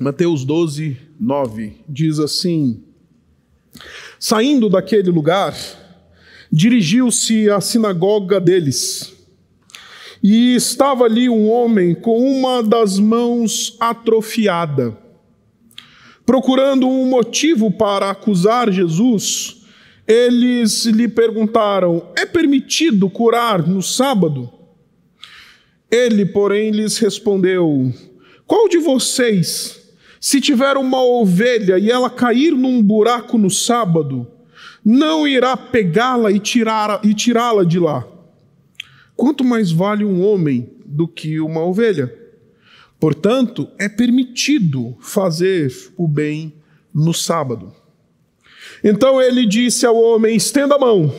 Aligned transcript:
Mateus 0.00 0.44
12, 0.44 0.96
9 1.18 1.72
diz 1.88 2.20
assim: 2.20 2.84
Saindo 4.16 4.70
daquele 4.70 5.10
lugar, 5.10 5.56
dirigiu-se 6.52 7.50
à 7.50 7.60
sinagoga 7.60 8.38
deles. 8.38 9.12
E 10.22 10.54
estava 10.54 11.02
ali 11.02 11.28
um 11.28 11.50
homem 11.50 11.96
com 11.96 12.16
uma 12.16 12.62
das 12.62 12.96
mãos 13.00 13.76
atrofiada. 13.80 14.96
Procurando 16.24 16.88
um 16.88 17.06
motivo 17.06 17.68
para 17.68 18.08
acusar 18.08 18.70
Jesus, 18.70 19.62
eles 20.06 20.84
lhe 20.84 21.08
perguntaram: 21.08 22.12
É 22.16 22.24
permitido 22.24 23.10
curar 23.10 23.66
no 23.66 23.82
sábado? 23.82 24.48
Ele, 25.90 26.24
porém, 26.24 26.70
lhes 26.70 26.98
respondeu: 26.98 27.92
Qual 28.46 28.68
de 28.68 28.78
vocês, 28.78 29.77
se 30.20 30.40
tiver 30.40 30.76
uma 30.76 31.02
ovelha 31.02 31.78
e 31.78 31.90
ela 31.90 32.10
cair 32.10 32.52
num 32.52 32.82
buraco 32.82 33.38
no 33.38 33.50
sábado, 33.50 34.26
não 34.84 35.26
irá 35.26 35.56
pegá-la 35.56 36.30
e 36.30 36.38
tirá-la 36.38 37.00
tirá 37.14 37.64
de 37.64 37.78
lá? 37.78 38.06
Quanto 39.16 39.44
mais 39.44 39.70
vale 39.70 40.04
um 40.04 40.24
homem 40.24 40.70
do 40.86 41.08
que 41.08 41.40
uma 41.40 41.64
ovelha? 41.64 42.12
Portanto, 43.00 43.68
é 43.78 43.88
permitido 43.88 44.96
fazer 45.00 45.72
o 45.96 46.08
bem 46.08 46.54
no 46.94 47.14
sábado. 47.14 47.72
Então 48.82 49.20
ele 49.20 49.46
disse 49.46 49.86
ao 49.86 49.96
homem: 49.96 50.36
estenda 50.36 50.74
a 50.74 50.78
mão. 50.78 51.12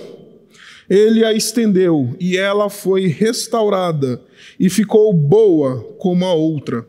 Ele 0.90 1.24
a 1.24 1.32
estendeu 1.32 2.16
e 2.20 2.36
ela 2.36 2.68
foi 2.70 3.08
restaurada 3.08 4.22
e 4.60 4.70
ficou 4.70 5.14
boa 5.14 5.84
como 6.00 6.26
a 6.26 6.34
outra. 6.34 6.88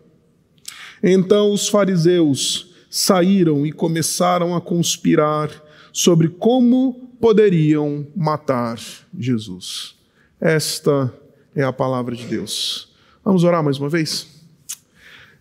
Então 1.03 1.53
os 1.53 1.69
fariseus 1.69 2.75
saíram 2.91 3.67
e 3.67 3.73
começaram 3.73 4.55
a 4.55 4.61
conspirar 4.61 5.51
sobre 5.93 6.29
como 6.29 7.13
poderiam 7.21 8.07
matar 8.17 8.79
Jesus. 9.19 9.95
Esta 10.41 11.13
é 11.55 11.63
a 11.63 11.73
palavra 11.73 12.15
de 12.15 12.27
Deus. 12.27 12.93
Vamos 13.25 13.45
orar 13.45 13.63
mais 13.63 13.79
uma 13.79 13.89
vez? 13.89 14.27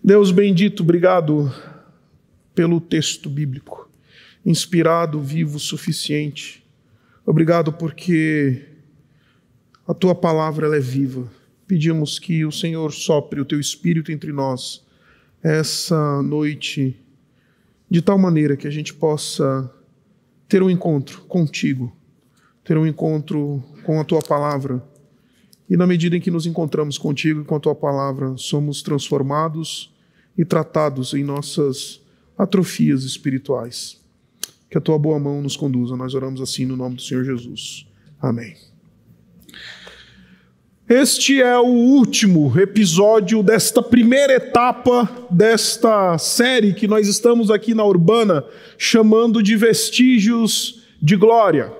Deus 0.03 0.31
bendito, 0.31 0.83
obrigado 0.83 1.53
pelo 2.55 2.79
texto 2.79 3.29
bíblico, 3.29 3.89
inspirado, 4.45 5.19
vivo, 5.21 5.59
suficiente 5.59 6.59
Obrigado 7.29 7.71
porque 7.71 8.65
a 9.87 9.93
tua 9.93 10.15
palavra 10.15 10.75
é 10.75 10.79
viva. 10.79 11.31
Pedimos 11.67 12.17
que 12.17 12.43
o 12.43 12.51
Senhor 12.51 12.91
sopre 12.91 13.39
o 13.39 13.45
teu 13.45 13.59
espírito 13.59 14.11
entre 14.11 14.31
nós 14.31 14.83
essa 15.43 16.21
noite 16.21 16.99
de 17.89 18.01
tal 18.01 18.17
maneira 18.17 18.55
que 18.55 18.67
a 18.67 18.71
gente 18.71 18.93
possa 18.93 19.71
ter 20.47 20.61
um 20.61 20.69
encontro 20.69 21.21
contigo, 21.21 21.95
ter 22.63 22.77
um 22.77 22.85
encontro 22.85 23.63
com 23.83 23.99
a 23.99 24.03
tua 24.03 24.21
palavra. 24.21 24.83
E 25.69 25.77
na 25.77 25.87
medida 25.87 26.17
em 26.17 26.21
que 26.21 26.31
nos 26.31 26.45
encontramos 26.45 26.97
contigo 26.97 27.41
e 27.41 27.45
com 27.45 27.55
a 27.55 27.59
tua 27.59 27.75
palavra, 27.75 28.35
somos 28.37 28.81
transformados 28.81 29.93
e 30.37 30.43
tratados 30.43 31.13
em 31.13 31.23
nossas 31.23 32.01
atrofias 32.37 33.03
espirituais. 33.03 33.99
Que 34.69 34.77
a 34.77 34.81
tua 34.81 34.97
boa 34.97 35.19
mão 35.19 35.41
nos 35.41 35.57
conduza. 35.57 35.95
Nós 35.95 36.13
oramos 36.13 36.41
assim 36.41 36.65
no 36.65 36.75
nome 36.75 36.95
do 36.95 37.01
Senhor 37.01 37.23
Jesus. 37.23 37.87
Amém. 38.21 38.68
Este 40.89 41.39
é 41.39 41.55
o 41.55 41.67
último 41.67 42.51
episódio 42.59 43.43
desta 43.43 43.79
primeira 43.79 44.33
etapa 44.33 45.07
desta 45.29 46.17
série 46.17 46.73
que 46.73 46.87
nós 46.87 47.07
estamos 47.07 47.51
aqui 47.51 47.75
na 47.75 47.85
Urbana 47.85 48.43
chamando 48.75 49.43
de 49.43 49.55
Vestígios 49.55 50.81
de 50.99 51.15
Glória. 51.15 51.71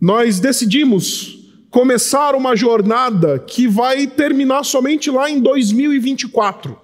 Nós 0.00 0.40
decidimos 0.40 1.38
começar 1.70 2.34
uma 2.34 2.56
jornada 2.56 3.38
que 3.38 3.68
vai 3.68 4.08
terminar 4.08 4.64
somente 4.64 5.08
lá 5.08 5.30
em 5.30 5.38
2024. 5.38 6.76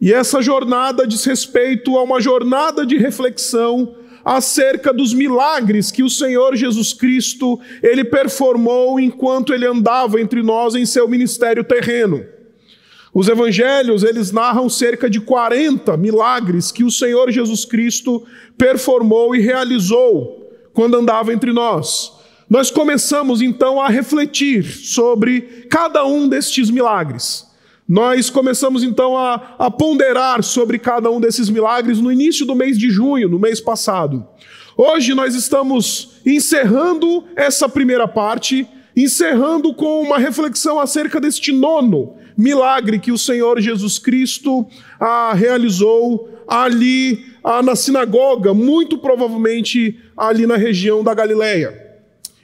E 0.00 0.10
essa 0.10 0.40
jornada 0.40 1.06
diz 1.06 1.22
respeito 1.26 1.98
a 1.98 2.02
uma 2.02 2.18
jornada 2.18 2.86
de 2.86 2.96
reflexão 2.96 3.94
acerca 4.24 4.92
dos 4.92 5.12
milagres 5.12 5.90
que 5.90 6.02
o 6.02 6.10
Senhor 6.10 6.56
Jesus 6.56 6.92
Cristo 6.92 7.60
ele 7.82 8.04
performou 8.04 8.98
enquanto 9.00 9.52
ele 9.52 9.66
andava 9.66 10.20
entre 10.20 10.42
nós 10.42 10.74
em 10.74 10.86
seu 10.86 11.08
ministério 11.08 11.64
terreno. 11.64 12.24
Os 13.14 13.28
evangelhos, 13.28 14.02
eles 14.02 14.32
narram 14.32 14.68
cerca 14.70 15.10
de 15.10 15.20
40 15.20 15.96
milagres 15.98 16.72
que 16.72 16.82
o 16.82 16.90
Senhor 16.90 17.30
Jesus 17.30 17.64
Cristo 17.64 18.26
performou 18.56 19.34
e 19.36 19.40
realizou 19.40 20.50
quando 20.72 20.96
andava 20.96 21.32
entre 21.32 21.52
nós. 21.52 22.12
Nós 22.48 22.70
começamos 22.70 23.42
então 23.42 23.80
a 23.80 23.88
refletir 23.88 24.64
sobre 24.64 25.66
cada 25.70 26.06
um 26.06 26.26
destes 26.26 26.70
milagres. 26.70 27.46
Nós 27.92 28.30
começamos 28.30 28.82
então 28.82 29.18
a, 29.18 29.54
a, 29.58 29.70
ponderar 29.70 30.42
sobre 30.42 30.78
cada 30.78 31.10
um 31.10 31.20
desses 31.20 31.50
milagres 31.50 32.00
no 32.00 32.10
início 32.10 32.46
do 32.46 32.54
mês 32.54 32.78
de 32.78 32.88
junho, 32.88 33.28
no 33.28 33.38
mês 33.38 33.60
passado. 33.60 34.26
Hoje 34.78 35.12
nós 35.12 35.34
estamos 35.34 36.16
encerrando 36.24 37.22
essa 37.36 37.68
primeira 37.68 38.08
parte, 38.08 38.66
encerrando 38.96 39.74
com 39.74 40.00
uma 40.00 40.16
reflexão 40.16 40.80
acerca 40.80 41.20
deste 41.20 41.52
nono 41.52 42.16
milagre 42.34 42.98
que 42.98 43.12
o 43.12 43.18
Senhor 43.18 43.60
Jesus 43.60 43.98
Cristo 43.98 44.66
ah, 44.98 45.34
realizou 45.34 46.30
ali 46.48 47.26
ah, 47.44 47.62
na 47.62 47.76
sinagoga, 47.76 48.54
muito 48.54 48.96
provavelmente 48.96 50.00
ali 50.16 50.46
na 50.46 50.56
região 50.56 51.04
da 51.04 51.12
Galileia. 51.12 51.78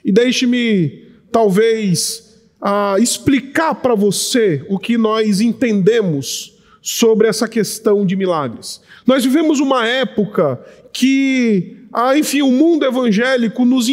E 0.05 0.11
deixe-me, 0.11 1.07
talvez, 1.31 2.28
a 2.61 2.95
explicar 2.99 3.75
para 3.75 3.95
você 3.95 4.65
o 4.69 4.77
que 4.77 4.97
nós 4.97 5.41
entendemos 5.41 6.57
sobre 6.81 7.27
essa 7.27 7.47
questão 7.47 8.05
de 8.05 8.15
milagres. 8.15 8.81
Nós 9.05 9.23
vivemos 9.23 9.59
uma 9.59 9.85
época 9.85 10.59
que, 10.91 11.77
ah, 11.93 12.17
enfim, 12.17 12.41
o 12.41 12.51
mundo 12.51 12.85
evangélico 12.85 13.65
nos, 13.65 13.87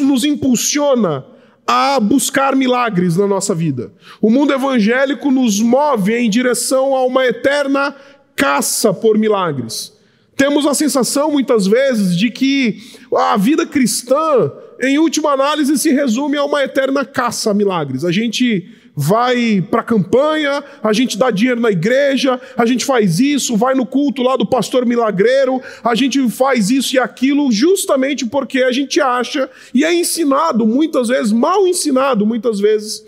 nos 0.00 0.24
impulsiona 0.24 1.24
a 1.66 2.00
buscar 2.00 2.56
milagres 2.56 3.16
na 3.16 3.26
nossa 3.26 3.54
vida. 3.54 3.92
O 4.20 4.28
mundo 4.28 4.52
evangélico 4.52 5.30
nos 5.30 5.60
move 5.60 6.12
em 6.14 6.28
direção 6.28 6.96
a 6.96 7.04
uma 7.06 7.24
eterna 7.24 7.94
caça 8.34 8.92
por 8.92 9.16
milagres. 9.16 9.92
Temos 10.36 10.66
a 10.66 10.74
sensação, 10.74 11.30
muitas 11.30 11.66
vezes, 11.66 12.16
de 12.16 12.30
que 12.30 12.80
a 13.14 13.36
vida 13.36 13.66
cristã 13.66 14.50
em 14.82 14.98
última 14.98 15.32
análise, 15.32 15.78
se 15.78 15.90
resume 15.90 16.36
a 16.36 16.44
uma 16.44 16.62
eterna 16.62 17.04
caça 17.04 17.50
a 17.50 17.54
milagres. 17.54 18.04
A 18.04 18.12
gente 18.12 18.68
vai 18.94 19.62
para 19.70 19.80
a 19.80 19.84
campanha, 19.84 20.62
a 20.82 20.92
gente 20.92 21.16
dá 21.16 21.30
dinheiro 21.30 21.60
na 21.60 21.70
igreja, 21.70 22.40
a 22.56 22.66
gente 22.66 22.84
faz 22.84 23.20
isso, 23.20 23.56
vai 23.56 23.74
no 23.74 23.86
culto 23.86 24.22
lá 24.22 24.36
do 24.36 24.44
pastor 24.44 24.84
milagreiro, 24.84 25.60
a 25.82 25.94
gente 25.94 26.28
faz 26.28 26.70
isso 26.70 26.96
e 26.96 26.98
aquilo 26.98 27.50
justamente 27.50 28.26
porque 28.26 28.62
a 28.62 28.72
gente 28.72 29.00
acha 29.00 29.48
e 29.72 29.84
é 29.84 29.94
ensinado 29.94 30.66
muitas 30.66 31.08
vezes, 31.08 31.32
mal 31.32 31.66
ensinado 31.66 32.26
muitas 32.26 32.60
vezes, 32.60 33.04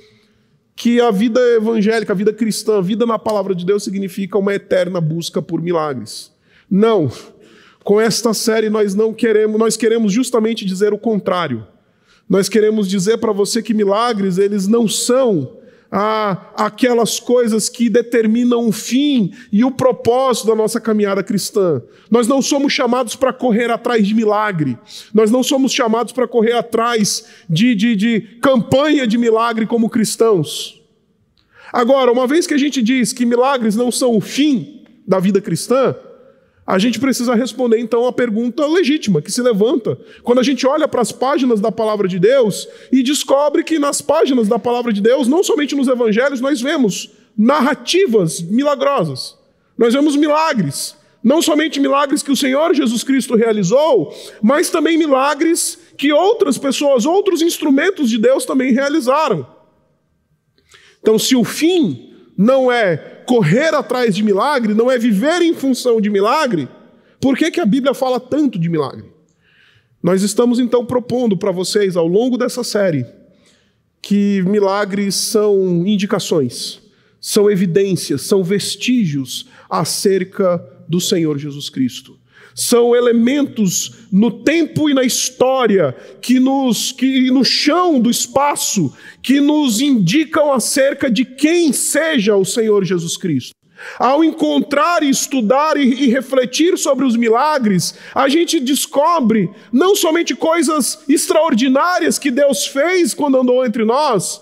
que 0.74 1.00
a 1.00 1.10
vida 1.10 1.40
evangélica, 1.56 2.12
a 2.12 2.16
vida 2.16 2.32
cristã, 2.32 2.78
a 2.78 2.82
vida 2.82 3.04
na 3.04 3.18
palavra 3.18 3.54
de 3.54 3.64
Deus 3.64 3.84
significa 3.84 4.38
uma 4.38 4.54
eterna 4.54 5.00
busca 5.00 5.42
por 5.42 5.60
milagres. 5.60 6.32
Não. 6.70 7.10
Com 7.84 8.00
esta 8.00 8.32
série 8.32 8.70
nós 8.70 8.94
não 8.94 9.12
queremos, 9.12 9.58
nós 9.58 9.76
queremos 9.76 10.12
justamente 10.12 10.64
dizer 10.64 10.92
o 10.92 10.98
contrário. 10.98 11.66
Nós 12.28 12.48
queremos 12.48 12.88
dizer 12.88 13.18
para 13.18 13.32
você 13.32 13.62
que 13.62 13.74
milagres, 13.74 14.38
eles 14.38 14.66
não 14.66 14.88
são 14.88 15.58
ah, 15.90 16.50
aquelas 16.56 17.20
coisas 17.20 17.68
que 17.68 17.90
determinam 17.90 18.66
o 18.66 18.72
fim 18.72 19.32
e 19.52 19.62
o 19.62 19.70
propósito 19.70 20.46
da 20.46 20.54
nossa 20.54 20.80
caminhada 20.80 21.22
cristã. 21.22 21.82
Nós 22.10 22.26
não 22.26 22.40
somos 22.40 22.72
chamados 22.72 23.14
para 23.14 23.32
correr 23.32 23.70
atrás 23.70 24.06
de 24.06 24.14
milagre. 24.14 24.78
Nós 25.12 25.30
não 25.30 25.42
somos 25.42 25.72
chamados 25.72 26.12
para 26.12 26.26
correr 26.26 26.52
atrás 26.52 27.26
de, 27.48 27.74
de, 27.74 27.94
de 27.94 28.20
campanha 28.40 29.06
de 29.06 29.18
milagre 29.18 29.66
como 29.66 29.90
cristãos. 29.90 30.80
Agora, 31.70 32.10
uma 32.12 32.26
vez 32.26 32.46
que 32.46 32.54
a 32.54 32.58
gente 32.58 32.80
diz 32.80 33.12
que 33.12 33.26
milagres 33.26 33.76
não 33.76 33.90
são 33.90 34.16
o 34.16 34.20
fim 34.20 34.84
da 35.06 35.18
vida 35.18 35.40
cristã, 35.40 35.94
a 36.72 36.78
gente 36.78 36.98
precisa 36.98 37.34
responder 37.34 37.78
então 37.78 38.06
a 38.06 38.12
pergunta 38.14 38.66
legítima 38.66 39.20
que 39.20 39.30
se 39.30 39.42
levanta 39.42 39.94
quando 40.22 40.38
a 40.38 40.42
gente 40.42 40.66
olha 40.66 40.88
para 40.88 41.02
as 41.02 41.12
páginas 41.12 41.60
da 41.60 41.70
palavra 41.70 42.08
de 42.08 42.18
Deus 42.18 42.66
e 42.90 43.02
descobre 43.02 43.62
que 43.62 43.78
nas 43.78 44.00
páginas 44.00 44.48
da 44.48 44.58
palavra 44.58 44.90
de 44.90 45.02
Deus, 45.02 45.28
não 45.28 45.44
somente 45.44 45.76
nos 45.76 45.86
evangelhos, 45.86 46.40
nós 46.40 46.62
vemos 46.62 47.10
narrativas 47.36 48.40
milagrosas. 48.40 49.36
Nós 49.76 49.92
vemos 49.92 50.16
milagres, 50.16 50.96
não 51.22 51.42
somente 51.42 51.78
milagres 51.78 52.22
que 52.22 52.32
o 52.32 52.36
Senhor 52.36 52.72
Jesus 52.72 53.04
Cristo 53.04 53.36
realizou, 53.36 54.10
mas 54.40 54.70
também 54.70 54.96
milagres 54.96 55.78
que 55.98 56.10
outras 56.10 56.56
pessoas, 56.56 57.04
outros 57.04 57.42
instrumentos 57.42 58.08
de 58.08 58.16
Deus 58.16 58.46
também 58.46 58.72
realizaram. 58.72 59.46
Então, 61.02 61.18
se 61.18 61.36
o 61.36 61.44
fim 61.44 62.14
não 62.34 62.72
é 62.72 63.11
correr 63.26 63.74
atrás 63.74 64.14
de 64.14 64.22
milagre, 64.22 64.74
não 64.74 64.90
é 64.90 64.98
viver 64.98 65.42
em 65.42 65.54
função 65.54 66.00
de 66.00 66.10
milagre, 66.10 66.68
por 67.20 67.36
que, 67.36 67.50
que 67.50 67.60
a 67.60 67.66
Bíblia 67.66 67.94
fala 67.94 68.18
tanto 68.18 68.58
de 68.58 68.68
milagre? 68.68 69.04
Nós 70.02 70.22
estamos 70.22 70.58
então 70.58 70.84
propondo 70.84 71.36
para 71.36 71.52
vocês, 71.52 71.96
ao 71.96 72.08
longo 72.08 72.36
dessa 72.36 72.64
série, 72.64 73.06
que 74.00 74.42
milagres 74.42 75.14
são 75.14 75.86
indicações, 75.86 76.80
são 77.20 77.48
evidências, 77.48 78.22
são 78.22 78.42
vestígios 78.42 79.48
acerca 79.70 80.58
do 80.88 81.00
Senhor 81.00 81.38
Jesus 81.38 81.70
Cristo. 81.70 82.18
São 82.54 82.94
elementos 82.94 84.06
no 84.12 84.30
tempo 84.30 84.90
e 84.90 84.94
na 84.94 85.02
história 85.02 85.96
que 86.20 86.38
nos 86.38 86.92
que 86.92 87.30
no 87.30 87.44
chão 87.44 87.98
do 87.98 88.10
espaço 88.10 88.92
que 89.22 89.40
nos 89.40 89.80
indicam 89.80 90.52
acerca 90.52 91.10
de 91.10 91.24
quem 91.24 91.72
seja 91.72 92.36
o 92.36 92.44
Senhor 92.44 92.84
Jesus 92.84 93.16
Cristo. 93.16 93.52
Ao 93.98 94.22
encontrar, 94.22 95.02
estudar 95.02 95.76
e, 95.76 96.04
e, 96.04 96.06
refletir 96.08 96.78
sobre 96.78 97.04
os 97.04 97.16
milagres, 97.16 97.94
a 98.14 98.28
gente 98.28 98.60
descobre 98.60 99.50
não 99.72 99.96
somente 99.96 100.34
coisas 100.34 101.00
extraordinárias 101.08 102.18
que 102.18 102.30
Deus 102.30 102.66
fez 102.66 103.12
quando 103.12 103.38
andou 103.38 103.64
entre 103.64 103.84
nós, 103.84 104.40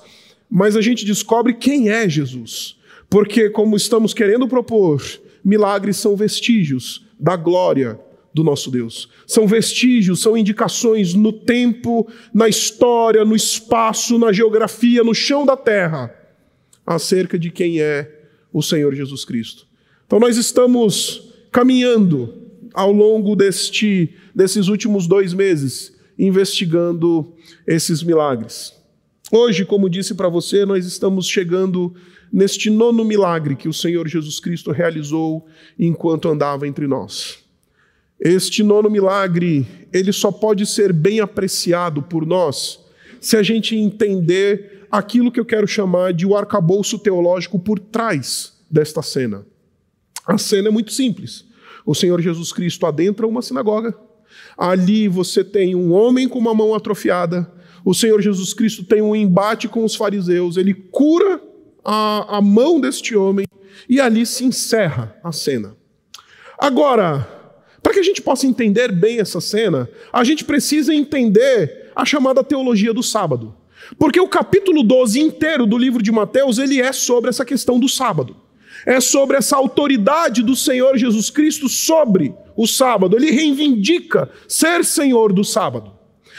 mas 0.50 0.76
a 0.76 0.80
gente 0.80 1.04
descobre 1.04 1.54
quem 1.54 1.88
é 1.88 2.08
Jesus. 2.08 2.76
Porque, 3.08 3.50
como 3.50 3.76
estamos 3.76 4.12
querendo 4.14 4.46
propor, 4.46 5.02
milagres 5.44 5.96
são 5.96 6.14
vestígios 6.14 7.02
da 7.20 7.36
glória 7.36 8.00
do 8.32 8.42
nosso 8.42 8.70
Deus. 8.70 9.08
São 9.26 9.46
vestígios, 9.46 10.20
são 10.20 10.36
indicações 10.36 11.14
no 11.14 11.32
tempo, 11.32 12.08
na 12.32 12.48
história, 12.48 13.24
no 13.24 13.34
espaço, 13.34 14.18
na 14.18 14.32
geografia, 14.32 15.02
no 15.02 15.14
chão 15.14 15.44
da 15.44 15.56
terra, 15.56 16.14
acerca 16.86 17.38
de 17.38 17.50
quem 17.50 17.80
é 17.80 18.28
o 18.52 18.62
Senhor 18.62 18.94
Jesus 18.94 19.24
Cristo. 19.24 19.66
Então 20.06 20.18
nós 20.18 20.36
estamos 20.36 21.32
caminhando 21.52 22.34
ao 22.72 22.92
longo 22.92 23.34
deste, 23.34 24.14
desses 24.34 24.68
últimos 24.68 25.06
dois 25.06 25.34
meses, 25.34 25.96
investigando 26.18 27.34
esses 27.66 28.02
milagres. 28.02 28.74
Hoje, 29.32 29.64
como 29.64 29.88
disse 29.88 30.14
para 30.14 30.28
você, 30.28 30.64
nós 30.64 30.86
estamos 30.86 31.26
chegando 31.28 31.94
neste 32.32 32.70
nono 32.70 33.04
milagre 33.04 33.56
que 33.56 33.68
o 33.68 33.72
Senhor 33.72 34.06
Jesus 34.06 34.38
Cristo 34.38 34.70
realizou 34.70 35.46
enquanto 35.78 36.28
andava 36.28 36.66
entre 36.66 36.86
nós. 36.86 37.38
Este 38.20 38.62
nono 38.62 38.90
milagre, 38.90 39.66
ele 39.92 40.12
só 40.12 40.30
pode 40.30 40.66
ser 40.66 40.92
bem 40.92 41.20
apreciado 41.20 42.02
por 42.02 42.26
nós 42.26 42.84
se 43.20 43.36
a 43.36 43.42
gente 43.42 43.76
entender 43.76 44.86
aquilo 44.90 45.30
que 45.30 45.40
eu 45.40 45.44
quero 45.44 45.66
chamar 45.66 46.12
de 46.12 46.26
o 46.26 46.36
arcabouço 46.36 46.98
teológico 46.98 47.58
por 47.58 47.78
trás 47.78 48.58
desta 48.70 49.02
cena. 49.02 49.46
A 50.26 50.36
cena 50.38 50.68
é 50.68 50.70
muito 50.70 50.92
simples. 50.92 51.44
O 51.84 51.94
Senhor 51.94 52.20
Jesus 52.20 52.52
Cristo 52.52 52.86
adentra 52.86 53.26
uma 53.26 53.42
sinagoga. 53.42 53.96
Ali 54.56 55.08
você 55.08 55.42
tem 55.42 55.74
um 55.74 55.92
homem 55.92 56.28
com 56.28 56.38
uma 56.38 56.54
mão 56.54 56.74
atrofiada. 56.74 57.50
O 57.84 57.94
Senhor 57.94 58.20
Jesus 58.20 58.52
Cristo 58.52 58.84
tem 58.84 59.00
um 59.00 59.16
embate 59.16 59.66
com 59.66 59.84
os 59.84 59.94
fariseus. 59.94 60.56
Ele 60.56 60.74
cura 60.74 61.40
a, 61.84 62.38
a 62.38 62.40
mão 62.40 62.80
deste 62.80 63.16
homem 63.16 63.46
e 63.88 64.00
ali 64.00 64.26
se 64.26 64.44
encerra 64.44 65.16
a 65.22 65.32
cena. 65.32 65.76
Agora, 66.58 67.26
para 67.82 67.94
que 67.94 68.00
a 68.00 68.02
gente 68.02 68.20
possa 68.20 68.46
entender 68.46 68.92
bem 68.92 69.20
essa 69.20 69.40
cena, 69.40 69.88
a 70.12 70.22
gente 70.24 70.44
precisa 70.44 70.94
entender 70.94 71.90
a 71.94 72.04
chamada 72.04 72.44
teologia 72.44 72.92
do 72.92 73.02
sábado. 73.02 73.54
Porque 73.98 74.20
o 74.20 74.28
capítulo 74.28 74.82
12 74.82 75.20
inteiro 75.20 75.66
do 75.66 75.78
livro 75.78 76.02
de 76.02 76.12
Mateus, 76.12 76.58
ele 76.58 76.80
é 76.80 76.92
sobre 76.92 77.30
essa 77.30 77.44
questão 77.44 77.80
do 77.80 77.88
sábado. 77.88 78.36
É 78.86 79.00
sobre 79.00 79.36
essa 79.36 79.56
autoridade 79.56 80.42
do 80.42 80.54
Senhor 80.54 80.96
Jesus 80.96 81.30
Cristo 81.30 81.68
sobre 81.68 82.34
o 82.56 82.66
sábado. 82.66 83.16
Ele 83.16 83.30
reivindica 83.30 84.30
ser 84.46 84.84
Senhor 84.84 85.32
do 85.32 85.44
sábado. 85.44 85.92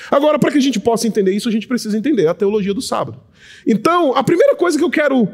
Agora, 0.09 0.39
para 0.39 0.51
que 0.51 0.57
a 0.57 0.61
gente 0.61 0.79
possa 0.79 1.07
entender 1.07 1.33
isso, 1.33 1.49
a 1.49 1.51
gente 1.51 1.67
precisa 1.67 1.97
entender 1.97 2.27
a 2.27 2.33
teologia 2.33 2.73
do 2.73 2.81
sábado. 2.81 3.19
Então, 3.65 4.15
a 4.15 4.23
primeira 4.23 4.55
coisa 4.55 4.77
que 4.77 4.83
eu 4.83 4.89
quero 4.89 5.27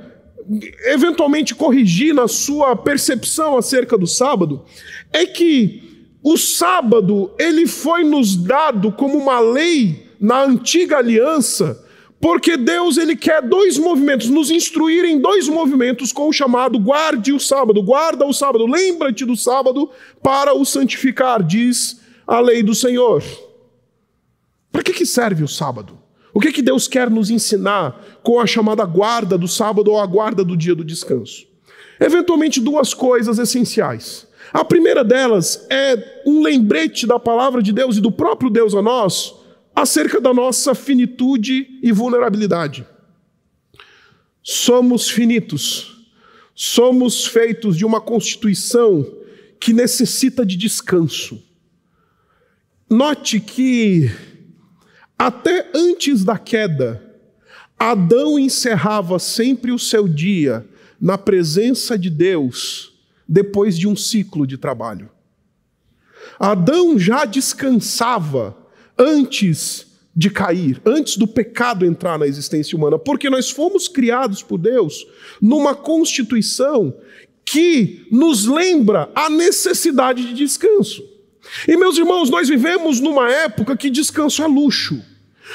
eventualmente 0.85 1.53
corrigir 1.53 2.13
na 2.13 2.27
sua 2.27 2.75
percepção 2.75 3.57
acerca 3.57 3.97
do 3.97 4.07
sábado 4.07 4.63
é 5.11 5.25
que 5.25 5.83
o 6.23 6.37
sábado 6.37 7.31
ele 7.37 7.67
foi 7.67 8.03
nos 8.03 8.35
dado 8.35 8.91
como 8.91 9.17
uma 9.17 9.39
lei 9.39 10.07
na 10.19 10.43
antiga 10.43 10.97
aliança 10.97 11.85
porque 12.19 12.57
Deus 12.57 12.97
ele 12.97 13.15
quer 13.15 13.41
dois 13.41 13.77
movimentos, 13.77 14.29
nos 14.29 14.49
instruir 14.49 15.05
em 15.05 15.19
dois 15.19 15.47
movimentos 15.47 16.11
com 16.11 16.27
o 16.27 16.33
chamado 16.33 16.79
guarde 16.79 17.31
o 17.31 17.39
sábado, 17.39 17.81
guarda 17.81 18.25
o 18.25 18.33
sábado, 18.33 18.65
lembra-te 18.65 19.23
do 19.23 19.35
sábado 19.35 19.89
para 20.21 20.53
o 20.53 20.65
santificar, 20.65 21.43
diz 21.43 22.01
a 22.25 22.39
lei 22.39 22.63
do 22.63 22.73
Senhor. 22.73 23.23
Para 24.71 24.83
que, 24.83 24.93
que 24.93 25.05
serve 25.05 25.43
o 25.43 25.47
sábado? 25.47 25.97
O 26.37 26.39
que, 26.39 26.51
que 26.51 26.61
Deus 26.61 26.87
quer 26.87 27.09
nos 27.09 27.31
ensinar 27.31 27.99
com 28.21 28.39
a 28.39 28.45
chamada 28.45 28.85
guarda 28.85 29.39
do 29.39 29.47
sábado 29.47 29.89
ou 29.89 29.99
a 29.99 30.05
guarda 30.05 30.43
do 30.43 30.55
dia 30.55 30.75
do 30.75 30.83
descanso? 30.83 31.47
Eventualmente, 31.99 32.61
duas 32.61 32.93
coisas 32.93 33.39
essenciais. 33.39 34.27
A 34.53 34.63
primeira 34.63 35.03
delas 35.03 35.65
é 35.67 36.21
um 36.27 36.43
lembrete 36.43 37.07
da 37.07 37.17
palavra 37.17 37.59
de 37.59 37.73
Deus 37.73 37.97
e 37.97 38.01
do 38.01 38.11
próprio 38.11 38.51
Deus 38.51 38.75
a 38.75 38.83
nós 38.83 39.33
acerca 39.75 40.21
da 40.21 40.31
nossa 40.31 40.75
finitude 40.75 41.79
e 41.81 41.91
vulnerabilidade. 41.91 42.85
Somos 44.43 45.09
finitos, 45.09 46.05
somos 46.53 47.25
feitos 47.25 47.75
de 47.75 47.83
uma 47.83 47.99
constituição 47.99 49.03
que 49.59 49.73
necessita 49.73 50.45
de 50.45 50.55
descanso. 50.55 51.43
Note 52.87 53.39
que, 53.39 54.11
até 55.17 55.69
antes 55.73 56.23
da 56.23 56.37
queda, 56.37 57.03
Adão 57.79 58.37
encerrava 58.37 59.19
sempre 59.19 59.71
o 59.71 59.79
seu 59.79 60.07
dia 60.07 60.65
na 60.99 61.17
presença 61.17 61.97
de 61.97 62.09
Deus, 62.09 62.93
depois 63.27 63.77
de 63.77 63.87
um 63.87 63.95
ciclo 63.95 64.47
de 64.47 64.57
trabalho. 64.57 65.09
Adão 66.39 66.97
já 66.97 67.25
descansava 67.25 68.57
antes 68.97 69.87
de 70.15 70.29
cair, 70.29 70.81
antes 70.85 71.17
do 71.17 71.27
pecado 71.27 71.85
entrar 71.85 72.17
na 72.17 72.25
existência 72.25 72.75
humana, 72.75 72.97
porque 72.97 73.29
nós 73.29 73.51
fomos 73.51 73.87
criados 73.87 74.41
por 74.41 74.57
Deus 74.57 75.05
numa 75.39 75.75
constituição 75.75 76.95
que 77.45 78.07
nos 78.11 78.45
lembra 78.45 79.09
a 79.15 79.29
necessidade 79.29 80.25
de 80.25 80.33
descanso. 80.33 81.16
E 81.67 81.77
meus 81.77 81.97
irmãos, 81.97 82.29
nós 82.29 82.47
vivemos 82.49 82.99
numa 82.99 83.31
época 83.31 83.75
que 83.75 83.89
descanso 83.89 84.43
é 84.43 84.47
luxo. 84.47 85.01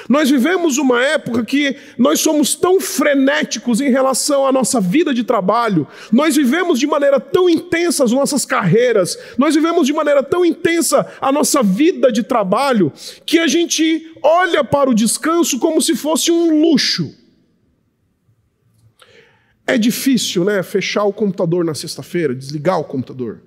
Nós 0.09 0.31
vivemos 0.31 0.79
uma 0.79 1.03
época 1.03 1.45
que 1.45 1.77
nós 1.99 2.21
somos 2.21 2.55
tão 2.55 2.81
frenéticos 2.81 3.81
em 3.81 3.91
relação 3.91 4.47
à 4.47 4.53
nossa 4.53 4.81
vida 4.81 5.13
de 5.13 5.23
trabalho, 5.23 5.87
nós 6.11 6.35
vivemos 6.37 6.79
de 6.79 6.87
maneira 6.87 7.21
tão 7.21 7.49
intensa 7.49 8.05
as 8.05 8.13
nossas 8.13 8.45
carreiras, 8.45 9.19
nós 9.37 9.55
vivemos 9.55 9.87
de 9.87 9.93
maneira 9.93 10.23
tão 10.23 10.45
intensa 10.45 11.07
a 11.21 11.31
nossa 11.31 11.63
vida 11.63 12.11
de 12.11 12.23
trabalho, 12.23 12.93
que 13.27 13.39
a 13.39 13.47
gente 13.47 14.13
olha 14.23 14.65
para 14.65 14.91
o 14.91 14.95
descanso 14.95 15.59
como 15.59 15.81
se 15.81 15.95
fosse 15.95 16.31
um 16.31 16.63
luxo. 16.63 17.15
É 19.67 19.79
difícil, 19.79 20.45
né, 20.45 20.63
fechar 20.63 21.05
o 21.05 21.13
computador 21.13 21.65
na 21.65 21.75
sexta-feira, 21.75 22.35
desligar 22.35 22.81
o 22.81 22.85
computador. 22.85 23.43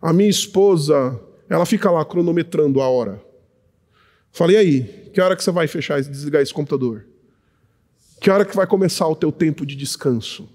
A 0.00 0.12
minha 0.12 0.28
esposa, 0.28 1.18
ela 1.52 1.66
fica 1.66 1.90
lá 1.90 2.02
cronometrando 2.02 2.80
a 2.80 2.88
hora. 2.88 3.22
Falei, 4.32 4.56
aí, 4.56 5.10
que 5.12 5.20
hora 5.20 5.36
que 5.36 5.44
você 5.44 5.50
vai 5.50 5.68
fechar 5.68 6.00
e 6.00 6.02
desligar 6.02 6.40
esse 6.40 6.54
computador? 6.54 7.04
Que 8.18 8.30
hora 8.30 8.46
que 8.46 8.56
vai 8.56 8.66
começar 8.66 9.06
o 9.06 9.14
teu 9.14 9.30
tempo 9.30 9.66
de 9.66 9.76
descanso? 9.76 10.48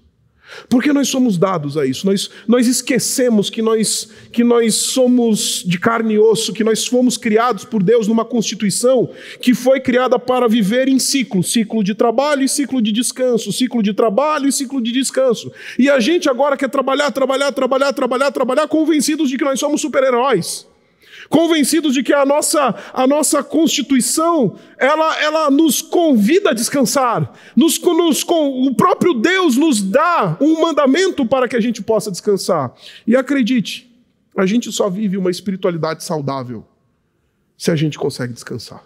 Porque 0.68 0.92
nós 0.92 1.06
somos 1.06 1.38
dados 1.38 1.76
a 1.76 1.86
isso, 1.86 2.04
nós, 2.04 2.28
nós 2.48 2.66
esquecemos 2.66 3.48
que 3.48 3.62
nós, 3.62 4.10
que 4.32 4.42
nós 4.42 4.74
somos 4.74 5.62
de 5.64 5.78
carne 5.78 6.14
e 6.14 6.18
osso, 6.18 6.52
que 6.52 6.64
nós 6.64 6.84
fomos 6.84 7.16
criados 7.16 7.64
por 7.64 7.80
Deus 7.80 8.08
numa 8.08 8.24
constituição 8.24 9.08
que 9.40 9.54
foi 9.54 9.78
criada 9.78 10.18
para 10.18 10.48
viver 10.48 10.88
em 10.88 10.98
ciclo 10.98 11.44
ciclo 11.44 11.84
de 11.84 11.94
trabalho 11.94 12.42
e 12.42 12.48
ciclo 12.48 12.82
de 12.82 12.90
descanso, 12.90 13.52
ciclo 13.52 13.84
de 13.84 13.92
trabalho 13.92 14.48
e 14.48 14.52
ciclo 14.52 14.80
de 14.80 14.90
descanso. 14.90 15.52
E 15.78 15.88
a 15.88 16.00
gente 16.00 16.28
agora 16.28 16.56
quer 16.56 16.70
trabalhar, 16.70 17.12
trabalhar, 17.12 17.52
trabalhar, 17.52 17.92
trabalhar, 17.92 18.32
trabalhar, 18.32 18.66
convencidos 18.66 19.30
de 19.30 19.36
que 19.36 19.44
nós 19.44 19.60
somos 19.60 19.80
super-heróis 19.80 20.66
convencidos 21.28 21.94
de 21.94 22.02
que 22.02 22.12
a 22.12 22.24
nossa, 22.24 22.74
a 22.92 23.06
nossa 23.06 23.42
constituição 23.42 24.56
ela, 24.78 25.22
ela 25.22 25.50
nos 25.50 25.82
convida 25.82 26.50
a 26.50 26.54
descansar. 26.54 27.32
Nos, 27.54 27.78
nos, 27.80 28.24
o 28.28 28.74
próprio 28.74 29.14
Deus 29.14 29.56
nos 29.56 29.82
dá 29.82 30.36
um 30.40 30.60
mandamento 30.60 31.26
para 31.26 31.48
que 31.48 31.56
a 31.56 31.60
gente 31.60 31.82
possa 31.82 32.10
descansar. 32.10 32.72
E 33.06 33.14
acredite, 33.14 33.88
a 34.36 34.46
gente 34.46 34.70
só 34.72 34.88
vive 34.88 35.16
uma 35.16 35.30
espiritualidade 35.30 36.04
saudável 36.04 36.66
se 37.56 37.70
a 37.70 37.76
gente 37.76 37.98
consegue 37.98 38.32
descansar. 38.32 38.82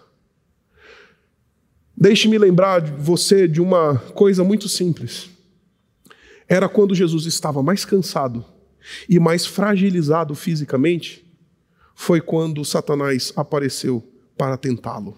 Deixe-me 1.95 2.37
lembrar 2.39 2.81
de 2.81 2.91
você 2.91 3.47
de 3.47 3.61
uma 3.61 3.97
coisa 4.15 4.43
muito 4.43 4.67
simples. 4.67 5.29
era 6.49 6.67
quando 6.67 6.93
Jesus 6.93 7.25
estava 7.25 7.63
mais 7.63 7.85
cansado 7.85 8.43
e 9.07 9.19
mais 9.19 9.45
fragilizado 9.45 10.35
fisicamente, 10.35 11.22
foi 11.95 12.21
quando 12.21 12.63
Satanás 12.65 13.31
apareceu 13.35 14.03
para 14.37 14.57
tentá-lo. 14.57 15.17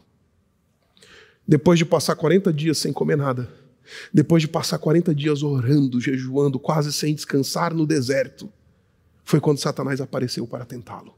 Depois 1.47 1.77
de 1.77 1.85
passar 1.85 2.15
40 2.15 2.51
dias 2.51 2.77
sem 2.77 2.91
comer 2.91 3.17
nada, 3.17 3.49
depois 4.13 4.41
de 4.41 4.47
passar 4.47 4.77
40 4.79 5.13
dias 5.13 5.43
orando, 5.43 6.01
jejuando, 6.01 6.59
quase 6.59 6.91
sem 6.91 7.13
descansar 7.13 7.73
no 7.73 7.85
deserto, 7.85 8.51
foi 9.23 9.39
quando 9.39 9.59
Satanás 9.59 10.01
apareceu 10.01 10.47
para 10.47 10.65
tentá-lo. 10.65 11.13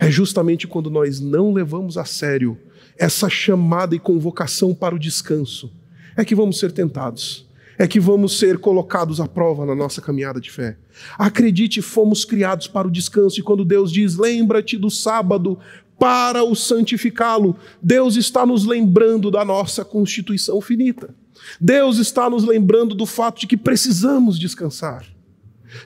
É 0.00 0.10
justamente 0.10 0.66
quando 0.66 0.90
nós 0.90 1.20
não 1.20 1.52
levamos 1.52 1.98
a 1.98 2.04
sério 2.04 2.58
essa 2.96 3.28
chamada 3.28 3.94
e 3.94 3.98
convocação 3.98 4.74
para 4.74 4.94
o 4.94 4.98
descanso, 4.98 5.72
é 6.16 6.24
que 6.24 6.34
vamos 6.34 6.58
ser 6.58 6.72
tentados, 6.72 7.46
é 7.78 7.86
que 7.86 8.00
vamos 8.00 8.38
ser 8.38 8.58
colocados 8.58 9.20
à 9.20 9.26
prova 9.26 9.66
na 9.66 9.74
nossa 9.74 10.00
caminhada 10.00 10.40
de 10.40 10.50
fé. 10.50 10.76
Acredite, 11.18 11.82
fomos 11.82 12.24
criados 12.24 12.66
para 12.66 12.88
o 12.88 12.90
descanso, 12.90 13.40
e 13.40 13.42
quando 13.42 13.64
Deus 13.64 13.92
diz: 13.92 14.16
lembra-te 14.16 14.76
do 14.76 14.90
sábado 14.90 15.58
para 15.98 16.42
o 16.44 16.54
santificá-lo, 16.54 17.56
Deus 17.82 18.16
está 18.16 18.44
nos 18.44 18.64
lembrando 18.64 19.30
da 19.30 19.44
nossa 19.44 19.84
constituição 19.84 20.60
finita. 20.60 21.14
Deus 21.60 21.98
está 21.98 22.28
nos 22.30 22.44
lembrando 22.44 22.94
do 22.94 23.06
fato 23.06 23.40
de 23.40 23.46
que 23.46 23.56
precisamos 23.56 24.38
descansar. 24.38 25.04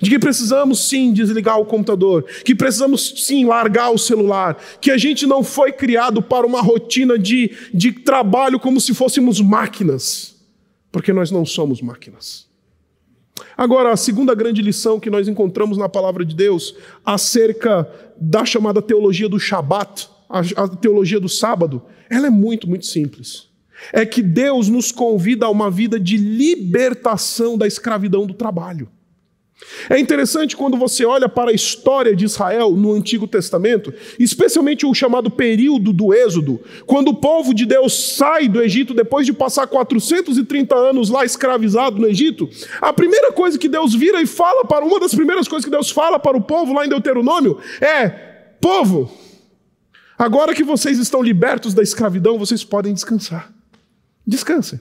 De 0.00 0.11
que 0.11 0.18
precisamos 0.18 0.87
sim 0.87 1.12
desligar 1.14 1.59
o 1.59 1.64
computador, 1.64 2.25
que 2.45 2.54
precisamos 2.54 3.25
sim 3.25 3.47
largar 3.47 3.90
o 3.90 3.99
celular, 3.99 4.59
que 4.83 4.90
a 4.90 4.99
gente 4.99 5.26
não 5.26 5.42
foi 5.42 5.73
criado 5.73 6.21
para 6.21 6.47
uma 6.47 6.61
rotina 6.61 7.18
de, 7.18 7.50
de 7.73 7.92
trabalho 7.92 8.61
como 8.61 8.80
se 8.83 8.92
fôssemos 8.92 9.40
máquinas, 9.40 10.38
porque 10.90 11.12
nós 11.12 11.30
não 11.30 11.45
somos 11.45 11.80
máquinas. 11.80 12.49
Agora, 13.57 13.92
a 13.92 13.97
segunda 13.97 14.35
grande 14.35 14.62
lição 14.62 14.99
que 14.99 15.11
nós 15.11 15.28
encontramos 15.28 15.78
na 15.78 15.88
palavra 15.88 16.25
de 16.25 16.35
Deus 16.35 16.75
acerca 17.04 17.88
da 18.16 18.45
chamada 18.45 18.83
teologia 18.83 19.28
do 19.28 19.38
Shabat, 19.38 20.09
a, 20.28 20.68
teologia 20.68 21.21
do 21.21 21.28
sábado, 21.28 21.83
ela 22.11 22.26
é 22.26 22.30
muito, 22.30 22.68
muito 22.68 22.87
simples 22.87 23.49
é 23.92 24.04
que 24.04 24.23
Deus 24.23 24.68
nos 24.68 24.90
convida 24.90 25.47
a 25.47 25.50
uma 25.50 25.71
vida 25.71 25.99
de 25.99 26.16
libertação 26.16 27.57
da 27.57 27.66
escravidão 27.66 28.26
do 28.26 28.35
trabalho. 28.35 28.88
É 29.91 29.99
interessante 29.99 30.57
quando 30.57 30.77
você 30.77 31.05
olha 31.05 31.29
para 31.29 31.50
a 31.50 31.55
história 31.55 32.15
de 32.15 32.25
Israel 32.25 32.71
no 32.73 32.93
Antigo 32.93 33.27
Testamento, 33.27 33.93
especialmente 34.19 34.87
o 34.87 34.95
chamado 34.95 35.31
período 35.31 35.93
do 35.93 36.15
Êxodo, 36.15 36.61
quando 36.87 37.09
o 37.09 37.17
povo 37.17 37.53
de 37.53 37.67
Deus 37.67 38.17
sai 38.17 38.49
do 38.49 38.62
Egito 38.62 38.95
depois 38.95 39.27
de 39.27 39.33
passar 39.33 39.67
430 39.67 40.75
anos 40.75 41.11
lá 41.11 41.25
escravizado 41.25 41.99
no 41.99 42.07
Egito, 42.07 42.49
a 42.81 42.93
primeira 42.93 43.33
coisa 43.33 43.59
que 43.59 43.69
Deus 43.69 43.95
vira 43.95 44.23
e 44.23 44.27
fala 44.27 44.65
para 44.65 44.85
uma 44.85 45.00
das 45.00 45.15
primeiras 45.15 45.49
coisas 45.49 45.65
que 45.65 45.71
Deus 45.71 45.91
fala 45.91 46.19
para 46.19 46.37
o 46.37 46.43
povo 46.43 46.73
lá 46.73 46.87
em 46.87 46.88
Deuteronômio 46.88 47.59
é: 47.81 48.09
povo, 48.61 49.11
agora 50.17 50.55
que 50.55 50.62
vocês 50.62 50.99
estão 50.99 51.23
libertos 51.23 51.75
da 51.75 51.83
escravidão, 51.83 52.38
vocês 52.38 52.62
podem 52.62 52.95
descansar. 52.95 53.53
Descansem. 54.27 54.81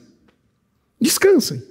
Descansem. 1.00 1.62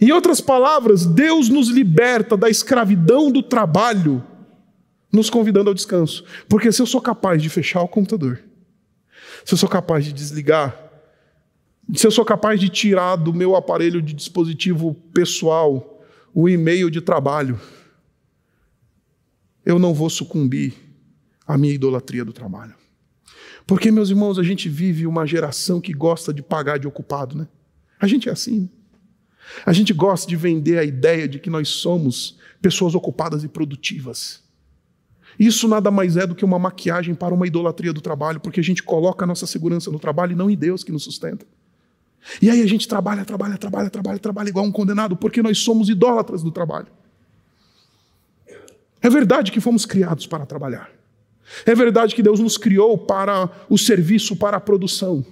Em 0.00 0.12
outras 0.12 0.40
palavras, 0.40 1.06
Deus 1.06 1.48
nos 1.48 1.68
liberta 1.68 2.36
da 2.36 2.50
escravidão 2.50 3.30
do 3.30 3.42
trabalho, 3.42 4.22
nos 5.12 5.30
convidando 5.30 5.70
ao 5.70 5.74
descanso. 5.74 6.24
Porque 6.48 6.70
se 6.70 6.82
eu 6.82 6.86
sou 6.86 7.00
capaz 7.00 7.42
de 7.42 7.48
fechar 7.48 7.80
o 7.82 7.88
computador, 7.88 8.42
se 9.44 9.54
eu 9.54 9.58
sou 9.58 9.68
capaz 9.68 10.04
de 10.04 10.12
desligar, 10.12 10.76
se 11.94 12.06
eu 12.06 12.10
sou 12.10 12.24
capaz 12.24 12.60
de 12.60 12.68
tirar 12.68 13.16
do 13.16 13.32
meu 13.32 13.54
aparelho 13.54 14.02
de 14.02 14.12
dispositivo 14.12 14.94
pessoal 15.14 16.02
o 16.34 16.48
e-mail 16.48 16.90
de 16.90 17.00
trabalho, 17.00 17.58
eu 19.64 19.78
não 19.78 19.94
vou 19.94 20.10
sucumbir 20.10 20.74
à 21.46 21.56
minha 21.56 21.74
idolatria 21.74 22.24
do 22.24 22.32
trabalho. 22.32 22.74
Porque, 23.66 23.90
meus 23.90 24.10
irmãos, 24.10 24.38
a 24.38 24.42
gente 24.42 24.68
vive 24.68 25.06
uma 25.06 25.26
geração 25.26 25.80
que 25.80 25.92
gosta 25.92 26.32
de 26.32 26.42
pagar 26.42 26.78
de 26.78 26.86
ocupado, 26.86 27.36
né? 27.36 27.48
A 27.98 28.06
gente 28.06 28.28
é 28.28 28.32
assim. 28.32 28.70
A 29.64 29.72
gente 29.72 29.92
gosta 29.92 30.28
de 30.28 30.36
vender 30.36 30.78
a 30.78 30.84
ideia 30.84 31.28
de 31.28 31.38
que 31.38 31.50
nós 31.50 31.68
somos 31.68 32.38
pessoas 32.60 32.94
ocupadas 32.94 33.44
e 33.44 33.48
produtivas. 33.48 34.42
Isso 35.38 35.68
nada 35.68 35.90
mais 35.90 36.16
é 36.16 36.26
do 36.26 36.34
que 36.34 36.44
uma 36.44 36.58
maquiagem 36.58 37.14
para 37.14 37.34
uma 37.34 37.46
idolatria 37.46 37.92
do 37.92 38.00
trabalho, 38.00 38.40
porque 38.40 38.60
a 38.60 38.64
gente 38.64 38.82
coloca 38.82 39.24
a 39.24 39.26
nossa 39.26 39.46
segurança 39.46 39.90
no 39.90 39.98
trabalho 39.98 40.32
e 40.32 40.36
não 40.36 40.50
em 40.50 40.56
Deus 40.56 40.82
que 40.82 40.92
nos 40.92 41.04
sustenta. 41.04 41.46
E 42.40 42.50
aí 42.50 42.62
a 42.62 42.66
gente 42.66 42.88
trabalha, 42.88 43.24
trabalha, 43.24 43.56
trabalha, 43.56 43.90
trabalha, 43.90 44.18
trabalha 44.18 44.48
igual 44.48 44.64
um 44.64 44.72
condenado, 44.72 45.16
porque 45.16 45.42
nós 45.42 45.58
somos 45.58 45.88
idólatras 45.88 46.42
do 46.42 46.50
trabalho. 46.50 46.88
É 49.00 49.10
verdade 49.10 49.52
que 49.52 49.60
fomos 49.60 49.86
criados 49.86 50.26
para 50.26 50.46
trabalhar. 50.46 50.90
É 51.64 51.74
verdade 51.74 52.14
que 52.14 52.22
Deus 52.22 52.40
nos 52.40 52.58
criou 52.58 52.98
para 52.98 53.48
o 53.68 53.78
serviço, 53.78 54.34
para 54.34 54.56
a 54.56 54.60
produção. 54.60 55.24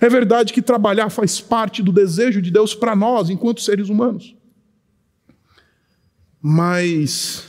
É 0.00 0.08
verdade 0.08 0.52
que 0.52 0.62
trabalhar 0.62 1.10
faz 1.10 1.40
parte 1.40 1.82
do 1.82 1.92
desejo 1.92 2.40
de 2.40 2.50
Deus 2.50 2.74
para 2.74 2.94
nós, 2.94 3.30
enquanto 3.30 3.60
seres 3.60 3.88
humanos. 3.88 4.34
Mas 6.40 7.44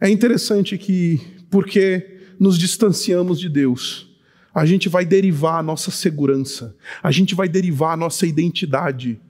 é 0.00 0.10
interessante 0.10 0.76
que, 0.76 1.20
porque 1.50 2.20
nos 2.38 2.58
distanciamos 2.58 3.38
de 3.40 3.48
Deus, 3.48 4.08
a 4.54 4.66
gente 4.66 4.88
vai 4.88 5.04
derivar 5.04 5.58
a 5.58 5.62
nossa 5.62 5.90
segurança, 5.90 6.76
a 7.02 7.10
gente 7.10 7.34
vai 7.34 7.48
derivar 7.48 7.94
a 7.94 7.96
nossa 7.96 8.26
identidade, 8.26 9.20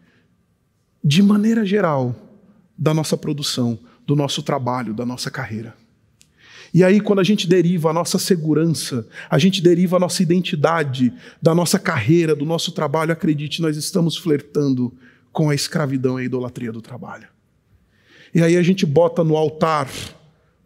de 1.02 1.22
maneira 1.22 1.64
geral, 1.64 2.14
da 2.76 2.92
nossa 2.92 3.16
produção, 3.16 3.78
do 4.06 4.16
nosso 4.16 4.42
trabalho, 4.42 4.92
da 4.92 5.06
nossa 5.06 5.30
carreira. 5.30 5.74
E 6.74 6.82
aí, 6.82 7.00
quando 7.00 7.20
a 7.20 7.24
gente 7.24 7.48
deriva 7.48 7.90
a 7.90 7.92
nossa 7.92 8.18
segurança, 8.18 9.06
a 9.30 9.38
gente 9.38 9.62
deriva 9.62 9.96
a 9.96 10.00
nossa 10.00 10.20
identidade, 10.24 11.12
da 11.40 11.54
nossa 11.54 11.78
carreira, 11.78 12.34
do 12.34 12.44
nosso 12.44 12.72
trabalho, 12.72 13.12
acredite, 13.12 13.62
nós 13.62 13.76
estamos 13.76 14.16
flertando 14.16 14.92
com 15.32 15.50
a 15.50 15.54
escravidão 15.54 16.18
e 16.18 16.22
a 16.22 16.24
idolatria 16.26 16.72
do 16.72 16.82
trabalho. 16.82 17.28
E 18.34 18.42
aí 18.42 18.56
a 18.56 18.62
gente 18.62 18.84
bota 18.84 19.22
no 19.22 19.36
altar 19.36 19.88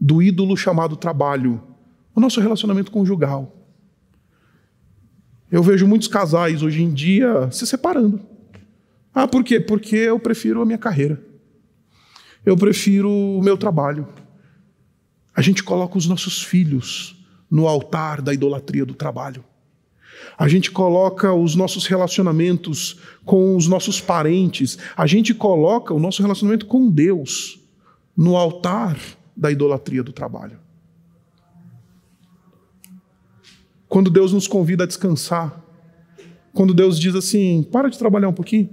do 0.00 0.22
ídolo 0.22 0.56
chamado 0.56 0.96
trabalho 0.96 1.62
o 2.14 2.20
nosso 2.20 2.40
relacionamento 2.40 2.90
conjugal. 2.90 3.54
Eu 5.52 5.62
vejo 5.62 5.86
muitos 5.86 6.08
casais 6.08 6.62
hoje 6.62 6.82
em 6.82 6.90
dia 6.90 7.50
se 7.50 7.66
separando. 7.66 8.18
Ah, 9.12 9.28
por 9.28 9.44
quê? 9.44 9.60
Porque 9.60 9.96
eu 9.96 10.18
prefiro 10.18 10.62
a 10.62 10.64
minha 10.64 10.78
carreira. 10.78 11.22
Eu 12.46 12.56
prefiro 12.56 13.10
o 13.10 13.42
meu 13.42 13.58
trabalho. 13.58 14.08
A 15.38 15.40
gente 15.40 15.62
coloca 15.62 15.97
os 15.97 16.09
nossos 16.09 16.42
filhos 16.42 17.16
no 17.49 17.68
altar 17.68 18.21
da 18.21 18.35
idolatria 18.35 18.85
do 18.85 18.92
trabalho. 18.92 19.45
A 20.37 20.49
gente 20.49 20.68
coloca 20.68 21.33
os 21.33 21.54
nossos 21.54 21.87
relacionamentos 21.87 22.99
com 23.25 23.54
os 23.54 23.68
nossos 23.68 24.00
parentes. 24.00 24.78
A 24.97 25.07
gente 25.07 25.33
coloca 25.33 25.95
o 25.95 26.00
nosso 26.00 26.23
relacionamento 26.23 26.66
com 26.66 26.90
Deus 26.90 27.61
no 28.16 28.37
altar 28.37 28.99
da 29.37 29.49
idolatria 29.49 30.02
do 30.02 30.12
trabalho. 30.12 30.59
Quando 33.88 34.11
Deus 34.11 34.33
nos 34.33 34.49
convida 34.49 34.83
a 34.83 34.88
descansar, 34.88 35.64
quando 36.52 36.75
Deus 36.75 36.99
diz 36.99 37.14
assim: 37.14 37.62
para 37.62 37.88
de 37.88 37.97
trabalhar 37.97 38.28
um 38.28 38.35
pouquinho, 38.35 38.71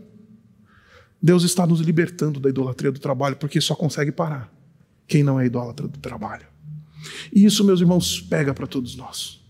Deus 1.21 1.43
está 1.43 1.67
nos 1.67 1.79
libertando 1.79 2.39
da 2.39 2.49
idolatria 2.49 2.91
do 2.91 2.99
trabalho, 2.99 3.35
porque 3.35 3.61
só 3.61 3.75
consegue 3.75 4.11
parar 4.11 4.51
quem 5.07 5.23
não 5.23 5.39
é 5.39 5.45
idólatra 5.45 5.87
do 5.87 5.99
trabalho. 5.99 6.54
E 7.33 7.45
isso, 7.45 7.63
meus 7.63 7.81
irmãos, 7.81 8.21
pega 8.21 8.53
para 8.53 8.67
todos 8.67 8.95
nós. 8.95 9.41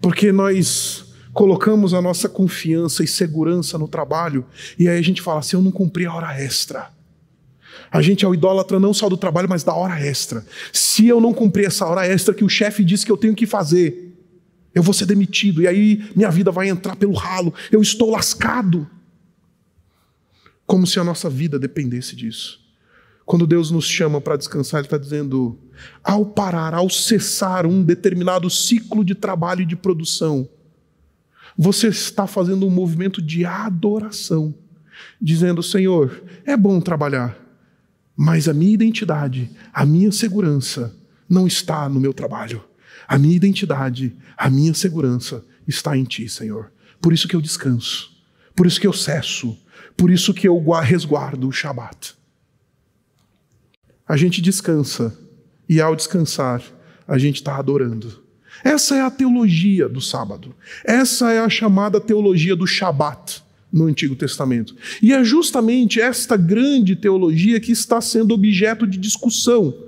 Porque 0.00 0.32
nós 0.32 1.04
colocamos 1.32 1.94
a 1.94 2.02
nossa 2.02 2.28
confiança 2.28 3.04
e 3.04 3.06
segurança 3.06 3.78
no 3.78 3.86
trabalho, 3.86 4.44
e 4.78 4.88
aí 4.88 4.98
a 4.98 5.02
gente 5.02 5.22
fala 5.22 5.40
assim: 5.40 5.56
eu 5.56 5.62
não 5.62 5.70
cumpri 5.70 6.06
a 6.06 6.14
hora 6.14 6.40
extra. 6.40 6.90
A 7.90 8.02
gente 8.02 8.24
é 8.24 8.28
o 8.28 8.34
idólatra 8.34 8.78
não 8.78 8.92
só 8.92 9.08
do 9.08 9.16
trabalho, 9.16 9.48
mas 9.48 9.64
da 9.64 9.72
hora 9.72 9.98
extra. 10.00 10.44
Se 10.72 11.06
eu 11.06 11.20
não 11.20 11.32
cumprir 11.32 11.66
essa 11.66 11.86
hora 11.86 12.06
extra 12.06 12.34
que 12.34 12.44
o 12.44 12.48
chefe 12.48 12.84
disse 12.84 13.06
que 13.06 13.12
eu 13.12 13.16
tenho 13.16 13.34
que 13.34 13.46
fazer, 13.46 14.14
eu 14.74 14.82
vou 14.82 14.92
ser 14.92 15.06
demitido, 15.06 15.62
e 15.62 15.66
aí 15.66 16.10
minha 16.14 16.30
vida 16.30 16.50
vai 16.50 16.68
entrar 16.68 16.96
pelo 16.96 17.14
ralo, 17.14 17.54
eu 17.72 17.80
estou 17.80 18.10
lascado. 18.10 18.88
Como 20.66 20.86
se 20.86 21.00
a 21.00 21.04
nossa 21.04 21.30
vida 21.30 21.58
dependesse 21.58 22.14
disso. 22.14 22.60
Quando 23.28 23.46
Deus 23.46 23.70
nos 23.70 23.84
chama 23.84 24.22
para 24.22 24.38
descansar, 24.38 24.80
Ele 24.80 24.86
está 24.86 24.96
dizendo: 24.96 25.58
ao 26.02 26.24
parar, 26.24 26.72
ao 26.72 26.88
cessar 26.88 27.66
um 27.66 27.82
determinado 27.82 28.48
ciclo 28.48 29.04
de 29.04 29.14
trabalho 29.14 29.60
e 29.60 29.66
de 29.66 29.76
produção, 29.76 30.48
você 31.54 31.88
está 31.88 32.26
fazendo 32.26 32.66
um 32.66 32.70
movimento 32.70 33.20
de 33.20 33.44
adoração, 33.44 34.54
dizendo: 35.20 35.62
Senhor, 35.62 36.24
é 36.46 36.56
bom 36.56 36.80
trabalhar, 36.80 37.38
mas 38.16 38.48
a 38.48 38.54
minha 38.54 38.72
identidade, 38.72 39.50
a 39.74 39.84
minha 39.84 40.10
segurança 40.10 40.96
não 41.28 41.46
está 41.46 41.86
no 41.86 42.00
meu 42.00 42.14
trabalho. 42.14 42.64
A 43.06 43.18
minha 43.18 43.36
identidade, 43.36 44.16
a 44.38 44.48
minha 44.48 44.72
segurança 44.72 45.44
está 45.66 45.94
em 45.94 46.04
Ti, 46.04 46.30
Senhor. 46.30 46.72
Por 46.98 47.12
isso 47.12 47.28
que 47.28 47.36
eu 47.36 47.42
descanso, 47.42 48.10
por 48.56 48.66
isso 48.66 48.80
que 48.80 48.86
eu 48.86 48.92
cesso, 48.94 49.54
Por 49.98 50.10
isso 50.10 50.32
que 50.32 50.48
eu 50.48 50.58
resguardo 50.80 51.46
o 51.46 51.52
Shabat. 51.52 52.17
A 54.08 54.16
gente 54.16 54.40
descansa, 54.40 55.16
e 55.68 55.80
ao 55.80 55.94
descansar, 55.94 56.62
a 57.06 57.18
gente 57.18 57.36
está 57.36 57.56
adorando. 57.56 58.22
Essa 58.64 58.96
é 58.96 59.02
a 59.02 59.10
teologia 59.10 59.88
do 59.88 60.00
sábado. 60.00 60.54
Essa 60.84 61.32
é 61.32 61.38
a 61.38 61.48
chamada 61.48 62.00
teologia 62.00 62.56
do 62.56 62.66
Shabat 62.66 63.42
no 63.70 63.84
Antigo 63.84 64.16
Testamento. 64.16 64.74
E 65.02 65.12
é 65.12 65.22
justamente 65.22 66.00
esta 66.00 66.36
grande 66.36 66.96
teologia 66.96 67.60
que 67.60 67.70
está 67.70 68.00
sendo 68.00 68.32
objeto 68.32 68.86
de 68.86 68.98
discussão 68.98 69.87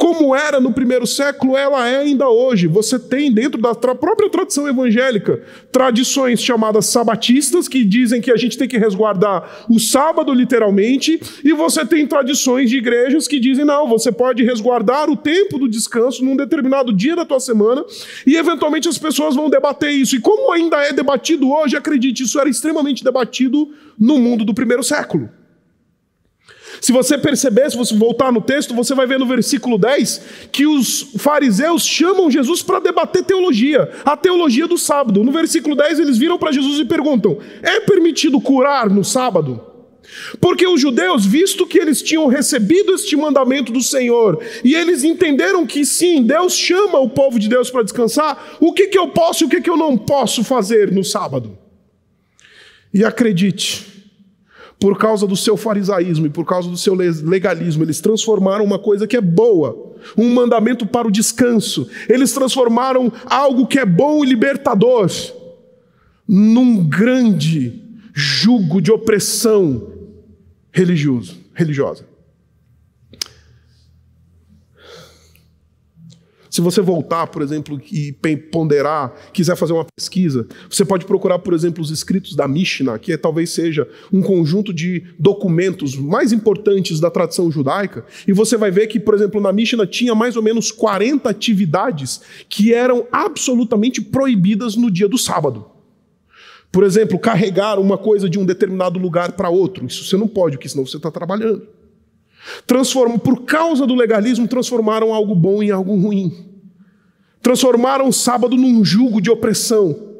como 0.00 0.34
era 0.34 0.58
no 0.58 0.72
primeiro 0.72 1.06
século, 1.06 1.58
ela 1.58 1.86
é 1.86 1.98
ainda 1.98 2.26
hoje. 2.26 2.66
Você 2.66 2.98
tem 2.98 3.30
dentro 3.30 3.60
da 3.60 3.74
própria 3.74 4.30
tradição 4.30 4.66
evangélica 4.66 5.42
tradições 5.70 6.42
chamadas 6.42 6.86
sabatistas, 6.86 7.68
que 7.68 7.84
dizem 7.84 8.18
que 8.18 8.32
a 8.32 8.36
gente 8.36 8.56
tem 8.56 8.66
que 8.66 8.78
resguardar 8.78 9.66
o 9.68 9.78
sábado, 9.78 10.32
literalmente, 10.32 11.20
e 11.44 11.52
você 11.52 11.84
tem 11.84 12.06
tradições 12.06 12.70
de 12.70 12.78
igrejas 12.78 13.28
que 13.28 13.38
dizem 13.38 13.66
não, 13.66 13.86
você 13.86 14.10
pode 14.10 14.42
resguardar 14.42 15.10
o 15.10 15.16
tempo 15.18 15.58
do 15.58 15.68
descanso 15.68 16.24
num 16.24 16.34
determinado 16.34 16.94
dia 16.94 17.14
da 17.14 17.26
tua 17.26 17.38
semana, 17.38 17.84
e 18.26 18.36
eventualmente 18.36 18.88
as 18.88 18.96
pessoas 18.96 19.36
vão 19.36 19.50
debater 19.50 19.90
isso. 19.90 20.16
E 20.16 20.20
como 20.20 20.50
ainda 20.50 20.78
é 20.78 20.94
debatido 20.94 21.52
hoje, 21.52 21.76
acredite, 21.76 22.22
isso 22.22 22.40
era 22.40 22.48
extremamente 22.48 23.04
debatido 23.04 23.68
no 23.98 24.18
mundo 24.18 24.46
do 24.46 24.54
primeiro 24.54 24.82
século. 24.82 25.28
Se 26.80 26.92
você 26.92 27.18
perceber, 27.18 27.70
se 27.70 27.76
você 27.76 27.94
voltar 27.94 28.32
no 28.32 28.40
texto, 28.40 28.74
você 28.74 28.94
vai 28.94 29.06
ver 29.06 29.18
no 29.18 29.26
versículo 29.26 29.76
10 29.76 30.22
que 30.50 30.66
os 30.66 31.12
fariseus 31.18 31.84
chamam 31.84 32.30
Jesus 32.30 32.62
para 32.62 32.80
debater 32.80 33.22
teologia, 33.22 33.90
a 34.04 34.16
teologia 34.16 34.66
do 34.66 34.78
sábado. 34.78 35.22
No 35.22 35.30
versículo 35.30 35.76
10 35.76 36.00
eles 36.00 36.16
viram 36.16 36.38
para 36.38 36.52
Jesus 36.52 36.78
e 36.78 36.84
perguntam: 36.84 37.38
é 37.62 37.80
permitido 37.80 38.40
curar 38.40 38.88
no 38.88 39.04
sábado? 39.04 39.70
Porque 40.40 40.66
os 40.66 40.80
judeus, 40.80 41.24
visto 41.24 41.66
que 41.66 41.78
eles 41.78 42.02
tinham 42.02 42.26
recebido 42.26 42.94
este 42.94 43.16
mandamento 43.16 43.72
do 43.72 43.82
Senhor, 43.82 44.42
e 44.64 44.74
eles 44.74 45.04
entenderam 45.04 45.66
que 45.66 45.84
sim, 45.84 46.22
Deus 46.22 46.54
chama 46.54 46.98
o 46.98 47.08
povo 47.08 47.38
de 47.38 47.48
Deus 47.48 47.70
para 47.70 47.82
descansar, 47.82 48.56
o 48.60 48.72
que, 48.72 48.88
que 48.88 48.98
eu 48.98 49.08
posso 49.08 49.44
e 49.44 49.46
o 49.46 49.48
que, 49.48 49.60
que 49.60 49.70
eu 49.70 49.76
não 49.76 49.96
posso 49.96 50.42
fazer 50.42 50.90
no 50.90 51.04
sábado? 51.04 51.56
E 52.92 53.04
acredite, 53.04 53.99
por 54.80 54.96
causa 54.96 55.26
do 55.26 55.36
seu 55.36 55.58
farisaísmo 55.58 56.26
e 56.26 56.30
por 56.30 56.46
causa 56.46 56.70
do 56.70 56.76
seu 56.76 56.94
legalismo, 56.94 57.84
eles 57.84 58.00
transformaram 58.00 58.64
uma 58.64 58.78
coisa 58.78 59.06
que 59.06 59.16
é 59.16 59.20
boa, 59.20 59.94
um 60.16 60.32
mandamento 60.32 60.86
para 60.86 61.06
o 61.06 61.10
descanso. 61.10 61.86
Eles 62.08 62.32
transformaram 62.32 63.12
algo 63.26 63.66
que 63.66 63.78
é 63.78 63.84
bom 63.84 64.24
e 64.24 64.26
libertador 64.26 65.10
num 66.26 66.88
grande 66.88 67.82
jugo 68.14 68.80
de 68.80 68.90
opressão 68.90 69.88
religioso, 70.72 71.36
religiosa. 71.52 72.09
Se 76.50 76.60
você 76.60 76.80
voltar, 76.80 77.28
por 77.28 77.42
exemplo, 77.42 77.80
e 77.92 78.12
ponderar, 78.50 79.14
quiser 79.32 79.54
fazer 79.56 79.72
uma 79.72 79.86
pesquisa, 79.96 80.48
você 80.68 80.84
pode 80.84 81.06
procurar, 81.06 81.38
por 81.38 81.54
exemplo, 81.54 81.80
os 81.80 81.90
escritos 81.90 82.34
da 82.34 82.48
Mishnah, 82.48 82.98
que 82.98 83.12
é, 83.12 83.16
talvez 83.16 83.50
seja 83.50 83.88
um 84.12 84.20
conjunto 84.20 84.74
de 84.74 85.04
documentos 85.16 85.94
mais 85.94 86.32
importantes 86.32 86.98
da 86.98 87.08
tradição 87.08 87.50
judaica, 87.50 88.04
e 88.26 88.32
você 88.32 88.56
vai 88.56 88.70
ver 88.70 88.88
que, 88.88 88.98
por 88.98 89.14
exemplo, 89.14 89.40
na 89.40 89.52
Mishnah 89.52 89.86
tinha 89.86 90.14
mais 90.14 90.34
ou 90.34 90.42
menos 90.42 90.72
40 90.72 91.30
atividades 91.30 92.20
que 92.48 92.74
eram 92.74 93.06
absolutamente 93.12 94.00
proibidas 94.00 94.74
no 94.74 94.90
dia 94.90 95.08
do 95.08 95.16
sábado. 95.16 95.66
Por 96.72 96.84
exemplo, 96.84 97.18
carregar 97.18 97.78
uma 97.78 97.98
coisa 97.98 98.28
de 98.28 98.38
um 98.38 98.44
determinado 98.44 98.98
lugar 98.98 99.32
para 99.32 99.48
outro. 99.48 99.86
Isso 99.86 100.04
você 100.04 100.16
não 100.16 100.28
pode, 100.28 100.56
porque 100.56 100.68
senão 100.68 100.86
você 100.86 100.96
está 100.96 101.10
trabalhando. 101.10 101.79
Transformam, 102.66 103.18
por 103.18 103.42
causa 103.42 103.86
do 103.86 103.94
legalismo, 103.94 104.48
transformaram 104.48 105.12
algo 105.12 105.34
bom 105.34 105.62
em 105.62 105.70
algo 105.70 105.94
ruim. 105.94 106.32
Transformaram 107.42 108.08
o 108.08 108.12
sábado 108.12 108.56
num 108.56 108.84
jugo 108.84 109.20
de 109.20 109.30
opressão. 109.30 110.10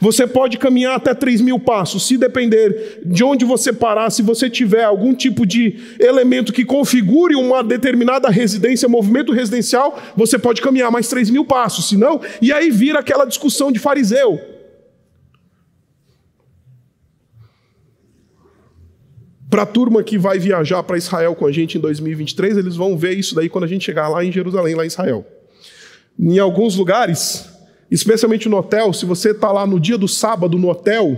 Você 0.00 0.26
pode 0.26 0.56
caminhar 0.58 0.96
até 0.96 1.12
3 1.12 1.40
mil 1.40 1.58
passos, 1.58 2.06
se 2.06 2.16
depender 2.16 3.02
de 3.04 3.22
onde 3.22 3.44
você 3.44 3.72
parar, 3.72 4.10
se 4.10 4.22
você 4.22 4.48
tiver 4.48 4.82
algum 4.82 5.14
tipo 5.14 5.46
de 5.46 5.76
elemento 6.00 6.52
que 6.52 6.64
configure 6.64 7.34
uma 7.34 7.62
determinada 7.62 8.30
residência, 8.30 8.88
movimento 8.88 9.32
residencial, 9.32 9.98
você 10.16 10.38
pode 10.38 10.62
caminhar 10.62 10.90
mais 10.90 11.08
3 11.08 11.28
mil 11.30 11.44
passos, 11.44 11.88
senão, 11.88 12.20
e 12.40 12.52
aí 12.52 12.70
vira 12.70 13.00
aquela 13.00 13.26
discussão 13.26 13.70
de 13.70 13.78
fariseu. 13.78 14.53
Para 19.54 19.62
a 19.62 19.66
turma 19.66 20.02
que 20.02 20.18
vai 20.18 20.36
viajar 20.36 20.82
para 20.82 20.98
Israel 20.98 21.32
com 21.36 21.46
a 21.46 21.52
gente 21.52 21.78
em 21.78 21.80
2023, 21.80 22.56
eles 22.56 22.74
vão 22.74 22.98
ver 22.98 23.16
isso 23.16 23.36
daí 23.36 23.48
quando 23.48 23.62
a 23.62 23.68
gente 23.68 23.84
chegar 23.84 24.08
lá 24.08 24.24
em 24.24 24.32
Jerusalém, 24.32 24.74
lá 24.74 24.82
em 24.82 24.88
Israel. 24.88 25.24
Em 26.18 26.40
alguns 26.40 26.74
lugares, 26.74 27.48
especialmente 27.88 28.48
no 28.48 28.56
hotel, 28.56 28.92
se 28.92 29.06
você 29.06 29.30
está 29.30 29.52
lá 29.52 29.64
no 29.64 29.78
dia 29.78 29.96
do 29.96 30.08
sábado 30.08 30.58
no 30.58 30.68
hotel, 30.68 31.16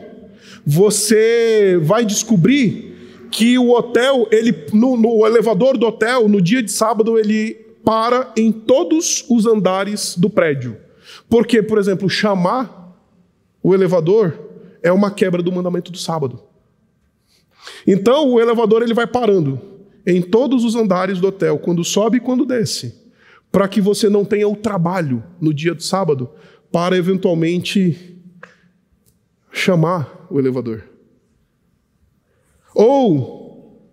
você 0.66 1.81
vai 1.81 2.05
descobrir 2.05 3.27
que 3.31 3.59
o 3.59 3.70
hotel, 3.70 4.29
ele, 4.31 4.55
no, 4.70 4.99
no 4.99 5.27
elevador 5.27 5.79
do 5.79 5.87
hotel, 5.87 6.29
no 6.29 6.42
dia 6.42 6.62
de 6.62 6.70
sábado, 6.70 7.18
ele 7.18 7.55
para 7.83 8.35
em 8.37 8.53
todos 8.53 9.25
os 9.31 9.46
andares 9.46 10.14
do 10.14 10.29
prédio. 10.29 10.77
Porque, 11.27 11.62
por 11.62 11.79
exemplo, 11.79 12.07
chamar 12.11 13.01
o 13.62 13.72
elevador 13.72 14.38
é 14.83 14.92
uma 14.92 15.11
quebra 15.11 15.42
do 15.42 15.51
mandamento 15.51 15.90
do 15.90 15.96
sábado. 15.96 16.42
Então 17.87 18.31
o 18.31 18.41
elevador 18.41 18.83
ele 18.83 18.95
vai 18.95 19.07
parando 19.07 19.61
em 20.07 20.23
todos 20.23 20.65
os 20.65 20.75
andares 20.77 21.21
do 21.21 21.29
hotel, 21.29 21.59
quando 21.59 21.83
sobe 21.83 22.19
e 22.19 22.21
quando 22.21 22.47
desce, 22.47 22.95
para 23.51 23.67
que 23.67 23.81
você 23.81 24.09
não 24.09 24.25
tenha 24.25 24.49
o 24.49 24.55
trabalho 24.55 25.23
no 25.41 25.53
dia 25.53 25.75
do 25.75 25.83
sábado 25.83 26.31
para 26.71 26.97
eventualmente 26.97 28.17
chamar 29.51 30.27
o 30.31 30.39
elevador. 30.39 30.85
Ou 32.75 33.47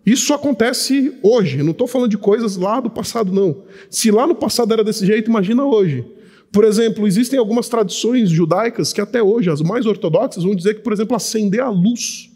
isso 0.05 0.33
acontece 0.33 1.17
hoje, 1.23 1.63
não 1.63 1.71
estou 1.71 1.87
falando 1.87 2.11
de 2.11 2.17
coisas 2.17 2.57
lá 2.57 2.79
do 2.79 2.89
passado, 2.89 3.31
não. 3.31 3.63
Se 3.89 4.11
lá 4.11 4.27
no 4.27 4.35
passado 4.35 4.73
era 4.73 4.83
desse 4.83 5.05
jeito, 5.05 5.29
imagina 5.29 5.63
hoje. 5.63 6.05
Por 6.51 6.65
exemplo, 6.65 7.07
existem 7.07 7.39
algumas 7.39 7.69
tradições 7.69 8.29
judaicas 8.29 8.91
que 8.91 9.01
até 9.01 9.23
hoje, 9.23 9.49
as 9.49 9.61
mais 9.61 9.85
ortodoxas, 9.85 10.43
vão 10.43 10.53
dizer 10.53 10.75
que, 10.75 10.81
por 10.81 10.93
exemplo, 10.93 11.15
acender 11.15 11.61
a 11.61 11.69
luz 11.69 12.32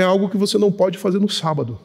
é 0.00 0.04
algo 0.04 0.28
que 0.28 0.36
você 0.36 0.58
não 0.58 0.70
pode 0.70 0.98
fazer 0.98 1.18
no 1.18 1.28
sábado. 1.28 1.78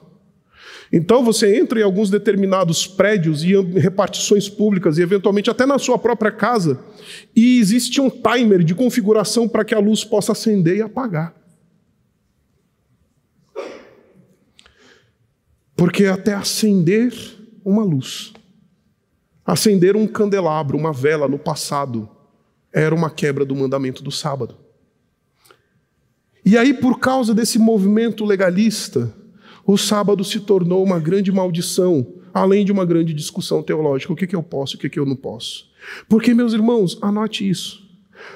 Então 0.91 1.23
você 1.23 1.57
entra 1.57 1.79
em 1.79 1.83
alguns 1.83 2.11
determinados 2.11 2.85
prédios 2.85 3.43
e 3.43 3.59
repartições 3.59 4.47
públicas, 4.47 4.97
e 4.97 5.01
eventualmente 5.01 5.49
até 5.49 5.65
na 5.65 5.79
sua 5.79 5.97
própria 5.97 6.31
casa, 6.31 6.79
e 7.35 7.57
existe 7.57 7.99
um 7.99 8.09
timer 8.09 8.63
de 8.63 8.75
configuração 8.75 9.47
para 9.47 9.65
que 9.65 9.73
a 9.73 9.79
luz 9.79 10.03
possa 10.03 10.33
acender 10.33 10.77
e 10.77 10.81
apagar. 10.83 11.33
Porque 15.75 16.05
até 16.05 16.33
acender 16.33 17.11
uma 17.65 17.83
luz, 17.83 18.31
acender 19.43 19.95
um 19.95 20.05
candelabro, 20.05 20.77
uma 20.77 20.93
vela 20.93 21.27
no 21.27 21.39
passado, 21.39 22.07
era 22.71 22.93
uma 22.93 23.09
quebra 23.09 23.43
do 23.43 23.55
mandamento 23.55 24.03
do 24.03 24.11
sábado. 24.11 24.62
E 26.45 26.57
aí, 26.57 26.73
por 26.73 26.99
causa 26.99 27.33
desse 27.33 27.57
movimento 27.57 28.25
legalista, 28.25 29.13
o 29.65 29.77
sábado 29.77 30.23
se 30.23 30.41
tornou 30.41 30.83
uma 30.83 30.99
grande 30.99 31.31
maldição, 31.31 32.05
além 32.33 32.65
de 32.65 32.71
uma 32.71 32.85
grande 32.85 33.13
discussão 33.13 33.63
teológica: 33.63 34.11
o 34.11 34.15
que, 34.15 34.27
que 34.27 34.35
eu 34.35 34.43
posso 34.43 34.75
e 34.75 34.77
o 34.77 34.79
que, 34.79 34.89
que 34.89 34.99
eu 34.99 35.05
não 35.05 35.15
posso. 35.15 35.65
Porque, 36.09 36.33
meus 36.33 36.53
irmãos, 36.53 36.97
anote 37.01 37.47
isso. 37.47 37.83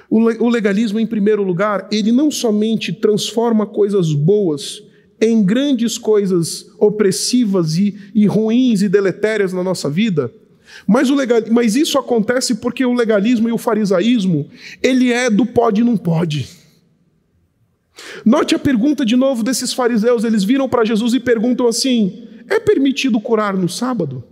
O 0.10 0.50
legalismo, 0.50 1.00
em 1.00 1.08
primeiro 1.08 1.44
lugar, 1.44 1.88
ele 1.92 2.12
não 2.12 2.30
somente 2.30 2.92
transforma 2.92 3.66
coisas 3.66 4.14
boas 4.14 4.84
em 5.20 5.44
grandes 5.44 5.98
coisas 5.98 6.68
opressivas 6.78 7.78
e, 7.78 7.98
e 8.14 8.26
ruins 8.26 8.82
e 8.82 8.90
deletérias 8.90 9.52
na 9.54 9.64
nossa 9.64 9.90
vida, 9.90 10.32
mas, 10.86 11.10
o 11.10 11.16
legal, 11.16 11.42
mas 11.50 11.76
isso 11.76 11.98
acontece 11.98 12.56
porque 12.56 12.86
o 12.86 12.94
legalismo 12.94 13.50
e 13.50 13.52
o 13.52 13.58
farisaísmo, 13.58 14.48
ele 14.82 15.12
é 15.12 15.30
do 15.30 15.46
pode 15.46 15.82
e 15.82 15.84
não 15.84 15.98
pode. 15.98 16.48
Note 18.26 18.56
a 18.56 18.60
pergunta 18.60 19.06
de 19.06 19.16
novo 19.16 19.44
desses 19.44 19.74
fariseus. 19.74 20.24
Eles 20.24 20.44
viram 20.44 20.70
para 20.70 20.86
Jesus 20.86 21.14
e 21.14 21.20
perguntam 21.20 21.68
assim: 21.68 22.28
é 22.50 22.60
permitido 22.60 23.20
curar 23.20 23.56
no 23.56 23.68
sábado? 23.68 24.24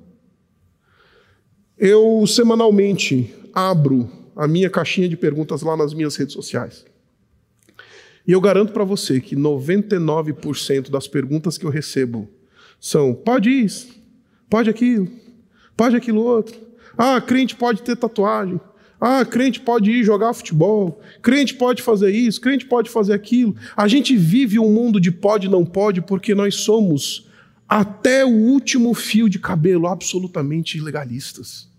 Eu 1.77 2.25
semanalmente 2.27 3.33
abro 3.53 4.09
a 4.35 4.47
minha 4.47 4.69
caixinha 4.69 5.09
de 5.09 5.17
perguntas 5.17 5.61
lá 5.61 5.75
nas 5.75 5.93
minhas 5.93 6.15
redes 6.15 6.33
sociais. 6.33 6.85
E 8.27 8.31
eu 8.31 8.41
garanto 8.41 8.73
para 8.73 8.83
você 8.83 9.21
que 9.21 9.35
99% 9.35 10.89
das 10.89 11.07
perguntas 11.07 11.57
que 11.57 11.65
eu 11.65 11.69
recebo 11.69 12.29
são: 12.79 13.13
pode 13.13 13.49
isso, 13.49 13.89
pode 14.49 14.69
aquilo, 14.69 15.07
pode 15.75 15.95
aquilo 15.95 16.23
outro. 16.23 16.55
Ah, 16.97 17.19
crente 17.19 17.55
pode 17.55 17.81
ter 17.81 17.95
tatuagem. 17.95 18.59
Ah, 19.07 19.23
crente 19.23 19.59
pode 19.59 19.91
ir 19.91 20.03
jogar 20.03 20.33
futebol, 20.33 20.99
crente 21.21 21.53
pode 21.53 21.83
fazer 21.83 22.09
isso, 22.09 22.41
crente 22.41 22.65
pode 22.65 22.89
fazer 22.89 23.13
aquilo. 23.13 23.55
A 23.77 23.87
gente 23.87 24.17
vive 24.17 24.57
um 24.57 24.71
mundo 24.71 24.99
de 24.99 25.11
pode 25.11 25.47
não 25.47 25.63
pode 25.63 26.01
porque 26.01 26.33
nós 26.33 26.55
somos 26.55 27.27
até 27.69 28.25
o 28.25 28.31
último 28.31 28.95
fio 28.95 29.29
de 29.29 29.37
cabelo 29.37 29.85
absolutamente 29.85 30.81
legalistas. 30.81 31.69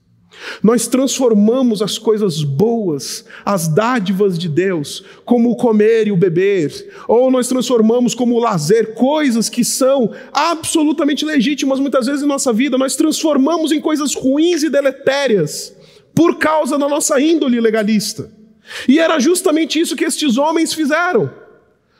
Nós 0.62 0.86
transformamos 0.86 1.82
as 1.82 1.98
coisas 1.98 2.44
boas, 2.44 3.24
as 3.44 3.66
dádivas 3.66 4.38
de 4.38 4.48
Deus, 4.48 5.02
como 5.24 5.50
o 5.50 5.56
comer 5.56 6.06
e 6.06 6.12
o 6.12 6.16
beber, 6.16 6.94
ou 7.08 7.28
nós 7.28 7.48
transformamos 7.48 8.14
como 8.14 8.36
o 8.36 8.38
lazer, 8.38 8.94
coisas 8.94 9.48
que 9.48 9.64
são 9.64 10.12
absolutamente 10.32 11.24
legítimas 11.24 11.80
muitas 11.80 12.06
vezes 12.06 12.22
em 12.22 12.28
nossa 12.28 12.52
vida, 12.52 12.78
nós 12.78 12.94
transformamos 12.94 13.72
em 13.72 13.80
coisas 13.80 14.14
ruins 14.14 14.62
e 14.62 14.70
deletérias 14.70 15.75
por 16.16 16.38
causa 16.38 16.78
da 16.78 16.88
nossa 16.88 17.20
índole 17.20 17.60
legalista. 17.60 18.32
E 18.88 18.98
era 18.98 19.20
justamente 19.20 19.78
isso 19.78 19.94
que 19.94 20.04
estes 20.04 20.38
homens 20.38 20.72
fizeram 20.72 21.30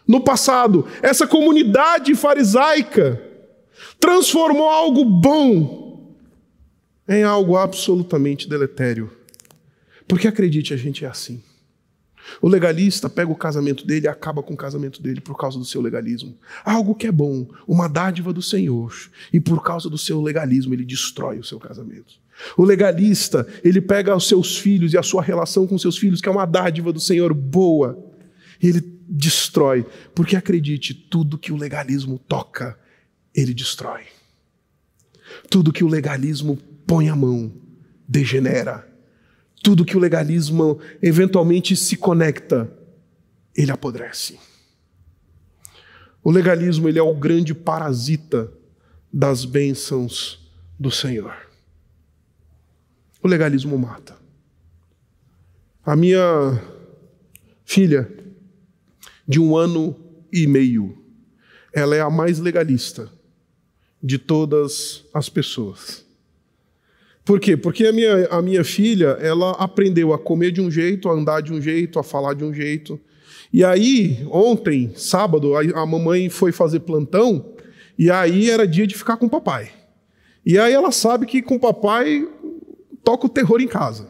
no 0.08 0.22
passado. 0.22 0.88
Essa 1.02 1.26
comunidade 1.26 2.14
farisaica 2.14 3.22
transformou 4.00 4.70
algo 4.70 5.04
bom 5.04 6.16
em 7.06 7.22
algo 7.22 7.58
absolutamente 7.58 8.48
deletério. 8.48 9.12
Porque 10.08 10.26
acredite, 10.26 10.72
a 10.72 10.78
gente 10.78 11.04
é 11.04 11.08
assim. 11.08 11.42
O 12.40 12.48
legalista 12.48 13.10
pega 13.10 13.30
o 13.30 13.36
casamento 13.36 13.86
dele 13.86 14.06
e 14.06 14.08
acaba 14.08 14.42
com 14.42 14.54
o 14.54 14.56
casamento 14.56 15.02
dele 15.02 15.20
por 15.20 15.36
causa 15.36 15.58
do 15.58 15.64
seu 15.64 15.82
legalismo. 15.82 16.36
Algo 16.64 16.94
que 16.94 17.06
é 17.06 17.12
bom, 17.12 17.46
uma 17.68 17.86
dádiva 17.86 18.32
do 18.32 18.42
Senhor, 18.42 18.92
e 19.30 19.38
por 19.38 19.62
causa 19.62 19.90
do 19.90 19.98
seu 19.98 20.22
legalismo 20.22 20.72
ele 20.72 20.84
destrói 20.84 21.38
o 21.38 21.44
seu 21.44 21.60
casamento. 21.60 22.25
O 22.56 22.64
legalista, 22.64 23.46
ele 23.64 23.80
pega 23.80 24.14
os 24.14 24.28
seus 24.28 24.58
filhos 24.58 24.92
e 24.92 24.98
a 24.98 25.02
sua 25.02 25.22
relação 25.22 25.66
com 25.66 25.78
seus 25.78 25.96
filhos, 25.96 26.20
que 26.20 26.28
é 26.28 26.32
uma 26.32 26.44
dádiva 26.44 26.92
do 26.92 27.00
Senhor 27.00 27.32
boa, 27.32 27.98
e 28.62 28.68
ele 28.68 28.80
destrói. 29.08 29.86
Porque 30.14 30.36
acredite, 30.36 30.94
tudo 30.94 31.38
que 31.38 31.52
o 31.52 31.56
legalismo 31.56 32.18
toca, 32.18 32.78
ele 33.34 33.54
destrói. 33.54 34.02
Tudo 35.50 35.72
que 35.72 35.84
o 35.84 35.88
legalismo 35.88 36.58
põe 36.86 37.08
a 37.08 37.16
mão, 37.16 37.52
degenera. 38.08 38.86
Tudo 39.62 39.84
que 39.84 39.96
o 39.96 40.00
legalismo 40.00 40.78
eventualmente 41.02 41.74
se 41.74 41.96
conecta, 41.96 42.70
ele 43.56 43.70
apodrece. 43.70 44.38
O 46.22 46.30
legalismo 46.30 46.88
ele 46.88 46.98
é 46.98 47.02
o 47.02 47.14
grande 47.14 47.54
parasita 47.54 48.52
das 49.12 49.44
bênçãos 49.44 50.50
do 50.78 50.90
Senhor. 50.90 51.45
O 53.26 53.28
legalismo 53.28 53.76
mata. 53.76 54.16
A 55.84 55.96
minha 55.96 56.62
filha, 57.64 58.08
de 59.26 59.40
um 59.40 59.56
ano 59.56 59.96
e 60.32 60.46
meio, 60.46 60.96
ela 61.74 61.96
é 61.96 62.00
a 62.00 62.08
mais 62.08 62.38
legalista 62.38 63.10
de 64.00 64.16
todas 64.16 65.02
as 65.12 65.28
pessoas. 65.28 66.06
Por 67.24 67.40
quê? 67.40 67.56
Porque 67.56 67.86
a 67.86 67.92
minha, 67.92 68.28
a 68.28 68.40
minha 68.40 68.62
filha, 68.62 69.18
ela 69.20 69.50
aprendeu 69.54 70.12
a 70.12 70.18
comer 70.20 70.52
de 70.52 70.60
um 70.60 70.70
jeito, 70.70 71.08
a 71.08 71.12
andar 71.12 71.40
de 71.40 71.52
um 71.52 71.60
jeito, 71.60 71.98
a 71.98 72.04
falar 72.04 72.32
de 72.32 72.44
um 72.44 72.54
jeito. 72.54 73.00
E 73.52 73.64
aí, 73.64 74.24
ontem, 74.30 74.92
sábado, 74.94 75.56
a, 75.56 75.82
a 75.82 75.84
mamãe 75.84 76.28
foi 76.28 76.52
fazer 76.52 76.78
plantão, 76.78 77.56
e 77.98 78.08
aí 78.08 78.48
era 78.48 78.68
dia 78.68 78.86
de 78.86 78.94
ficar 78.94 79.16
com 79.16 79.26
o 79.26 79.30
papai. 79.30 79.72
E 80.46 80.60
aí 80.60 80.72
ela 80.72 80.92
sabe 80.92 81.26
que 81.26 81.42
com 81.42 81.56
o 81.56 81.60
papai 81.60 82.24
toca 83.06 83.26
o 83.26 83.30
terror 83.30 83.60
em 83.60 83.68
casa. 83.68 84.08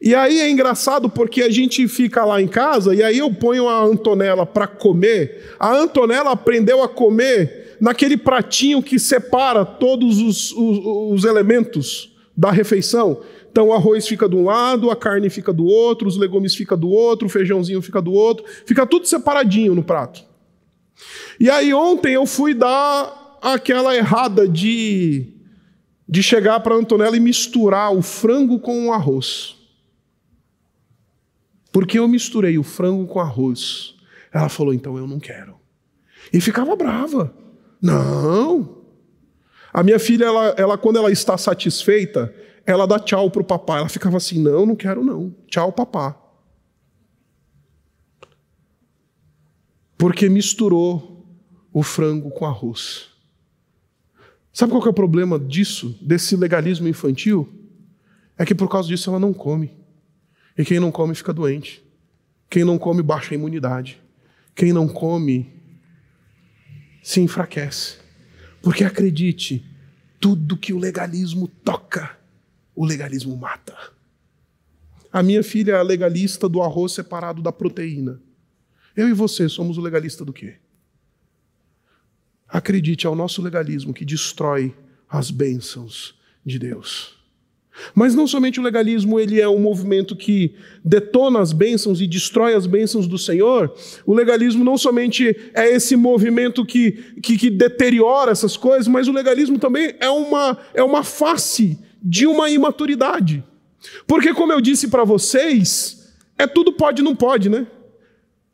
E 0.00 0.14
aí 0.14 0.38
é 0.38 0.48
engraçado 0.48 1.08
porque 1.08 1.42
a 1.42 1.50
gente 1.50 1.88
fica 1.88 2.24
lá 2.24 2.40
em 2.40 2.46
casa 2.46 2.94
e 2.94 3.02
aí 3.02 3.18
eu 3.18 3.32
ponho 3.34 3.68
a 3.68 3.82
Antonella 3.82 4.46
para 4.46 4.68
comer. 4.68 5.56
A 5.58 5.74
Antonella 5.74 6.30
aprendeu 6.30 6.80
a 6.80 6.88
comer 6.88 7.76
naquele 7.80 8.16
pratinho 8.16 8.80
que 8.80 9.00
separa 9.00 9.64
todos 9.64 10.20
os, 10.20 10.52
os, 10.52 10.78
os 11.12 11.24
elementos 11.24 12.14
da 12.36 12.52
refeição. 12.52 13.20
Então 13.50 13.68
o 13.68 13.72
arroz 13.72 14.06
fica 14.06 14.28
de 14.28 14.36
um 14.36 14.44
lado, 14.44 14.92
a 14.92 14.96
carne 14.96 15.28
fica 15.28 15.52
do 15.52 15.64
outro, 15.64 16.06
os 16.06 16.16
legumes 16.16 16.54
fica 16.54 16.76
do 16.76 16.90
outro, 16.90 17.26
o 17.26 17.30
feijãozinho 17.30 17.82
fica 17.82 18.00
do 18.00 18.12
outro, 18.12 18.44
fica 18.64 18.86
tudo 18.86 19.08
separadinho 19.08 19.74
no 19.74 19.82
prato. 19.82 20.22
E 21.40 21.50
aí 21.50 21.74
ontem 21.74 22.14
eu 22.14 22.26
fui 22.26 22.54
dar 22.54 23.38
aquela 23.42 23.96
errada 23.96 24.46
de 24.46 25.33
de 26.08 26.22
chegar 26.22 26.60
para 26.60 26.74
Antonella 26.74 27.16
e 27.16 27.20
misturar 27.20 27.94
o 27.94 28.02
frango 28.02 28.58
com 28.58 28.86
o 28.86 28.92
arroz. 28.92 29.56
Porque 31.72 31.98
eu 31.98 32.06
misturei 32.06 32.56
o 32.58 32.62
frango 32.62 33.06
com 33.06 33.18
arroz. 33.18 33.94
Ela 34.32 34.48
falou: 34.48 34.72
então 34.72 34.96
eu 34.96 35.06
não 35.06 35.18
quero. 35.18 35.56
E 36.32 36.40
ficava 36.40 36.76
brava. 36.76 37.34
Não. 37.80 38.82
A 39.72 39.82
minha 39.82 39.98
filha, 39.98 40.24
ela, 40.24 40.54
ela 40.56 40.78
quando 40.78 40.98
ela 40.98 41.10
está 41.10 41.36
satisfeita, 41.36 42.32
ela 42.64 42.86
dá 42.86 42.98
tchau 42.98 43.30
para 43.30 43.42
o 43.42 43.44
papai. 43.44 43.80
Ela 43.80 43.88
ficava 43.88 44.18
assim: 44.18 44.40
não, 44.40 44.64
não 44.66 44.76
quero 44.76 45.02
não. 45.02 45.34
Tchau, 45.48 45.72
papá. 45.72 46.16
Porque 49.98 50.28
misturou 50.28 51.26
o 51.72 51.82
frango 51.82 52.30
com 52.30 52.44
arroz. 52.44 53.13
Sabe 54.54 54.70
qual 54.70 54.86
é 54.86 54.88
o 54.88 54.94
problema 54.94 55.36
disso, 55.36 55.98
desse 56.00 56.36
legalismo 56.36 56.86
infantil? 56.86 57.52
É 58.38 58.46
que 58.46 58.54
por 58.54 58.70
causa 58.70 58.88
disso 58.88 59.10
ela 59.10 59.18
não 59.18 59.34
come. 59.34 59.72
E 60.56 60.64
quem 60.64 60.78
não 60.78 60.92
come 60.92 61.12
fica 61.12 61.32
doente. 61.32 61.84
Quem 62.48 62.62
não 62.62 62.78
come 62.78 63.02
baixa 63.02 63.34
a 63.34 63.34
imunidade. 63.34 64.00
Quem 64.54 64.72
não 64.72 64.86
come 64.86 65.52
se 67.02 67.20
enfraquece. 67.20 67.96
Porque 68.62 68.84
acredite, 68.84 69.66
tudo 70.20 70.56
que 70.56 70.72
o 70.72 70.78
legalismo 70.78 71.48
toca, 71.48 72.16
o 72.76 72.84
legalismo 72.84 73.36
mata. 73.36 73.76
A 75.12 75.20
minha 75.20 75.42
filha 75.42 75.72
é 75.72 75.76
a 75.76 75.82
legalista 75.82 76.48
do 76.48 76.62
arroz 76.62 76.92
separado 76.92 77.42
da 77.42 77.50
proteína. 77.50 78.20
Eu 78.96 79.08
e 79.08 79.12
você 79.12 79.48
somos 79.48 79.76
o 79.78 79.80
legalista 79.80 80.24
do 80.24 80.32
quê? 80.32 80.58
Acredite, 82.54 83.04
é 83.04 83.10
o 83.10 83.16
nosso 83.16 83.42
legalismo 83.42 83.92
que 83.92 84.04
destrói 84.04 84.72
as 85.10 85.28
bênçãos 85.28 86.14
de 86.46 86.56
Deus. 86.56 87.16
Mas 87.92 88.14
não 88.14 88.28
somente 88.28 88.60
o 88.60 88.62
legalismo 88.62 89.18
ele 89.18 89.40
é 89.40 89.48
um 89.48 89.58
movimento 89.58 90.14
que 90.14 90.54
detona 90.84 91.40
as 91.40 91.52
bênçãos 91.52 92.00
e 92.00 92.06
destrói 92.06 92.54
as 92.54 92.64
bênçãos 92.64 93.08
do 93.08 93.18
Senhor, 93.18 93.74
o 94.06 94.14
legalismo 94.14 94.62
não 94.62 94.78
somente 94.78 95.36
é 95.52 95.68
esse 95.68 95.96
movimento 95.96 96.64
que, 96.64 96.92
que, 97.20 97.36
que 97.36 97.50
deteriora 97.50 98.30
essas 98.30 98.56
coisas, 98.56 98.86
mas 98.86 99.08
o 99.08 99.12
legalismo 99.12 99.58
também 99.58 99.96
é 99.98 100.08
uma, 100.08 100.56
é 100.74 100.82
uma 100.84 101.02
face 101.02 101.76
de 102.00 102.24
uma 102.24 102.48
imaturidade. 102.48 103.42
Porque, 104.06 104.32
como 104.32 104.52
eu 104.52 104.60
disse 104.60 104.86
para 104.86 105.02
vocês, 105.02 106.14
é 106.38 106.46
tudo 106.46 106.72
pode 106.72 107.02
e 107.02 107.04
não 107.04 107.16
pode, 107.16 107.48
né? 107.48 107.66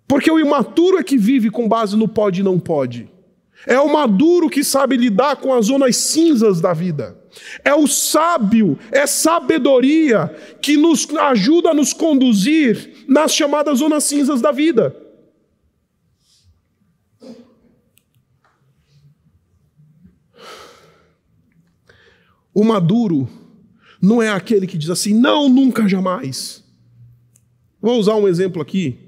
Porque 0.08 0.30
o 0.30 0.40
imaturo 0.40 0.96
é 0.96 1.02
que 1.02 1.18
vive 1.18 1.50
com 1.50 1.68
base 1.68 1.94
no 1.98 2.08
pode 2.08 2.40
e 2.40 2.42
não 2.42 2.58
pode. 2.58 3.06
É 3.66 3.78
o 3.78 3.92
maduro 3.92 4.48
que 4.48 4.64
sabe 4.64 4.96
lidar 4.96 5.36
com 5.36 5.52
as 5.52 5.66
zonas 5.66 5.96
cinzas 5.96 6.60
da 6.60 6.72
vida. 6.72 7.18
É 7.64 7.74
o 7.74 7.86
sábio, 7.86 8.78
é 8.90 9.06
sabedoria 9.06 10.28
que 10.60 10.76
nos 10.76 11.08
ajuda 11.14 11.70
a 11.70 11.74
nos 11.74 11.92
conduzir 11.92 13.04
nas 13.06 13.34
chamadas 13.34 13.78
zonas 13.78 14.04
cinzas 14.04 14.40
da 14.40 14.50
vida. 14.50 14.96
O 22.52 22.64
maduro 22.64 23.28
não 24.02 24.20
é 24.20 24.28
aquele 24.28 24.66
que 24.66 24.76
diz 24.76 24.90
assim, 24.90 25.14
não, 25.14 25.48
nunca, 25.48 25.88
jamais. 25.88 26.64
Vou 27.80 27.98
usar 27.98 28.16
um 28.16 28.26
exemplo 28.26 28.60
aqui, 28.60 28.98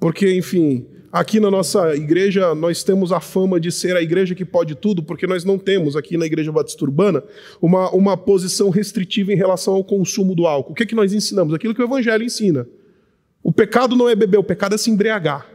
porque, 0.00 0.34
enfim, 0.36 0.86
Aqui 1.16 1.40
na 1.40 1.50
nossa 1.50 1.96
igreja, 1.96 2.54
nós 2.54 2.84
temos 2.84 3.10
a 3.10 3.20
fama 3.20 3.58
de 3.58 3.72
ser 3.72 3.96
a 3.96 4.02
igreja 4.02 4.34
que 4.34 4.44
pode 4.44 4.74
tudo, 4.74 5.02
porque 5.02 5.26
nós 5.26 5.44
não 5.44 5.58
temos 5.58 5.96
aqui 5.96 6.14
na 6.14 6.26
Igreja 6.26 6.52
Batista 6.52 6.84
Urbana 6.84 7.24
uma, 7.58 7.90
uma 7.92 8.18
posição 8.18 8.68
restritiva 8.68 9.32
em 9.32 9.34
relação 9.34 9.72
ao 9.72 9.82
consumo 9.82 10.34
do 10.34 10.46
álcool. 10.46 10.72
O 10.72 10.74
que, 10.74 10.82
é 10.82 10.86
que 10.86 10.94
nós 10.94 11.14
ensinamos? 11.14 11.54
Aquilo 11.54 11.74
que 11.74 11.80
o 11.80 11.86
Evangelho 11.86 12.22
ensina. 12.22 12.68
O 13.42 13.50
pecado 13.50 13.96
não 13.96 14.10
é 14.10 14.14
beber, 14.14 14.36
o 14.36 14.44
pecado 14.44 14.74
é 14.74 14.78
se 14.78 14.90
embriagar. 14.90 15.50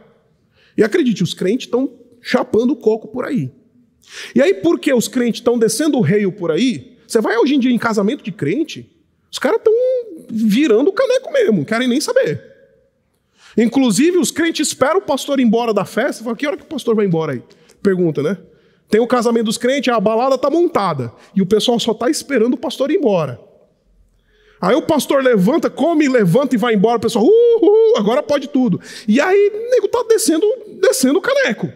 E 0.76 0.82
acredite, 0.82 1.22
os 1.22 1.32
crentes 1.32 1.68
estão 1.68 1.92
chapando 2.20 2.74
coco 2.74 3.06
por 3.06 3.24
aí. 3.24 3.48
E 4.34 4.42
aí, 4.42 4.54
porque 4.54 4.92
os 4.92 5.06
crentes 5.06 5.42
estão 5.42 5.56
descendo 5.56 5.96
o 5.96 6.00
reio 6.00 6.32
por 6.32 6.50
aí, 6.50 6.98
você 7.06 7.20
vai 7.20 7.38
hoje 7.38 7.54
em 7.54 7.60
dia 7.60 7.70
em 7.70 7.78
casamento 7.78 8.24
de 8.24 8.32
crente, 8.32 8.90
os 9.30 9.38
caras 9.38 9.58
estão 9.58 9.72
virando 10.28 10.90
o 10.90 10.92
caneco 10.92 11.32
mesmo, 11.32 11.64
querem 11.64 11.86
nem 11.86 12.00
saber. 12.00 12.51
Inclusive, 13.56 14.18
os 14.18 14.30
crentes 14.30 14.68
esperam 14.68 14.98
o 14.98 15.02
pastor 15.02 15.40
ir 15.40 15.42
embora 15.42 15.74
da 15.74 15.84
festa. 15.84 16.24
Fala, 16.24 16.36
que 16.36 16.46
hora 16.46 16.56
que 16.56 16.62
o 16.62 16.66
pastor 16.66 16.94
vai 16.94 17.06
embora 17.06 17.32
aí? 17.32 17.42
Pergunta, 17.82 18.22
né? 18.22 18.38
Tem 18.88 19.00
o 19.00 19.06
casamento 19.06 19.46
dos 19.46 19.58
crentes, 19.58 19.92
a 19.92 19.98
balada 19.98 20.34
está 20.34 20.50
montada. 20.50 21.12
E 21.34 21.40
o 21.40 21.46
pessoal 21.46 21.78
só 21.80 21.92
está 21.92 22.10
esperando 22.10 22.54
o 22.54 22.58
pastor 22.58 22.90
ir 22.90 22.96
embora. 22.96 23.40
Aí 24.60 24.76
o 24.76 24.82
pastor 24.82 25.24
levanta, 25.24 25.68
come, 25.68 26.08
levanta 26.08 26.54
e 26.54 26.58
vai 26.58 26.74
embora, 26.74 26.98
o 26.98 27.00
pessoal, 27.00 27.24
uhul, 27.24 27.96
agora 27.96 28.22
pode 28.22 28.48
tudo. 28.48 28.80
E 29.08 29.20
aí 29.20 29.50
o 29.52 29.70
nego 29.70 29.88
tá 29.88 30.04
descendo, 30.08 30.46
descendo 30.80 31.18
o 31.18 31.22
caneco. 31.22 31.68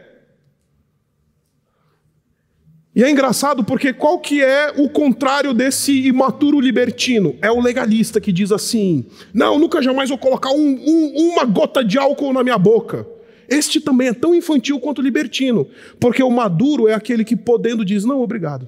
E 2.97 3.05
é 3.05 3.11
engraçado 3.11 3.63
porque 3.63 3.93
qual 3.93 4.19
que 4.19 4.43
é 4.43 4.73
o 4.75 4.89
contrário 4.89 5.53
desse 5.53 6.07
imaturo 6.07 6.59
libertino? 6.59 7.37
É 7.43 7.51
o 7.51 7.61
legalista 7.61 8.23
que 8.23 8.33
diz 8.33 8.51
assim: 8.51 9.05
não, 9.35 9.59
nunca 9.59 9.83
jamais 9.83 10.09
vou 10.09 10.17
colocar 10.17 10.51
um, 10.51 10.57
um, 10.57 11.33
uma 11.33 11.45
gota 11.45 11.85
de 11.85 11.99
álcool 11.99 12.33
na 12.33 12.43
minha 12.43 12.57
boca. 12.57 13.07
Este 13.51 13.83
também 13.83 14.09
é 14.09 14.15
tão 14.15 14.35
infantil 14.35 14.81
quanto 14.81 15.03
libertino, 15.03 15.69
porque 16.01 16.23
o 16.23 16.31
maduro 16.31 16.89
é 16.89 16.95
aquele 16.95 17.23
que, 17.23 17.37
podendo, 17.37 17.85
diz: 17.85 18.03
não, 18.03 18.23
obrigado. 18.23 18.67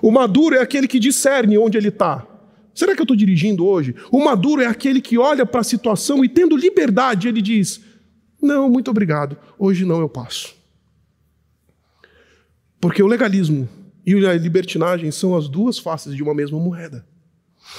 O 0.00 0.12
maduro 0.12 0.54
é 0.54 0.60
aquele 0.60 0.86
que 0.86 1.00
discerne 1.00 1.58
onde 1.58 1.76
ele 1.76 1.88
está. 1.88 2.24
Será 2.72 2.94
que 2.94 3.00
eu 3.00 3.04
estou 3.04 3.16
dirigindo 3.16 3.66
hoje? 3.66 3.92
O 4.08 4.22
maduro 4.22 4.62
é 4.62 4.66
aquele 4.66 5.00
que 5.00 5.18
olha 5.18 5.44
para 5.44 5.62
a 5.62 5.64
situação 5.64 6.24
e, 6.24 6.28
tendo 6.28 6.56
liberdade, 6.56 7.26
ele 7.26 7.42
diz: 7.42 7.80
não, 8.40 8.70
muito 8.70 8.88
obrigado, 8.88 9.36
hoje 9.58 9.84
não 9.84 9.98
eu 9.98 10.08
passo. 10.08 10.57
Porque 12.80 13.02
o 13.02 13.06
legalismo 13.06 13.68
e 14.06 14.14
a 14.26 14.34
libertinagem 14.34 15.10
são 15.10 15.36
as 15.36 15.48
duas 15.48 15.78
faces 15.78 16.14
de 16.14 16.22
uma 16.22 16.34
mesma 16.34 16.58
moeda. 16.58 17.06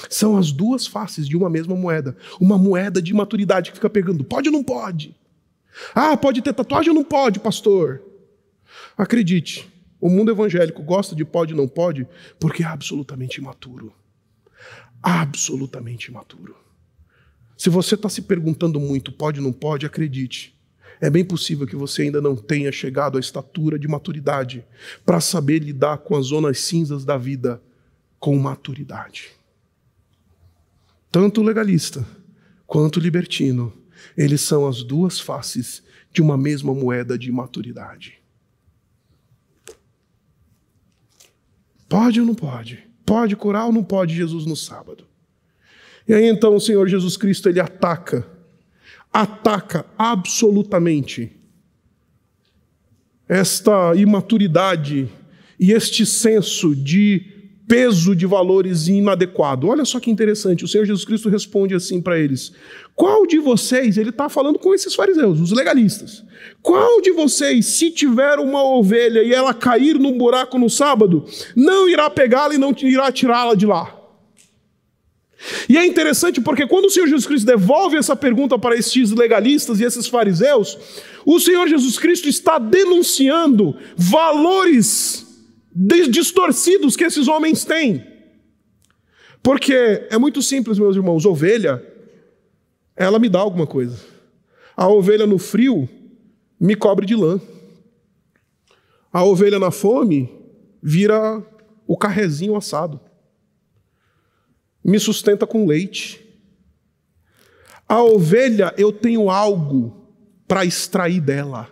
São 0.08 0.36
as 0.36 0.52
duas 0.52 0.86
faces 0.86 1.28
de 1.28 1.36
uma 1.36 1.50
mesma 1.50 1.74
moeda. 1.74 2.16
Uma 2.40 2.56
moeda 2.56 3.02
de 3.02 3.12
maturidade 3.12 3.70
que 3.70 3.76
fica 3.76 3.90
pegando, 3.90 4.22
pode 4.22 4.48
ou 4.48 4.52
não 4.52 4.62
pode? 4.62 5.16
Ah, 5.94 6.16
pode 6.16 6.42
ter 6.42 6.52
tatuagem 6.52 6.90
ou 6.90 6.94
não 6.94 7.04
pode, 7.04 7.40
pastor? 7.40 8.02
Acredite, 8.96 9.68
o 10.00 10.08
mundo 10.08 10.30
evangélico 10.30 10.82
gosta 10.82 11.14
de 11.14 11.24
pode 11.24 11.52
ou 11.52 11.58
não 11.58 11.68
pode 11.68 12.06
porque 12.38 12.62
é 12.62 12.66
absolutamente 12.66 13.40
imaturo. 13.40 13.92
Absolutamente 15.02 16.10
imaturo. 16.10 16.56
Se 17.56 17.68
você 17.68 17.94
está 17.94 18.08
se 18.08 18.22
perguntando 18.22 18.78
muito, 18.78 19.12
pode 19.12 19.40
ou 19.40 19.44
não 19.44 19.52
pode, 19.52 19.84
acredite. 19.84 20.58
É 21.00 21.08
bem 21.08 21.24
possível 21.24 21.66
que 21.66 21.74
você 21.74 22.02
ainda 22.02 22.20
não 22.20 22.36
tenha 22.36 22.70
chegado 22.70 23.16
à 23.16 23.20
estatura 23.20 23.78
de 23.78 23.88
maturidade 23.88 24.64
para 25.04 25.20
saber 25.20 25.60
lidar 25.60 25.98
com 25.98 26.14
as 26.14 26.26
zonas 26.26 26.60
cinzas 26.60 27.04
da 27.04 27.16
vida 27.16 27.62
com 28.18 28.36
maturidade. 28.38 29.30
Tanto 31.10 31.40
o 31.40 31.44
legalista 31.44 32.06
quanto 32.66 32.98
o 32.98 33.00
libertino, 33.00 33.72
eles 34.16 34.42
são 34.42 34.66
as 34.66 34.82
duas 34.82 35.18
faces 35.18 35.82
de 36.12 36.20
uma 36.20 36.36
mesma 36.36 36.74
moeda 36.74 37.18
de 37.18 37.32
maturidade. 37.32 38.20
Pode 41.88 42.20
ou 42.20 42.26
não 42.26 42.34
pode? 42.34 42.86
Pode 43.04 43.34
curar 43.34 43.64
ou 43.64 43.72
não 43.72 43.82
pode 43.82 44.14
Jesus 44.14 44.44
no 44.44 44.54
sábado? 44.54 45.06
E 46.06 46.12
aí 46.12 46.26
então 46.26 46.54
o 46.54 46.60
Senhor 46.60 46.86
Jesus 46.86 47.16
Cristo 47.16 47.48
ele 47.48 47.58
ataca 47.58 48.26
ataca 49.12 49.84
absolutamente 49.98 51.32
esta 53.28 53.94
imaturidade 53.94 55.08
e 55.58 55.72
este 55.72 56.04
senso 56.04 56.74
de 56.74 57.40
peso 57.68 58.16
de 58.16 58.26
valores 58.26 58.88
inadequado. 58.88 59.68
Olha 59.68 59.84
só 59.84 60.00
que 60.00 60.10
interessante, 60.10 60.64
o 60.64 60.68
Senhor 60.68 60.84
Jesus 60.84 61.04
Cristo 61.04 61.28
responde 61.28 61.72
assim 61.72 62.00
para 62.00 62.18
eles: 62.18 62.52
Qual 62.96 63.24
de 63.26 63.38
vocês, 63.38 63.96
ele 63.96 64.10
está 64.10 64.28
falando 64.28 64.58
com 64.58 64.74
esses 64.74 64.94
fariseus, 64.94 65.38
os 65.38 65.52
legalistas, 65.52 66.24
qual 66.60 67.00
de 67.00 67.12
vocês, 67.12 67.66
se 67.66 67.92
tiver 67.92 68.40
uma 68.40 68.64
ovelha 68.64 69.22
e 69.22 69.32
ela 69.32 69.54
cair 69.54 69.98
num 69.98 70.18
buraco 70.18 70.58
no 70.58 70.68
sábado, 70.68 71.24
não 71.54 71.88
irá 71.88 72.10
pegá-la 72.10 72.54
e 72.54 72.58
não 72.58 72.74
irá 72.82 73.12
tirá-la 73.12 73.54
de 73.54 73.66
lá? 73.66 73.99
E 75.68 75.76
é 75.76 75.86
interessante 75.86 76.40
porque 76.40 76.66
quando 76.66 76.86
o 76.86 76.90
Senhor 76.90 77.06
Jesus 77.06 77.26
Cristo 77.26 77.46
devolve 77.46 77.96
essa 77.96 78.14
pergunta 78.14 78.58
para 78.58 78.76
esses 78.76 79.10
legalistas 79.10 79.80
e 79.80 79.84
esses 79.84 80.06
fariseus, 80.06 80.78
o 81.24 81.40
Senhor 81.40 81.66
Jesus 81.66 81.98
Cristo 81.98 82.28
está 82.28 82.58
denunciando 82.58 83.76
valores 83.96 85.26
distorcidos 86.10 86.94
que 86.96 87.04
esses 87.04 87.26
homens 87.26 87.64
têm. 87.64 88.04
Porque 89.42 90.06
é 90.10 90.18
muito 90.18 90.42
simples, 90.42 90.78
meus 90.78 90.96
irmãos, 90.96 91.24
ovelha, 91.24 91.82
ela 92.94 93.18
me 93.18 93.28
dá 93.28 93.38
alguma 93.38 93.66
coisa. 93.66 93.98
A 94.76 94.88
ovelha 94.88 95.26
no 95.26 95.38
frio 95.38 95.88
me 96.58 96.74
cobre 96.74 97.06
de 97.06 97.16
lã. 97.16 97.40
A 99.10 99.24
ovelha 99.24 99.58
na 99.58 99.70
fome 99.70 100.30
vira 100.82 101.42
o 101.86 101.96
carrezinho 101.96 102.54
assado 102.54 103.00
me 104.90 104.98
sustenta 104.98 105.46
com 105.46 105.66
leite. 105.66 106.20
A 107.88 108.02
ovelha, 108.02 108.74
eu 108.76 108.92
tenho 108.92 109.30
algo 109.30 110.06
para 110.46 110.64
extrair 110.64 111.20
dela. 111.20 111.68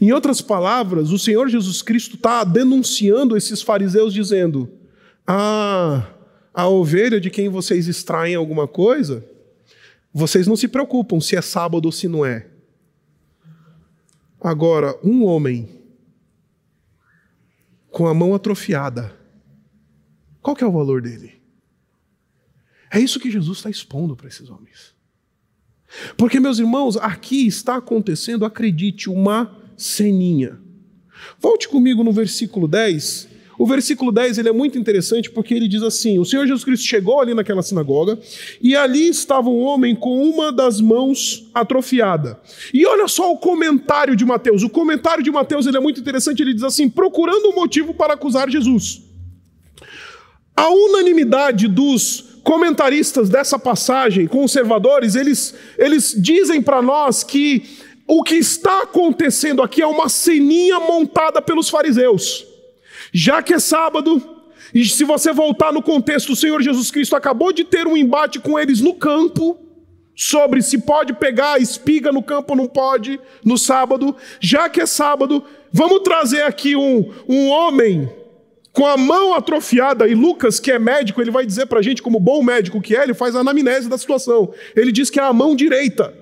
Em 0.00 0.12
outras 0.12 0.42
palavras, 0.42 1.10
o 1.10 1.18
Senhor 1.18 1.48
Jesus 1.48 1.80
Cristo 1.80 2.16
está 2.16 2.44
denunciando 2.44 3.36
esses 3.36 3.62
fariseus, 3.62 4.12
dizendo: 4.12 4.70
Ah, 5.26 6.06
a 6.52 6.68
ovelha 6.68 7.18
de 7.18 7.30
quem 7.30 7.48
vocês 7.48 7.88
extraem 7.88 8.34
alguma 8.34 8.68
coisa, 8.68 9.24
vocês 10.12 10.46
não 10.46 10.56
se 10.56 10.68
preocupam 10.68 11.18
se 11.20 11.34
é 11.34 11.40
sábado 11.40 11.86
ou 11.86 11.92
se 11.92 12.06
não 12.06 12.24
é. 12.24 12.46
Agora, 14.38 14.98
um 15.02 15.24
homem 15.24 15.80
com 17.90 18.06
a 18.06 18.12
mão 18.12 18.34
atrofiada, 18.34 19.14
qual 20.42 20.54
que 20.54 20.64
é 20.64 20.66
o 20.66 20.72
valor 20.72 21.00
dele? 21.00 21.41
É 22.92 23.00
isso 23.00 23.18
que 23.18 23.30
Jesus 23.30 23.58
está 23.58 23.70
expondo 23.70 24.14
para 24.14 24.28
esses 24.28 24.50
homens. 24.50 24.92
Porque, 26.16 26.38
meus 26.38 26.58
irmãos, 26.58 26.96
aqui 26.98 27.46
está 27.46 27.76
acontecendo, 27.76 28.44
acredite, 28.44 29.08
uma 29.08 29.56
ceninha. 29.76 30.58
Volte 31.40 31.68
comigo 31.68 32.04
no 32.04 32.12
versículo 32.12 32.68
10. 32.68 33.28
O 33.58 33.66
versículo 33.66 34.10
10 34.10 34.38
ele 34.38 34.48
é 34.48 34.52
muito 34.52 34.78
interessante 34.78 35.30
porque 35.30 35.54
ele 35.54 35.68
diz 35.68 35.82
assim: 35.82 36.18
O 36.18 36.24
Senhor 36.24 36.46
Jesus 36.46 36.64
Cristo 36.64 36.86
chegou 36.86 37.20
ali 37.20 37.32
naquela 37.32 37.62
sinagoga 37.62 38.18
e 38.60 38.74
ali 38.74 39.08
estava 39.08 39.48
um 39.48 39.60
homem 39.60 39.94
com 39.94 40.22
uma 40.22 40.50
das 40.50 40.80
mãos 40.80 41.48
atrofiada. 41.54 42.40
E 42.74 42.84
olha 42.86 43.06
só 43.06 43.30
o 43.32 43.38
comentário 43.38 44.16
de 44.16 44.24
Mateus. 44.24 44.62
O 44.62 44.70
comentário 44.70 45.22
de 45.22 45.30
Mateus 45.30 45.66
ele 45.66 45.76
é 45.76 45.80
muito 45.80 46.00
interessante. 46.00 46.42
Ele 46.42 46.54
diz 46.54 46.64
assim: 46.64 46.88
procurando 46.88 47.50
um 47.50 47.54
motivo 47.54 47.94
para 47.94 48.14
acusar 48.14 48.50
Jesus. 48.50 49.02
A 50.56 50.68
unanimidade 50.68 51.68
dos 51.68 52.31
comentaristas 52.42 53.28
dessa 53.28 53.58
passagem, 53.58 54.26
conservadores, 54.26 55.14
eles, 55.14 55.54
eles 55.78 56.14
dizem 56.16 56.60
para 56.60 56.82
nós 56.82 57.22
que 57.22 57.64
o 58.06 58.22
que 58.22 58.34
está 58.34 58.82
acontecendo 58.82 59.62
aqui 59.62 59.80
é 59.80 59.86
uma 59.86 60.08
ceninha 60.08 60.80
montada 60.80 61.40
pelos 61.40 61.68
fariseus. 61.68 62.46
Já 63.12 63.42
que 63.42 63.54
é 63.54 63.58
sábado, 63.58 64.22
e 64.74 64.84
se 64.84 65.04
você 65.04 65.32
voltar 65.32 65.72
no 65.72 65.82
contexto, 65.82 66.32
o 66.32 66.36
Senhor 66.36 66.60
Jesus 66.62 66.90
Cristo 66.90 67.14
acabou 67.14 67.52
de 67.52 67.64
ter 67.64 67.86
um 67.86 67.96
embate 67.96 68.38
com 68.38 68.58
eles 68.58 68.80
no 68.80 68.94
campo, 68.94 69.58
sobre 70.14 70.62
se 70.62 70.78
pode 70.78 71.14
pegar 71.14 71.54
a 71.54 71.58
espiga 71.58 72.12
no 72.12 72.22
campo 72.22 72.52
ou 72.52 72.56
não 72.56 72.66
pode, 72.66 73.18
no 73.44 73.56
sábado. 73.56 74.14
Já 74.40 74.68
que 74.68 74.80
é 74.80 74.86
sábado, 74.86 75.44
vamos 75.72 76.00
trazer 76.00 76.42
aqui 76.42 76.76
um, 76.76 77.10
um 77.28 77.48
homem 77.48 78.10
com 78.72 78.86
a 78.86 78.96
mão 78.96 79.34
atrofiada, 79.34 80.08
e 80.08 80.14
Lucas, 80.14 80.58
que 80.58 80.72
é 80.72 80.78
médico, 80.78 81.20
ele 81.20 81.30
vai 81.30 81.44
dizer 81.44 81.66
para 81.66 81.80
a 81.80 81.82
gente, 81.82 82.00
como 82.00 82.18
bom 82.18 82.42
médico 82.42 82.80
que 82.80 82.96
é, 82.96 83.02
ele 83.02 83.12
faz 83.12 83.36
a 83.36 83.40
anamnese 83.40 83.88
da 83.88 83.98
situação. 83.98 84.52
Ele 84.74 84.90
diz 84.90 85.10
que 85.10 85.20
é 85.20 85.22
a 85.22 85.32
mão 85.32 85.54
direita. 85.54 86.14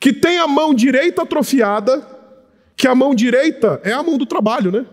Que 0.00 0.12
tem 0.12 0.38
a 0.38 0.48
mão 0.48 0.74
direita 0.74 1.22
atrofiada, 1.22 2.04
que 2.76 2.88
a 2.88 2.94
mão 2.94 3.14
direita 3.14 3.80
é 3.84 3.92
a 3.92 4.02
mão 4.02 4.18
do 4.18 4.26
trabalho, 4.26 4.72
né? 4.72 4.86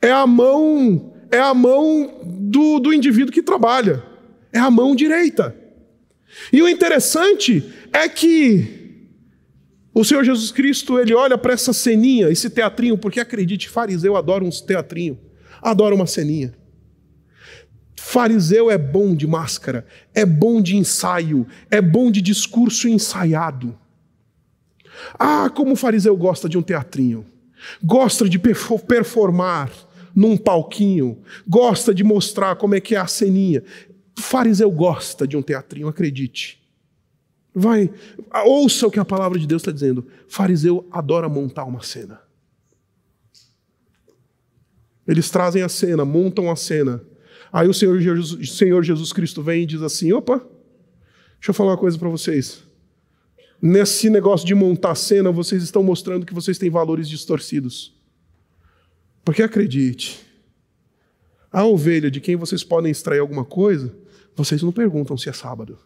É 0.00 0.10
a 0.10 0.26
mão, 0.26 1.14
é 1.30 1.38
a 1.38 1.52
mão 1.52 2.20
do, 2.24 2.80
do 2.80 2.94
indivíduo 2.94 3.32
que 3.32 3.42
trabalha. 3.42 4.02
É 4.50 4.58
a 4.58 4.70
mão 4.70 4.96
direita. 4.96 5.54
E 6.50 6.62
o 6.62 6.68
interessante 6.68 7.62
é 7.92 8.08
que 8.08 8.81
o 9.94 10.04
Senhor 10.04 10.24
Jesus 10.24 10.50
Cristo, 10.50 10.98
ele 10.98 11.14
olha 11.14 11.36
para 11.36 11.52
essa 11.52 11.72
ceninha, 11.72 12.30
esse 12.30 12.48
teatrinho, 12.48 12.96
porque 12.96 13.20
acredite, 13.20 13.68
fariseu 13.68 14.16
adora 14.16 14.42
uns 14.42 14.60
teatrinho, 14.60 15.18
adora 15.60 15.94
uma 15.94 16.06
ceninha. 16.06 16.54
Fariseu 17.94 18.70
é 18.70 18.78
bom 18.78 19.14
de 19.14 19.26
máscara, 19.26 19.86
é 20.14 20.24
bom 20.24 20.62
de 20.62 20.76
ensaio, 20.76 21.46
é 21.70 21.80
bom 21.80 22.10
de 22.10 22.22
discurso 22.22 22.88
ensaiado. 22.88 23.78
Ah, 25.18 25.50
como 25.54 25.72
o 25.72 25.76
fariseu 25.76 26.16
gosta 26.16 26.48
de 26.48 26.56
um 26.56 26.62
teatrinho, 26.62 27.26
gosta 27.82 28.28
de 28.28 28.38
performar 28.38 29.70
num 30.14 30.36
palquinho, 30.36 31.18
gosta 31.46 31.94
de 31.94 32.02
mostrar 32.02 32.56
como 32.56 32.74
é 32.74 32.80
que 32.80 32.94
é 32.94 32.98
a 32.98 33.06
ceninha. 33.06 33.62
O 34.18 34.22
fariseu 34.22 34.70
gosta 34.70 35.26
de 35.26 35.36
um 35.36 35.42
teatrinho, 35.42 35.88
acredite. 35.88 36.61
Vai, 37.54 37.90
ouça 38.46 38.86
o 38.86 38.90
que 38.90 38.98
a 38.98 39.04
palavra 39.04 39.38
de 39.38 39.46
Deus 39.46 39.62
está 39.62 39.70
dizendo. 39.70 40.06
Fariseu 40.26 40.86
adora 40.90 41.28
montar 41.28 41.64
uma 41.64 41.82
cena. 41.82 42.20
Eles 45.06 45.30
trazem 45.30 45.62
a 45.62 45.68
cena, 45.68 46.04
montam 46.04 46.50
a 46.50 46.56
cena, 46.56 47.04
Aí 47.52 47.68
o 47.68 47.74
Senhor 47.74 48.00
Jesus, 48.00 48.52
Senhor 48.52 48.82
Jesus 48.82 49.12
Cristo 49.12 49.42
vem 49.42 49.64
e 49.64 49.66
diz 49.66 49.82
assim: 49.82 50.10
opa, 50.12 50.38
deixa 50.38 51.50
eu 51.50 51.54
falar 51.54 51.72
uma 51.72 51.78
coisa 51.78 51.98
para 51.98 52.08
vocês. 52.08 52.64
Nesse 53.60 54.08
negócio 54.08 54.46
de 54.46 54.54
montar 54.54 54.94
cena, 54.94 55.30
vocês 55.30 55.62
estão 55.62 55.82
mostrando 55.82 56.24
que 56.24 56.34
vocês 56.34 56.58
têm 56.58 56.70
valores 56.70 57.08
distorcidos. 57.08 57.94
Porque 59.24 59.42
acredite, 59.42 60.18
a 61.52 61.64
ovelha 61.64 62.10
de 62.10 62.20
quem 62.20 62.34
vocês 62.34 62.64
podem 62.64 62.90
extrair 62.90 63.20
alguma 63.20 63.44
coisa, 63.44 63.94
vocês 64.34 64.62
não 64.62 64.72
perguntam 64.72 65.16
se 65.16 65.28
é 65.28 65.32
sábado. 65.32 65.78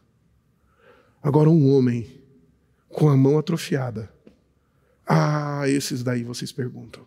Agora, 1.23 1.51
um 1.51 1.75
homem 1.75 2.07
com 2.89 3.09
a 3.09 3.17
mão 3.17 3.39
atrofiada, 3.39 4.11
ah, 5.07 5.69
esses 5.69 6.03
daí 6.03 6.23
vocês 6.23 6.51
perguntam. 6.51 7.07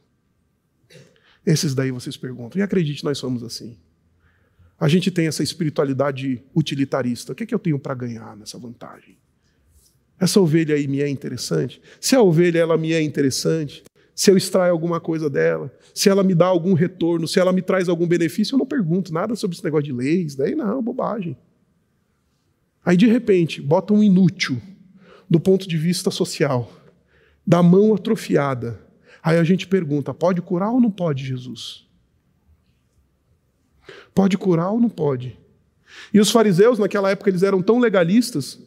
Esses 1.46 1.74
daí 1.74 1.92
vocês 1.92 2.16
perguntam. 2.16 2.60
E 2.60 2.62
acredite, 2.62 3.04
nós 3.04 3.18
somos 3.18 3.44
assim. 3.44 3.78
A 4.80 4.88
gente 4.88 5.12
tem 5.12 5.28
essa 5.28 5.44
espiritualidade 5.44 6.42
utilitarista. 6.56 7.34
O 7.34 7.36
que, 7.36 7.44
é 7.44 7.46
que 7.46 7.54
eu 7.54 7.60
tenho 7.60 7.78
para 7.78 7.94
ganhar 7.94 8.38
nessa 8.38 8.58
vantagem? 8.58 9.18
Essa 10.20 10.40
ovelha 10.40 10.76
aí 10.76 10.88
me 10.88 11.02
é 11.02 11.08
interessante? 11.08 11.82
Se 12.00 12.16
a 12.16 12.22
ovelha 12.22 12.60
ela 12.60 12.78
me 12.78 12.94
é 12.94 13.02
interessante, 13.02 13.84
se 14.16 14.30
eu 14.30 14.38
extraio 14.38 14.72
alguma 14.72 15.00
coisa 15.00 15.30
dela, 15.30 15.74
se 15.94 16.10
ela 16.10 16.24
me 16.24 16.36
dá 16.36 16.46
algum 16.46 16.74
retorno, 16.74 17.28
se 17.28 17.40
ela 17.40 17.54
me 17.54 17.62
traz 17.62 17.88
algum 17.88 18.08
benefício, 18.08 18.56
eu 18.56 18.60
não 18.60 18.66
pergunto 18.66 19.14
nada 19.14 19.36
sobre 19.36 19.56
esse 19.56 19.64
negócio 19.64 19.86
de 19.86 19.94
leis, 19.94 20.36
daí 20.36 20.56
não, 20.56 20.82
bobagem. 20.82 21.38
Aí 22.84 22.98
de 22.98 23.08
repente, 23.08 23.62
bota 23.62 23.94
um 23.94 24.04
inútil 24.04 24.62
do 25.30 25.40
ponto 25.40 25.68
de 25.68 25.78
vista 25.78 26.10
social, 26.10 26.72
da 27.46 27.62
mão 27.62 27.94
atrofiada. 27.94 28.80
Aí 29.22 29.38
a 29.38 29.44
gente 29.44 29.68
pergunta: 29.68 30.14
pode 30.14 30.42
curar 30.42 30.72
ou 30.72 30.82
não 30.82 30.90
pode, 30.90 31.26
Jesus? 31.26 31.86
Pode 34.14 34.38
curar 34.38 34.72
ou 34.72 34.80
não 34.80 34.90
pode? 34.90 35.38
E 36.14 36.20
os 36.20 36.32
fariseus, 36.32 36.80
naquela 36.80 37.12
época, 37.12 37.30
eles 37.30 37.44
eram 37.44 37.62
tão 37.62 37.80
legalistas, 37.80 38.60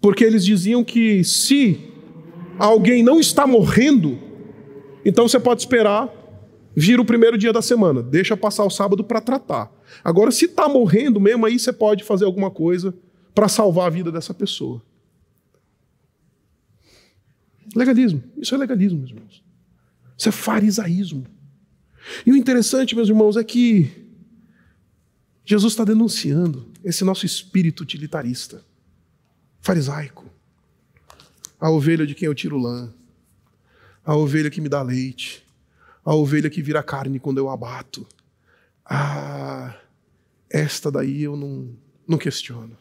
porque 0.00 0.24
eles 0.24 0.44
diziam 0.44 0.84
que 0.84 1.24
se 1.24 1.92
alguém 2.58 3.02
não 3.02 3.20
está 3.20 3.46
morrendo, 3.46 4.18
então 5.04 5.28
você 5.28 5.38
pode 5.38 5.62
esperar 5.62 6.10
vir 6.76 7.00
o 7.00 7.04
primeiro 7.04 7.38
dia 7.38 7.52
da 7.52 7.62
semana, 7.62 8.02
deixa 8.02 8.36
passar 8.36 8.64
o 8.64 8.70
sábado 8.70 9.02
para 9.02 9.20
tratar. 9.20 9.72
Agora, 10.04 10.30
se 10.30 10.44
está 10.44 10.68
morrendo 10.68 11.18
mesmo, 11.18 11.46
aí 11.46 11.58
você 11.58 11.72
pode 11.72 12.04
fazer 12.04 12.26
alguma 12.26 12.50
coisa 12.50 12.94
para 13.34 13.48
salvar 13.48 13.86
a 13.86 13.90
vida 13.90 14.12
dessa 14.12 14.34
pessoa. 14.34 14.82
Legalismo. 17.74 18.22
Isso 18.36 18.54
é 18.54 18.58
legalismo, 18.58 18.98
meus 18.98 19.10
irmãos. 19.10 19.42
Isso 20.16 20.28
é 20.28 20.32
farisaísmo. 20.32 21.26
E 22.24 22.32
o 22.32 22.36
interessante, 22.36 22.94
meus 22.94 23.08
irmãos, 23.08 23.36
é 23.36 23.42
que 23.42 23.90
Jesus 25.44 25.72
está 25.72 25.84
denunciando 25.84 26.68
esse 26.84 27.04
nosso 27.04 27.24
espírito 27.24 27.82
utilitarista, 27.82 28.64
farisaico 29.60 30.26
a 31.60 31.70
ovelha 31.70 32.06
de 32.06 32.14
quem 32.14 32.26
eu 32.26 32.34
tiro 32.34 32.58
lã, 32.58 32.92
a 34.04 34.14
ovelha 34.14 34.50
que 34.50 34.60
me 34.60 34.68
dá 34.68 34.82
leite, 34.82 35.45
a 36.06 36.14
ovelha 36.14 36.48
que 36.48 36.62
vira 36.62 36.84
carne 36.84 37.18
quando 37.18 37.38
eu 37.38 37.50
abato. 37.50 38.06
Ah, 38.84 39.76
esta 40.48 40.88
daí 40.88 41.24
eu 41.24 41.34
não, 41.34 41.76
não 42.06 42.16
questiono. 42.16 42.78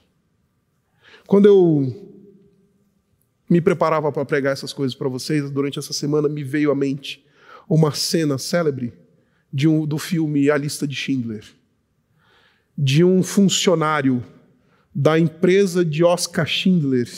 Quando 1.26 1.48
eu 1.48 2.14
me 3.50 3.60
preparava 3.60 4.12
para 4.12 4.24
pregar 4.24 4.54
essas 4.54 4.72
coisas 4.72 4.96
para 4.96 5.10
vocês, 5.10 5.50
durante 5.50 5.80
essa 5.80 5.92
semana 5.92 6.30
me 6.30 6.44
veio 6.44 6.70
à 6.70 6.76
mente 6.76 7.26
uma 7.68 7.92
cena 7.92 8.38
célebre 8.38 8.94
de 9.52 9.68
um, 9.68 9.88
do 9.88 9.98
filme 9.98 10.52
A 10.52 10.58
Lista 10.58 10.88
de 10.88 10.96
Schindler, 10.96 11.44
de 12.78 13.04
um 13.04 13.24
funcionário 13.24 14.24
da 14.94 15.18
empresa 15.18 15.84
de 15.84 16.04
Oscar 16.04 16.46
Schindler 16.46 17.10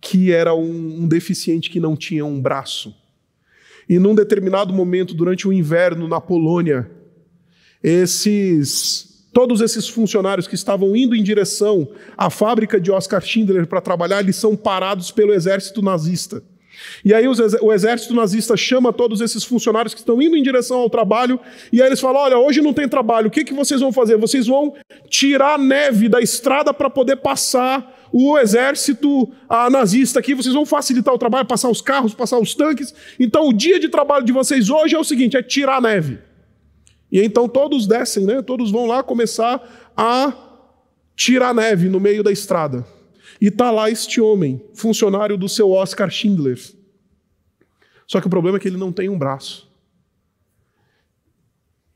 que 0.00 0.32
era 0.32 0.52
um, 0.52 1.02
um 1.02 1.08
deficiente 1.08 1.70
que 1.70 1.80
não 1.80 1.96
tinha 1.96 2.26
um 2.26 2.40
braço. 2.40 2.94
E 3.88 3.98
num 3.98 4.14
determinado 4.14 4.72
momento, 4.72 5.14
durante 5.14 5.46
o 5.46 5.52
inverno 5.52 6.08
na 6.08 6.20
Polônia, 6.20 6.90
esses 7.82 9.12
todos 9.32 9.60
esses 9.60 9.88
funcionários 9.88 10.46
que 10.46 10.54
estavam 10.54 10.94
indo 10.94 11.14
em 11.16 11.22
direção 11.22 11.88
à 12.16 12.30
fábrica 12.30 12.80
de 12.80 12.92
Oskar 12.92 13.20
Schindler 13.20 13.66
para 13.66 13.80
trabalhar, 13.80 14.20
eles 14.20 14.36
são 14.36 14.54
parados 14.54 15.10
pelo 15.10 15.34
exército 15.34 15.82
nazista. 15.82 16.40
E 17.04 17.12
aí 17.12 17.26
o 17.26 17.72
exército 17.72 18.14
nazista 18.14 18.56
chama 18.56 18.92
todos 18.92 19.20
esses 19.20 19.44
funcionários 19.44 19.94
que 19.94 20.00
estão 20.00 20.20
indo 20.20 20.36
em 20.36 20.42
direção 20.42 20.78
ao 20.78 20.90
trabalho, 20.90 21.38
e 21.72 21.80
aí 21.80 21.88
eles 21.88 22.00
falam: 22.00 22.22
olha, 22.22 22.38
hoje 22.38 22.60
não 22.60 22.72
tem 22.72 22.88
trabalho, 22.88 23.28
o 23.28 23.30
que, 23.30 23.44
que 23.44 23.54
vocês 23.54 23.80
vão 23.80 23.92
fazer? 23.92 24.16
Vocês 24.16 24.46
vão 24.46 24.74
tirar 25.08 25.54
a 25.54 25.58
neve 25.58 26.08
da 26.08 26.20
estrada 26.20 26.72
para 26.72 26.88
poder 26.88 27.16
passar 27.16 28.08
o 28.12 28.38
exército 28.38 29.32
nazista 29.70 30.20
aqui, 30.20 30.34
vocês 30.34 30.54
vão 30.54 30.64
facilitar 30.64 31.12
o 31.12 31.18
trabalho, 31.18 31.46
passar 31.46 31.68
os 31.68 31.80
carros, 31.80 32.14
passar 32.14 32.38
os 32.38 32.54
tanques. 32.54 32.94
Então 33.18 33.48
o 33.48 33.52
dia 33.52 33.80
de 33.80 33.88
trabalho 33.88 34.24
de 34.24 34.32
vocês 34.32 34.70
hoje 34.70 34.94
é 34.94 34.98
o 34.98 35.04
seguinte: 35.04 35.36
é 35.36 35.42
tirar 35.42 35.78
a 35.78 35.80
neve. 35.80 36.18
E 37.10 37.20
então 37.20 37.48
todos 37.48 37.86
descem, 37.86 38.24
né? 38.24 38.42
Todos 38.42 38.70
vão 38.70 38.86
lá 38.86 39.02
começar 39.02 39.92
a 39.96 40.32
tirar 41.16 41.50
a 41.50 41.54
neve 41.54 41.88
no 41.88 42.00
meio 42.00 42.22
da 42.22 42.32
estrada. 42.32 42.84
E 43.40 43.50
tá 43.50 43.70
lá 43.70 43.90
este 43.90 44.20
homem, 44.20 44.64
funcionário 44.74 45.36
do 45.36 45.48
seu 45.48 45.70
Oscar 45.70 46.10
Schindler. 46.10 46.58
Só 48.06 48.20
que 48.20 48.26
o 48.26 48.30
problema 48.30 48.58
é 48.58 48.60
que 48.60 48.68
ele 48.68 48.76
não 48.76 48.92
tem 48.92 49.08
um 49.08 49.18
braço. 49.18 49.70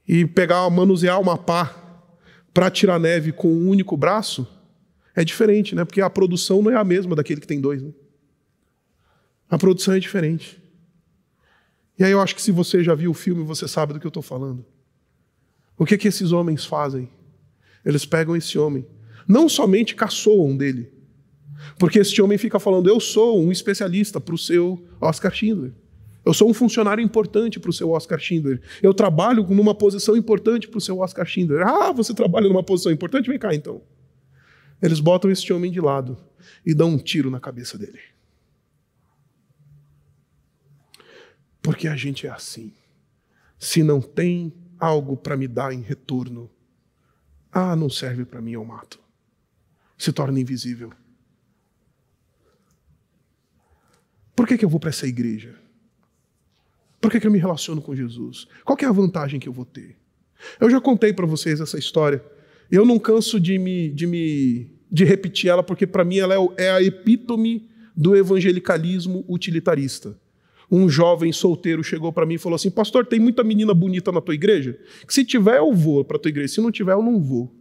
E 0.07 0.27
pegar, 0.27 0.69
manusear 0.71 1.21
uma 1.21 1.37
pá 1.37 1.75
para 2.53 2.71
tirar 2.71 2.99
neve 2.99 3.31
com 3.31 3.53
um 3.53 3.69
único 3.69 3.97
braço 3.97 4.47
é 5.15 5.25
diferente, 5.25 5.75
né? 5.75 5.85
Porque 5.85 6.01
a 6.01 6.09
produção 6.09 6.63
não 6.63 6.71
é 6.71 6.77
a 6.77 6.85
mesma 6.85 7.15
daquele 7.15 7.41
que 7.41 7.47
tem 7.47 7.61
dois. 7.61 7.83
Né? 7.83 7.93
A 9.51 9.59
produção 9.59 9.95
é 9.95 10.01
diferente. 10.01 10.63
E 11.99 12.05
aí 12.05 12.13
eu 12.13 12.21
acho 12.21 12.35
que 12.35 12.43
se 12.43 12.53
você 12.53 12.83
já 12.83 12.95
viu 12.95 13.11
o 13.11 13.15
filme, 13.15 13.43
você 13.43 13.67
sabe 13.67 13.93
do 13.93 14.01
que 14.01 14.07
eu 14.07 14.11
estou 14.11 14.23
falando. 14.23 14.65
O 15.77 15.85
que, 15.85 15.99
que 15.99 16.09
esses 16.09 16.33
homens 16.33 16.65
fazem? 16.65 17.09
Eles 17.85 18.05
pegam 18.05 18.37
esse 18.37 18.59
homem, 18.59 18.87
não 19.27 19.49
somente 19.49 19.95
caçoam 19.95 20.57
dele, 20.57 20.93
porque 21.79 22.01
esse 22.01 22.21
homem 22.21 22.39
fica 22.39 22.59
falando: 22.59 22.89
eu 22.89 23.01
sou 23.01 23.41
um 23.41 23.51
especialista 23.51 24.21
para 24.21 24.35
o 24.35 24.39
seu 24.39 24.85
Oscar 25.01 25.33
Schindler. 25.35 25.73
Eu 26.25 26.35
sou 26.35 26.51
um 26.51 26.55
funcionário 26.55 27.03
importante 27.03 27.59
para 27.59 27.71
o 27.71 27.73
seu 27.73 27.91
Oscar 27.91 28.19
Schindler. 28.19 28.61
Eu 28.83 28.93
trabalho 28.93 29.47
numa 29.49 29.75
posição 29.75 30.17
importante 30.17 30.69
para 30.69 30.77
o 30.77 30.81
seu 30.81 30.99
Oscar 30.99 31.25
Schindler. 31.25 31.67
Ah, 31.67 31.91
você 31.91 32.13
trabalha 32.13 32.49
numa 32.49 32.63
posição 32.63 32.93
importante? 32.93 33.31
Vem 33.31 33.39
cá 33.39 33.55
então. 33.55 33.81
Eles 34.83 35.01
botam 35.01 35.31
este 35.31 35.53
homem 35.53 35.73
de 35.73 35.81
lado 35.81 36.19
e 36.67 36.75
dão 36.75 36.91
um 36.91 36.99
tiro 36.99 37.31
na 37.31 37.41
cabeça 37.41 37.79
dele. 37.79 37.99
Porque 41.63 41.89
a 41.89 41.97
gente 41.97 42.27
é 42.27 42.31
assim. 42.31 42.73
Se 43.59 43.83
não 43.83 44.01
tem 44.01 44.53
algo 44.79 45.17
para 45.17 45.37
me 45.37 45.49
dar 45.49 45.73
em 45.73 45.81
retorno, 45.81 46.51
ah, 47.51 47.75
não 47.75 47.91
serve 47.91 48.25
para 48.25 48.41
mim, 48.41 48.53
eu 48.53 48.65
mato. 48.65 49.01
Se 49.97 50.13
torna 50.13 50.39
invisível. 50.39 50.93
Por 54.39 54.47
que, 54.47 54.57
que 54.57 54.65
eu 54.65 54.69
vou 54.69 54.79
para 54.79 54.91
essa 54.91 55.07
igreja? 55.07 55.55
Por 57.01 57.11
que, 57.11 57.19
que 57.19 57.27
eu 57.27 57.31
me 57.31 57.39
relaciono 57.39 57.83
com 57.83 57.95
Jesus? 57.95 58.47
Qual 58.65 58.79
é 58.81 58.85
a 58.85 58.93
vantagem 58.93 59.41
que 59.41 59.49
eu 59.49 59.53
vou 59.53 59.65
ter? 59.65 59.97
Eu 60.61 60.71
já 60.71 60.81
contei 60.81 61.13
para 61.13 61.27
vocês 61.27 61.61
essa 61.61 61.77
história 61.77 62.23
eu 62.71 62.85
não 62.85 62.99
canso 62.99 63.41
de 63.41 63.59
me, 63.59 63.89
de 63.91 64.07
me 64.07 64.71
de 64.91 65.05
repetir 65.05 65.51
ela, 65.51 65.63
porque 65.63 65.87
para 65.87 66.05
mim 66.05 66.19
ela 66.19 66.35
é, 66.35 66.67
é 66.67 66.71
a 66.71 66.83
epítome 66.83 67.69
do 67.95 68.17
evangelicalismo 68.17 69.25
utilitarista. 69.29 70.19
Um 70.71 70.89
jovem 70.89 71.33
solteiro 71.33 71.83
chegou 71.83 72.13
para 72.13 72.27
mim 72.27 72.35
e 72.35 72.39
falou 72.39 72.57
assim: 72.57 72.71
Pastor, 72.71 73.07
tem 73.07 73.19
muita 73.19 73.43
menina 73.43 73.73
bonita 73.75 74.13
na 74.13 74.21
tua 74.21 74.35
igreja? 74.35 74.79
Que 75.07 75.13
se 75.13 75.25
tiver, 75.25 75.59
eu 75.59 75.73
vou 75.73 76.05
para 76.05 76.19
tua 76.19 76.29
igreja. 76.29 76.55
Se 76.55 76.61
não 76.61 76.71
tiver, 76.71 76.93
eu 76.93 77.03
não 77.03 77.21
vou. 77.21 77.55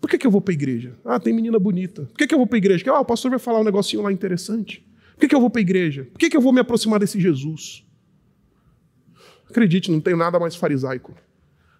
Por 0.00 0.10
que, 0.10 0.18
que 0.18 0.26
eu 0.26 0.30
vou 0.30 0.40
para 0.40 0.52
a 0.52 0.54
igreja? 0.54 0.94
Ah, 1.04 1.18
tem 1.18 1.32
menina 1.32 1.58
bonita. 1.58 2.02
Por 2.02 2.18
que, 2.18 2.26
que 2.26 2.34
eu 2.34 2.38
vou 2.38 2.46
para 2.46 2.56
a 2.56 2.58
igreja? 2.58 2.78
Porque 2.78 2.90
ah, 2.90 3.00
o 3.00 3.04
pastor 3.04 3.30
vai 3.30 3.38
falar 3.38 3.60
um 3.60 3.64
negocinho 3.64 4.02
lá 4.02 4.12
interessante. 4.12 4.85
Por 5.16 5.20
que, 5.20 5.28
que 5.28 5.34
eu 5.34 5.40
vou 5.40 5.48
para 5.48 5.60
a 5.60 5.62
igreja? 5.62 6.04
Por 6.04 6.18
que, 6.18 6.28
que 6.28 6.36
eu 6.36 6.42
vou 6.42 6.52
me 6.52 6.60
aproximar 6.60 7.00
desse 7.00 7.18
Jesus? 7.18 7.82
Acredite, 9.48 9.90
não 9.90 10.00
tem 10.00 10.14
nada 10.14 10.38
mais 10.38 10.54
farisaico 10.54 11.16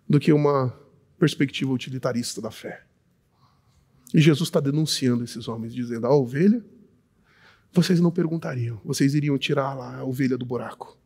do 0.09 0.19
que 0.19 0.33
uma 0.33 0.75
perspectiva 1.19 1.71
utilitarista 1.71 2.41
da 2.41 2.51
fé. 2.51 2.83
E 4.15 4.21
Jesus 4.21 4.49
está 4.49 4.59
denunciando 4.59 5.23
esses 5.23 5.49
homens, 5.49 5.75
dizendo: 5.75 6.07
a 6.07 6.15
ovelha, 6.15 6.65
vocês 7.73 8.01
não 8.01 8.11
perguntariam, 8.11 8.81
vocês 8.83 9.15
iriam 9.15 9.37
tirar 9.37 9.75
lá 9.75 9.99
a 9.99 10.05
ovelha 10.05 10.39
do 10.39 10.47
buraco. 10.47 10.97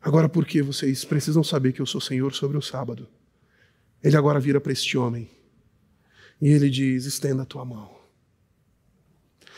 Agora, 0.00 0.28
por 0.28 0.44
que 0.44 0.62
vocês 0.62 1.04
precisam 1.04 1.44
saber 1.44 1.72
que 1.72 1.80
eu 1.80 1.86
sou 1.86 2.00
Senhor 2.00 2.34
sobre 2.34 2.56
o 2.56 2.62
sábado? 2.62 3.08
Ele 4.02 4.16
agora 4.16 4.40
vira 4.40 4.60
para 4.60 4.72
este 4.72 4.98
homem 4.98 5.30
e 6.40 6.48
ele 6.48 6.68
diz: 6.68 7.04
estenda 7.04 7.42
a 7.42 7.46
tua 7.46 7.64
mão. 7.64 7.95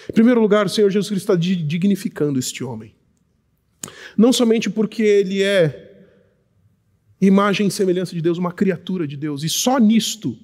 Em 0.09 0.13
primeiro 0.13 0.41
lugar, 0.41 0.67
o 0.67 0.69
Senhor 0.69 0.91
Jesus 0.91 1.09
Cristo 1.09 1.33
está 1.33 1.37
dignificando 1.37 2.39
este 2.39 2.63
homem. 2.63 2.95
Não 4.17 4.33
somente 4.33 4.69
porque 4.69 5.03
ele 5.03 5.43
é 5.43 5.89
imagem 7.21 7.67
e 7.67 7.71
semelhança 7.71 8.15
de 8.15 8.21
Deus, 8.21 8.39
uma 8.39 8.53
criatura 8.53 9.07
de 9.07 9.17
Deus, 9.17 9.43
e 9.43 9.49
só 9.49 9.79
nisto 9.79 10.37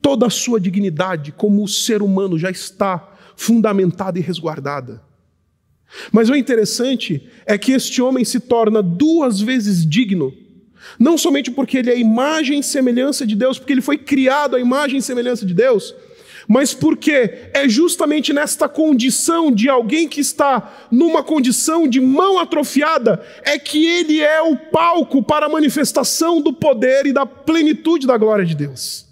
toda 0.00 0.26
a 0.26 0.30
sua 0.30 0.60
dignidade 0.60 1.32
como 1.32 1.66
ser 1.68 2.02
humano 2.02 2.38
já 2.38 2.50
está 2.50 3.14
fundamentada 3.36 4.18
e 4.18 4.22
resguardada. 4.22 5.02
Mas 6.12 6.28
o 6.28 6.34
interessante 6.34 7.28
é 7.46 7.56
que 7.56 7.72
este 7.72 8.00
homem 8.02 8.24
se 8.24 8.40
torna 8.40 8.82
duas 8.82 9.40
vezes 9.40 9.86
digno, 9.86 10.32
não 10.98 11.18
somente 11.18 11.50
porque 11.50 11.78
ele 11.78 11.90
é 11.90 11.98
imagem 11.98 12.60
e 12.60 12.62
semelhança 12.62 13.26
de 13.26 13.34
Deus, 13.34 13.58
porque 13.58 13.72
ele 13.72 13.80
foi 13.80 13.98
criado 13.98 14.56
à 14.56 14.60
imagem 14.60 14.98
e 14.98 15.02
semelhança 15.02 15.44
de 15.44 15.54
Deus, 15.54 15.94
mas 16.48 16.72
porque 16.72 17.50
é 17.52 17.68
justamente 17.68 18.32
nesta 18.32 18.66
condição 18.66 19.52
de 19.52 19.68
alguém 19.68 20.08
que 20.08 20.22
está 20.22 20.88
numa 20.90 21.22
condição 21.22 21.86
de 21.86 22.00
mão 22.00 22.38
atrofiada, 22.38 23.22
é 23.44 23.58
que 23.58 23.86
ele 23.86 24.22
é 24.22 24.40
o 24.40 24.56
palco 24.56 25.22
para 25.22 25.44
a 25.44 25.48
manifestação 25.50 26.40
do 26.40 26.54
poder 26.54 27.04
e 27.04 27.12
da 27.12 27.26
plenitude 27.26 28.06
da 28.06 28.16
glória 28.16 28.46
de 28.46 28.54
Deus. 28.54 29.06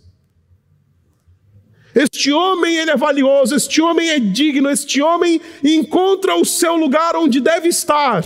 Este 1.94 2.32
homem 2.32 2.76
ele 2.76 2.90
é 2.90 2.96
valioso, 2.96 3.54
este 3.54 3.82
homem 3.82 4.08
é 4.08 4.18
digno, 4.18 4.70
este 4.70 5.02
homem 5.02 5.38
encontra 5.62 6.34
o 6.36 6.44
seu 6.44 6.74
lugar 6.74 7.16
onde 7.16 7.40
deve 7.40 7.68
estar. 7.68 8.24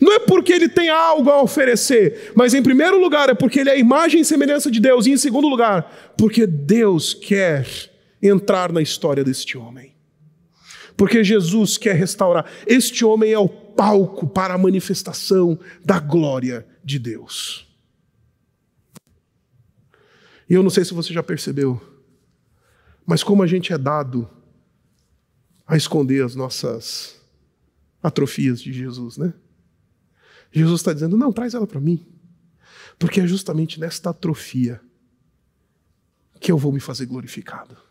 Não 0.00 0.12
é 0.12 0.18
porque 0.18 0.52
ele 0.52 0.68
tem 0.68 0.88
algo 0.88 1.30
a 1.30 1.42
oferecer, 1.42 2.32
mas 2.34 2.54
em 2.54 2.62
primeiro 2.62 2.98
lugar 2.98 3.28
é 3.28 3.34
porque 3.34 3.60
ele 3.60 3.70
é 3.70 3.74
a 3.74 3.78
imagem 3.78 4.22
e 4.22 4.24
semelhança 4.24 4.70
de 4.70 4.80
Deus, 4.80 5.06
e 5.06 5.12
em 5.12 5.16
segundo 5.16 5.46
lugar, 5.46 6.14
porque 6.16 6.46
Deus 6.46 7.14
quer 7.14 7.93
entrar 8.24 8.72
na 8.72 8.80
história 8.80 9.22
deste 9.22 9.58
homem. 9.58 9.94
Porque 10.96 11.22
Jesus 11.22 11.76
quer 11.76 11.94
restaurar. 11.94 12.50
Este 12.66 13.04
homem 13.04 13.32
é 13.32 13.38
o 13.38 13.48
palco 13.48 14.26
para 14.26 14.54
a 14.54 14.58
manifestação 14.58 15.58
da 15.84 15.98
glória 16.00 16.66
de 16.82 16.98
Deus. 16.98 17.68
E 20.48 20.54
eu 20.54 20.62
não 20.62 20.70
sei 20.70 20.84
se 20.84 20.94
você 20.94 21.12
já 21.12 21.22
percebeu, 21.22 21.80
mas 23.04 23.22
como 23.22 23.42
a 23.42 23.46
gente 23.46 23.72
é 23.72 23.78
dado 23.78 24.28
a 25.66 25.76
esconder 25.76 26.24
as 26.24 26.34
nossas 26.34 27.20
atrofias 28.02 28.60
de 28.60 28.72
Jesus, 28.72 29.16
né? 29.16 29.34
Jesus 30.52 30.80
está 30.80 30.92
dizendo: 30.92 31.16
não, 31.16 31.32
traz 31.32 31.54
ela 31.54 31.66
para 31.66 31.80
mim, 31.80 32.06
porque 32.98 33.20
é 33.20 33.26
justamente 33.26 33.80
nesta 33.80 34.10
atrofia 34.10 34.80
que 36.40 36.52
eu 36.52 36.58
vou 36.58 36.70
me 36.70 36.80
fazer 36.80 37.06
glorificado. 37.06 37.83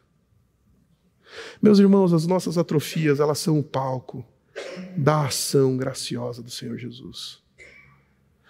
Meus 1.62 1.80
irmãos, 1.80 2.14
as 2.14 2.28
nossas 2.28 2.58
atrofias, 2.58 3.20
elas 3.20 3.40
são 3.40 3.60
o 3.60 3.64
palco 3.64 4.26
da 4.96 5.26
ação 5.26 5.78
graciosa 5.78 6.42
do 6.42 6.52
Senhor 6.52 6.78
Jesus. 6.78 7.42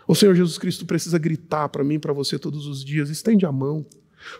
O 0.07 0.15
Senhor 0.15 0.35
Jesus 0.35 0.57
Cristo 0.57 0.85
precisa 0.85 1.17
gritar 1.17 1.69
para 1.69 1.83
mim, 1.83 1.99
para 1.99 2.13
você 2.13 2.37
todos 2.37 2.65
os 2.65 2.83
dias: 2.83 3.09
estende 3.09 3.45
a 3.45 3.51
mão. 3.51 3.85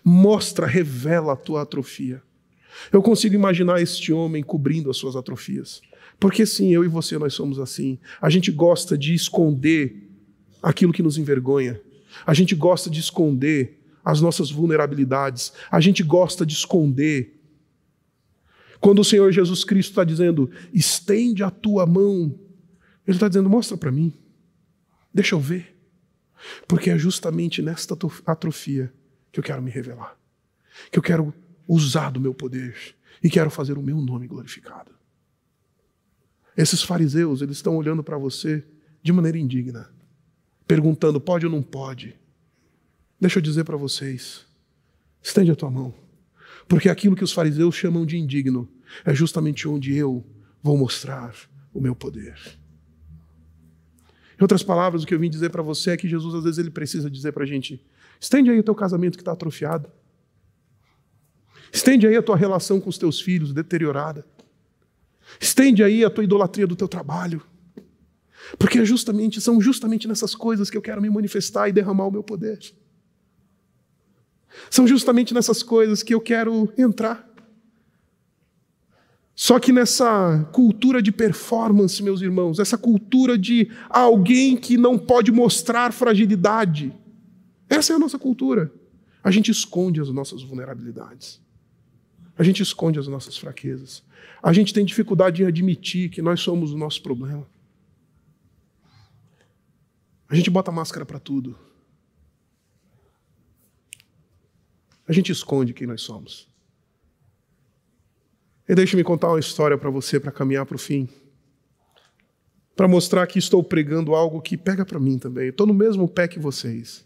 Mostra, 0.03 0.65
revela 0.65 1.33
a 1.33 1.37
tua 1.37 1.61
atrofia. 1.61 2.21
Eu 2.91 3.01
consigo 3.01 3.35
imaginar 3.35 3.81
este 3.81 4.11
homem 4.11 4.41
cobrindo 4.43 4.89
as 4.89 4.97
suas 4.97 5.15
atrofias. 5.15 5.81
Porque 6.19 6.45
sim, 6.45 6.73
eu 6.73 6.83
e 6.83 6.87
você 6.87 7.17
nós 7.17 7.33
somos 7.33 7.59
assim. 7.59 7.99
A 8.21 8.29
gente 8.29 8.51
gosta 8.51 8.97
de 8.97 9.13
esconder 9.13 10.09
aquilo 10.61 10.93
que 10.93 11.03
nos 11.03 11.17
envergonha. 11.17 11.79
A 12.25 12.33
gente 12.33 12.55
gosta 12.55 12.89
de 12.89 12.99
esconder 12.99 13.79
as 14.03 14.21
nossas 14.21 14.49
vulnerabilidades. 14.49 15.53
A 15.71 15.79
gente 15.79 16.03
gosta 16.03 16.45
de 16.45 16.53
esconder. 16.53 17.39
Quando 18.83 18.99
o 18.99 19.05
Senhor 19.05 19.31
Jesus 19.31 19.63
Cristo 19.63 19.91
está 19.91 20.03
dizendo, 20.03 20.51
estende 20.73 21.41
a 21.41 21.49
tua 21.49 21.85
mão, 21.85 22.37
Ele 23.07 23.15
está 23.15 23.29
dizendo, 23.29 23.49
mostra 23.49 23.77
para 23.77 23.89
mim, 23.89 24.11
deixa 25.13 25.35
eu 25.35 25.39
ver. 25.39 25.73
Porque 26.67 26.89
é 26.89 26.97
justamente 26.97 27.61
nesta 27.61 27.97
atrofia 28.25 28.93
que 29.31 29.39
eu 29.39 29.43
quero 29.43 29.61
me 29.61 29.71
revelar, 29.71 30.17
que 30.91 30.99
eu 30.99 31.01
quero 31.01 31.33
usar 31.65 32.09
do 32.09 32.19
meu 32.19 32.33
poder 32.33 32.75
e 33.23 33.29
quero 33.29 33.49
fazer 33.49 33.77
o 33.77 33.81
meu 33.81 34.01
nome 34.01 34.27
glorificado. 34.27 34.91
Esses 36.57 36.83
fariseus, 36.83 37.41
eles 37.41 37.55
estão 37.55 37.77
olhando 37.77 38.03
para 38.03 38.17
você 38.17 38.65
de 39.01 39.13
maneira 39.13 39.37
indigna, 39.37 39.89
perguntando: 40.67 41.21
pode 41.21 41.45
ou 41.45 41.51
não 41.53 41.63
pode? 41.63 42.19
Deixa 43.17 43.39
eu 43.39 43.41
dizer 43.41 43.63
para 43.63 43.77
vocês, 43.77 44.45
estende 45.21 45.51
a 45.51 45.55
tua 45.55 45.71
mão, 45.71 45.93
porque 46.67 46.89
aquilo 46.89 47.15
que 47.15 47.23
os 47.23 47.31
fariseus 47.31 47.75
chamam 47.75 48.05
de 48.05 48.17
indigno 48.17 48.72
é 49.05 49.13
justamente 49.13 49.67
onde 49.67 49.95
eu 49.95 50.25
vou 50.61 50.77
mostrar 50.77 51.35
o 51.73 51.81
meu 51.81 51.95
poder. 51.95 52.35
Em 54.39 54.41
outras 54.43 54.63
palavras, 54.63 55.03
o 55.03 55.07
que 55.07 55.13
eu 55.13 55.19
vim 55.19 55.29
dizer 55.29 55.49
para 55.49 55.61
você 55.61 55.91
é 55.91 55.97
que 55.97 56.07
Jesus, 56.07 56.33
às 56.35 56.43
vezes, 56.43 56.59
ele 56.59 56.69
precisa 56.69 57.09
dizer 57.09 57.31
para 57.31 57.43
a 57.43 57.47
gente: 57.47 57.85
Estende 58.19 58.49
aí 58.49 58.59
o 58.59 58.63
teu 58.63 58.75
casamento 58.75 59.17
que 59.17 59.21
está 59.21 59.31
atrofiado. 59.31 59.89
Estende 61.71 62.05
aí 62.07 62.15
a 62.15 62.21
tua 62.21 62.37
relação 62.37 62.79
com 62.79 62.89
os 62.89 62.97
teus 62.97 63.19
filhos 63.19 63.51
deteriorada. 63.51 64.25
Estende 65.39 65.83
aí 65.83 66.05
a 66.05 66.09
tua 66.09 66.23
idolatria 66.23 66.67
do 66.67 66.75
teu 66.75 66.87
trabalho. 66.87 67.41
Porque 68.59 68.79
é 68.79 68.85
justamente, 68.85 69.41
são 69.41 69.59
justamente 69.59 70.07
nessas 70.07 70.35
coisas 70.35 70.69
que 70.69 70.77
eu 70.77 70.81
quero 70.81 71.01
me 71.01 71.09
manifestar 71.09 71.67
e 71.67 71.71
derramar 71.71 72.05
o 72.05 72.11
meu 72.11 72.23
poder. 72.23 72.59
São 74.69 74.87
justamente 74.87 75.33
nessas 75.33 75.63
coisas 75.63 76.03
que 76.03 76.13
eu 76.13 76.21
quero 76.21 76.71
entrar. 76.77 77.27
Só 79.35 79.59
que 79.59 79.71
nessa 79.71 80.47
cultura 80.51 81.01
de 81.01 81.11
performance, 81.11 82.03
meus 82.03 82.21
irmãos, 82.21 82.59
essa 82.59 82.77
cultura 82.77 83.37
de 83.37 83.69
alguém 83.89 84.55
que 84.55 84.77
não 84.77 84.97
pode 84.97 85.31
mostrar 85.31 85.91
fragilidade, 85.91 86.93
essa 87.67 87.93
é 87.93 87.95
a 87.95 87.99
nossa 87.99 88.19
cultura. 88.19 88.71
A 89.23 89.31
gente 89.31 89.49
esconde 89.49 89.99
as 89.99 90.09
nossas 90.09 90.43
vulnerabilidades. 90.43 91.41
A 92.37 92.43
gente 92.43 92.61
esconde 92.61 92.99
as 92.99 93.07
nossas 93.07 93.37
fraquezas. 93.37 94.03
A 94.41 94.53
gente 94.53 94.73
tem 94.73 94.85
dificuldade 94.85 95.41
em 95.41 95.45
admitir 95.45 96.09
que 96.09 96.21
nós 96.21 96.39
somos 96.41 96.71
o 96.71 96.77
nosso 96.77 97.01
problema. 97.01 97.47
A 100.27 100.35
gente 100.35 100.49
bota 100.49 100.71
máscara 100.71 101.05
para 101.05 101.19
tudo. 101.19 101.57
A 105.07 105.13
gente 105.13 105.31
esconde 105.31 105.73
quem 105.73 105.87
nós 105.87 106.01
somos. 106.01 106.52
E 108.67 108.73
deixe-me 108.73 109.03
contar 109.03 109.29
uma 109.29 109.39
história 109.39 109.77
para 109.77 109.89
você 109.89 110.19
para 110.19 110.31
caminhar 110.31 110.65
para 110.65 110.75
o 110.75 110.79
fim. 110.79 111.09
Para 112.75 112.87
mostrar 112.87 113.27
que 113.27 113.37
estou 113.37 113.63
pregando 113.63 114.15
algo 114.15 114.41
que 114.41 114.57
pega 114.57 114.85
para 114.85 114.99
mim 114.99 115.17
também. 115.17 115.49
Estou 115.49 115.67
no 115.67 115.73
mesmo 115.73 116.07
pé 116.07 116.27
que 116.27 116.39
vocês. 116.39 117.05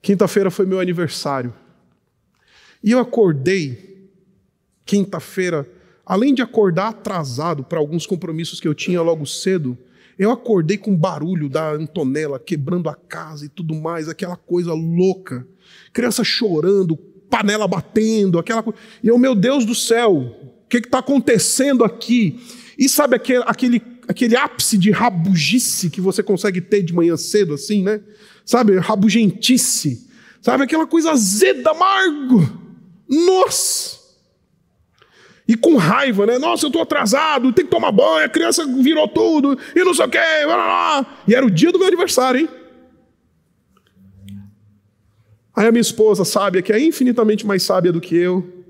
Quinta-feira 0.00 0.50
foi 0.50 0.66
meu 0.66 0.78
aniversário. 0.78 1.52
E 2.82 2.92
eu 2.92 2.98
acordei, 2.98 4.10
quinta-feira, 4.84 5.68
além 6.06 6.32
de 6.32 6.42
acordar 6.42 6.88
atrasado 6.88 7.64
para 7.64 7.78
alguns 7.78 8.06
compromissos 8.06 8.60
que 8.60 8.68
eu 8.68 8.74
tinha 8.74 9.02
logo 9.02 9.26
cedo, 9.26 9.76
eu 10.18 10.30
acordei 10.30 10.76
com 10.76 10.96
barulho 10.96 11.48
da 11.48 11.72
Antonella 11.72 12.38
quebrando 12.38 12.88
a 12.88 12.94
casa 12.94 13.46
e 13.46 13.48
tudo 13.48 13.74
mais, 13.74 14.08
aquela 14.08 14.36
coisa 14.36 14.72
louca. 14.72 15.46
Criança 15.92 16.24
chorando, 16.24 16.98
panela 17.30 17.68
batendo, 17.68 18.38
aquela 18.38 18.62
coisa. 18.62 18.78
E 19.02 19.08
eu, 19.08 19.18
meu 19.18 19.34
Deus 19.34 19.64
do 19.64 19.74
céu, 19.74 20.14
o 20.14 20.68
que 20.68 20.78
está 20.78 20.98
acontecendo 20.98 21.84
aqui? 21.84 22.40
E 22.78 22.88
sabe 22.88 23.16
aquele, 23.16 23.42
aquele, 23.46 23.82
aquele 24.06 24.36
ápice 24.36 24.78
de 24.78 24.90
rabugice 24.90 25.90
que 25.90 26.00
você 26.00 26.22
consegue 26.22 26.60
ter 26.60 26.82
de 26.82 26.94
manhã 26.94 27.16
cedo, 27.16 27.54
assim, 27.54 27.82
né? 27.82 28.00
sabe, 28.48 28.78
rabugentice, 28.78 30.08
sabe, 30.40 30.64
aquela 30.64 30.86
coisa 30.86 31.10
azeda, 31.10 31.70
amargo. 31.70 32.48
Nossa! 33.06 33.98
E 35.46 35.54
com 35.54 35.76
raiva, 35.76 36.24
né? 36.24 36.38
Nossa, 36.38 36.64
eu 36.64 36.68
estou 36.68 36.80
atrasado, 36.80 37.52
tem 37.52 37.66
que 37.66 37.70
tomar 37.70 37.92
banho, 37.92 38.24
a 38.24 38.28
criança 38.28 38.64
virou 38.66 39.06
tudo, 39.06 39.58
e 39.76 39.84
não 39.84 39.92
sei 39.92 40.06
o 40.06 40.08
quê, 40.08 40.18
blá, 40.44 40.56
blá. 40.56 41.18
e 41.28 41.34
era 41.34 41.44
o 41.44 41.50
dia 41.50 41.70
do 41.70 41.78
meu 41.78 41.88
aniversário, 41.88 42.40
hein? 42.40 42.48
Aí 45.58 45.66
a 45.66 45.72
minha 45.72 45.82
esposa, 45.82 46.24
sábia, 46.24 46.62
que 46.62 46.72
é 46.72 46.78
infinitamente 46.78 47.44
mais 47.44 47.64
sábia 47.64 47.90
do 47.90 48.00
que 48.00 48.14
eu, 48.14 48.64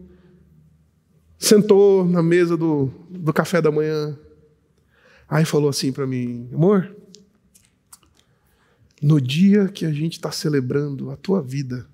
sentou 1.38 2.02
na 2.06 2.22
mesa 2.22 2.56
do, 2.56 2.86
do 3.10 3.30
café 3.30 3.60
da 3.60 3.70
manhã. 3.70 4.18
Aí 5.28 5.44
falou 5.44 5.68
assim 5.68 5.92
para 5.92 6.06
mim: 6.06 6.48
amor, 6.50 6.96
no 9.02 9.20
dia 9.20 9.68
que 9.68 9.84
a 9.84 9.92
gente 9.92 10.14
está 10.14 10.32
celebrando 10.32 11.10
a 11.10 11.16
tua 11.18 11.42
vida, 11.42 11.86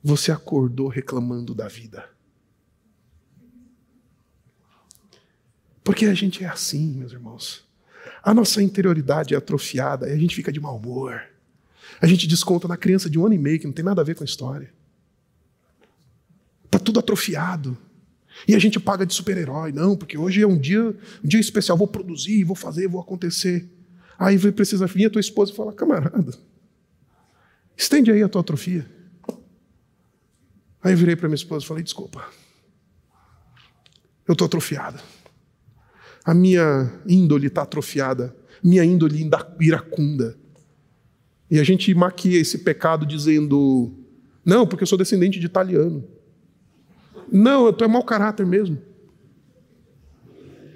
você 0.00 0.30
acordou 0.30 0.86
reclamando 0.86 1.52
da 1.52 1.66
vida. 1.66 2.08
Porque 5.82 6.06
a 6.06 6.14
gente 6.14 6.44
é 6.44 6.48
assim, 6.48 6.92
meus 6.92 7.10
irmãos. 7.10 7.64
A 8.22 8.32
nossa 8.32 8.62
interioridade 8.62 9.34
é 9.34 9.36
atrofiada 9.36 10.08
e 10.08 10.12
a 10.12 10.16
gente 10.16 10.36
fica 10.36 10.52
de 10.52 10.60
mau 10.60 10.76
humor. 10.76 11.31
A 12.02 12.06
gente 12.06 12.26
desconta 12.26 12.66
na 12.66 12.76
criança 12.76 13.08
de 13.08 13.16
um 13.16 13.24
ano 13.24 13.36
e 13.36 13.38
meio 13.38 13.60
que 13.60 13.66
não 13.66 13.72
tem 13.72 13.84
nada 13.84 14.00
a 14.00 14.04
ver 14.04 14.16
com 14.16 14.24
a 14.24 14.26
história. 14.26 14.74
Está 16.64 16.80
tudo 16.80 16.98
atrofiado. 16.98 17.78
E 18.48 18.56
a 18.56 18.58
gente 18.58 18.80
paga 18.80 19.06
de 19.06 19.14
super-herói. 19.14 19.70
Não, 19.70 19.96
porque 19.96 20.18
hoje 20.18 20.42
é 20.42 20.46
um 20.46 20.58
dia, 20.58 20.82
um 20.82 21.28
dia 21.28 21.38
especial, 21.38 21.78
vou 21.78 21.86
produzir, 21.86 22.42
vou 22.42 22.56
fazer, 22.56 22.88
vou 22.88 23.00
acontecer. 23.00 23.70
Aí 24.18 24.36
precisa 24.50 24.84
vir 24.86 25.06
a 25.06 25.10
tua 25.10 25.20
esposa 25.20 25.52
e 25.52 25.54
falar, 25.54 25.72
camarada, 25.74 26.36
Estende 27.76 28.10
aí 28.10 28.22
a 28.22 28.28
tua 28.28 28.40
atrofia. 28.40 28.86
Aí 30.82 30.92
eu 30.92 30.96
virei 30.96 31.16
para 31.16 31.28
minha 31.28 31.36
esposa 31.36 31.64
e 31.64 31.68
falei: 31.68 31.82
desculpa, 31.82 32.28
eu 34.26 34.32
estou 34.32 34.46
atrofiada. 34.46 35.00
A 36.24 36.34
minha 36.34 36.92
índole 37.06 37.46
está 37.46 37.62
atrofiada, 37.62 38.36
minha 38.62 38.84
índole 38.84 39.28
iracunda. 39.60 40.36
E 41.52 41.60
a 41.60 41.64
gente 41.64 41.92
maquia 41.92 42.40
esse 42.40 42.56
pecado 42.56 43.04
dizendo: 43.04 43.92
não, 44.42 44.66
porque 44.66 44.84
eu 44.84 44.86
sou 44.86 44.96
descendente 44.96 45.38
de 45.38 45.44
italiano. 45.44 46.02
Não, 47.30 47.70
tu 47.70 47.84
é 47.84 47.86
mau 47.86 48.02
caráter 48.02 48.46
mesmo. 48.46 48.80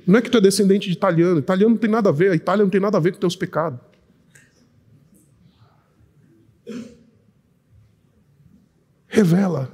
Não 0.06 0.18
é 0.18 0.22
que 0.22 0.30
tu 0.30 0.36
é 0.36 0.40
descendente 0.40 0.86
de 0.86 0.92
italiano. 0.92 1.38
Italiano 1.38 1.70
não 1.70 1.78
tem 1.78 1.88
nada 1.88 2.10
a 2.10 2.12
ver, 2.12 2.30
a 2.30 2.34
Itália 2.34 2.62
não 2.62 2.68
tem 2.70 2.78
nada 2.78 2.98
a 2.98 3.00
ver 3.00 3.12
com 3.12 3.18
teus 3.18 3.34
pecados. 3.34 3.80
Revela 9.06 9.72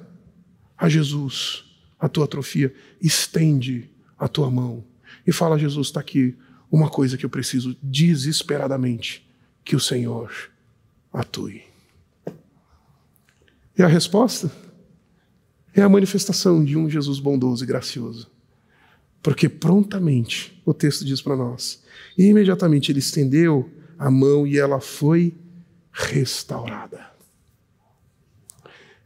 a 0.78 0.88
Jesus 0.88 1.64
a 1.98 2.08
tua 2.08 2.26
atrofia, 2.26 2.72
estende 3.00 3.90
a 4.16 4.28
tua 4.28 4.48
mão 4.48 4.84
e 5.26 5.32
fala: 5.32 5.58
Jesus, 5.58 5.88
está 5.88 5.98
aqui 5.98 6.36
uma 6.70 6.88
coisa 6.88 7.18
que 7.18 7.26
eu 7.26 7.30
preciso 7.30 7.76
desesperadamente 7.82 9.28
que 9.64 9.74
o 9.74 9.80
Senhor 9.80 10.51
atue. 11.12 11.62
E 13.76 13.82
a 13.82 13.86
resposta 13.86 14.50
é 15.74 15.82
a 15.82 15.88
manifestação 15.88 16.64
de 16.64 16.76
um 16.76 16.88
Jesus 16.88 17.18
bondoso 17.18 17.64
e 17.64 17.66
gracioso. 17.66 18.30
Porque 19.22 19.48
prontamente, 19.48 20.60
o 20.64 20.74
texto 20.74 21.04
diz 21.04 21.22
para 21.22 21.36
nós, 21.36 21.82
e 22.18 22.24
imediatamente 22.24 22.90
ele 22.90 22.98
estendeu 22.98 23.70
a 23.98 24.10
mão 24.10 24.46
e 24.46 24.58
ela 24.58 24.80
foi 24.80 25.34
restaurada. 25.92 27.12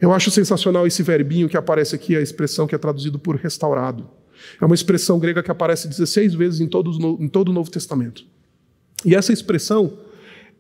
Eu 0.01 0.13
acho 0.13 0.31
sensacional 0.31 0.87
esse 0.87 1.03
verbinho 1.03 1.49
que 1.49 1.57
aparece 1.57 1.95
aqui, 1.95 2.17
a 2.17 2.21
expressão 2.21 2.67
que 2.67 2.75
é 2.75 2.79
traduzido 2.79 3.19
por 3.19 3.37
restaurado. 3.37 4.09
É 4.61 4.65
uma 4.65 4.75
expressão 4.75 5.19
grega 5.19 5.43
que 5.43 5.51
aparece 5.51 5.89
16 5.89 6.35
vezes 6.35 6.61
em 6.61 6.69
todo, 6.69 6.91
em 7.21 7.29
todo 7.29 7.49
o 7.49 7.53
Novo 7.53 7.71
Testamento. 7.71 8.25
E 9.05 9.15
essa 9.15 9.33
expressão, 9.33 9.99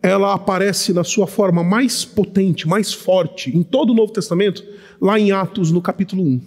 ela 0.03 0.35
aparece 0.35 0.93
na 0.93 1.05
sua 1.05 1.27
forma 1.27 1.65
mais 1.65 2.05
potente, 2.05 2.69
mais 2.69 2.93
forte, 2.93 3.57
em 3.57 3.63
todo 3.63 3.91
o 3.91 3.95
Novo 3.95 4.13
Testamento, 4.13 4.65
lá 5.01 5.19
em 5.19 5.33
Atos, 5.33 5.71
no 5.71 5.83
capítulo 5.83 6.23
1. 6.23 6.41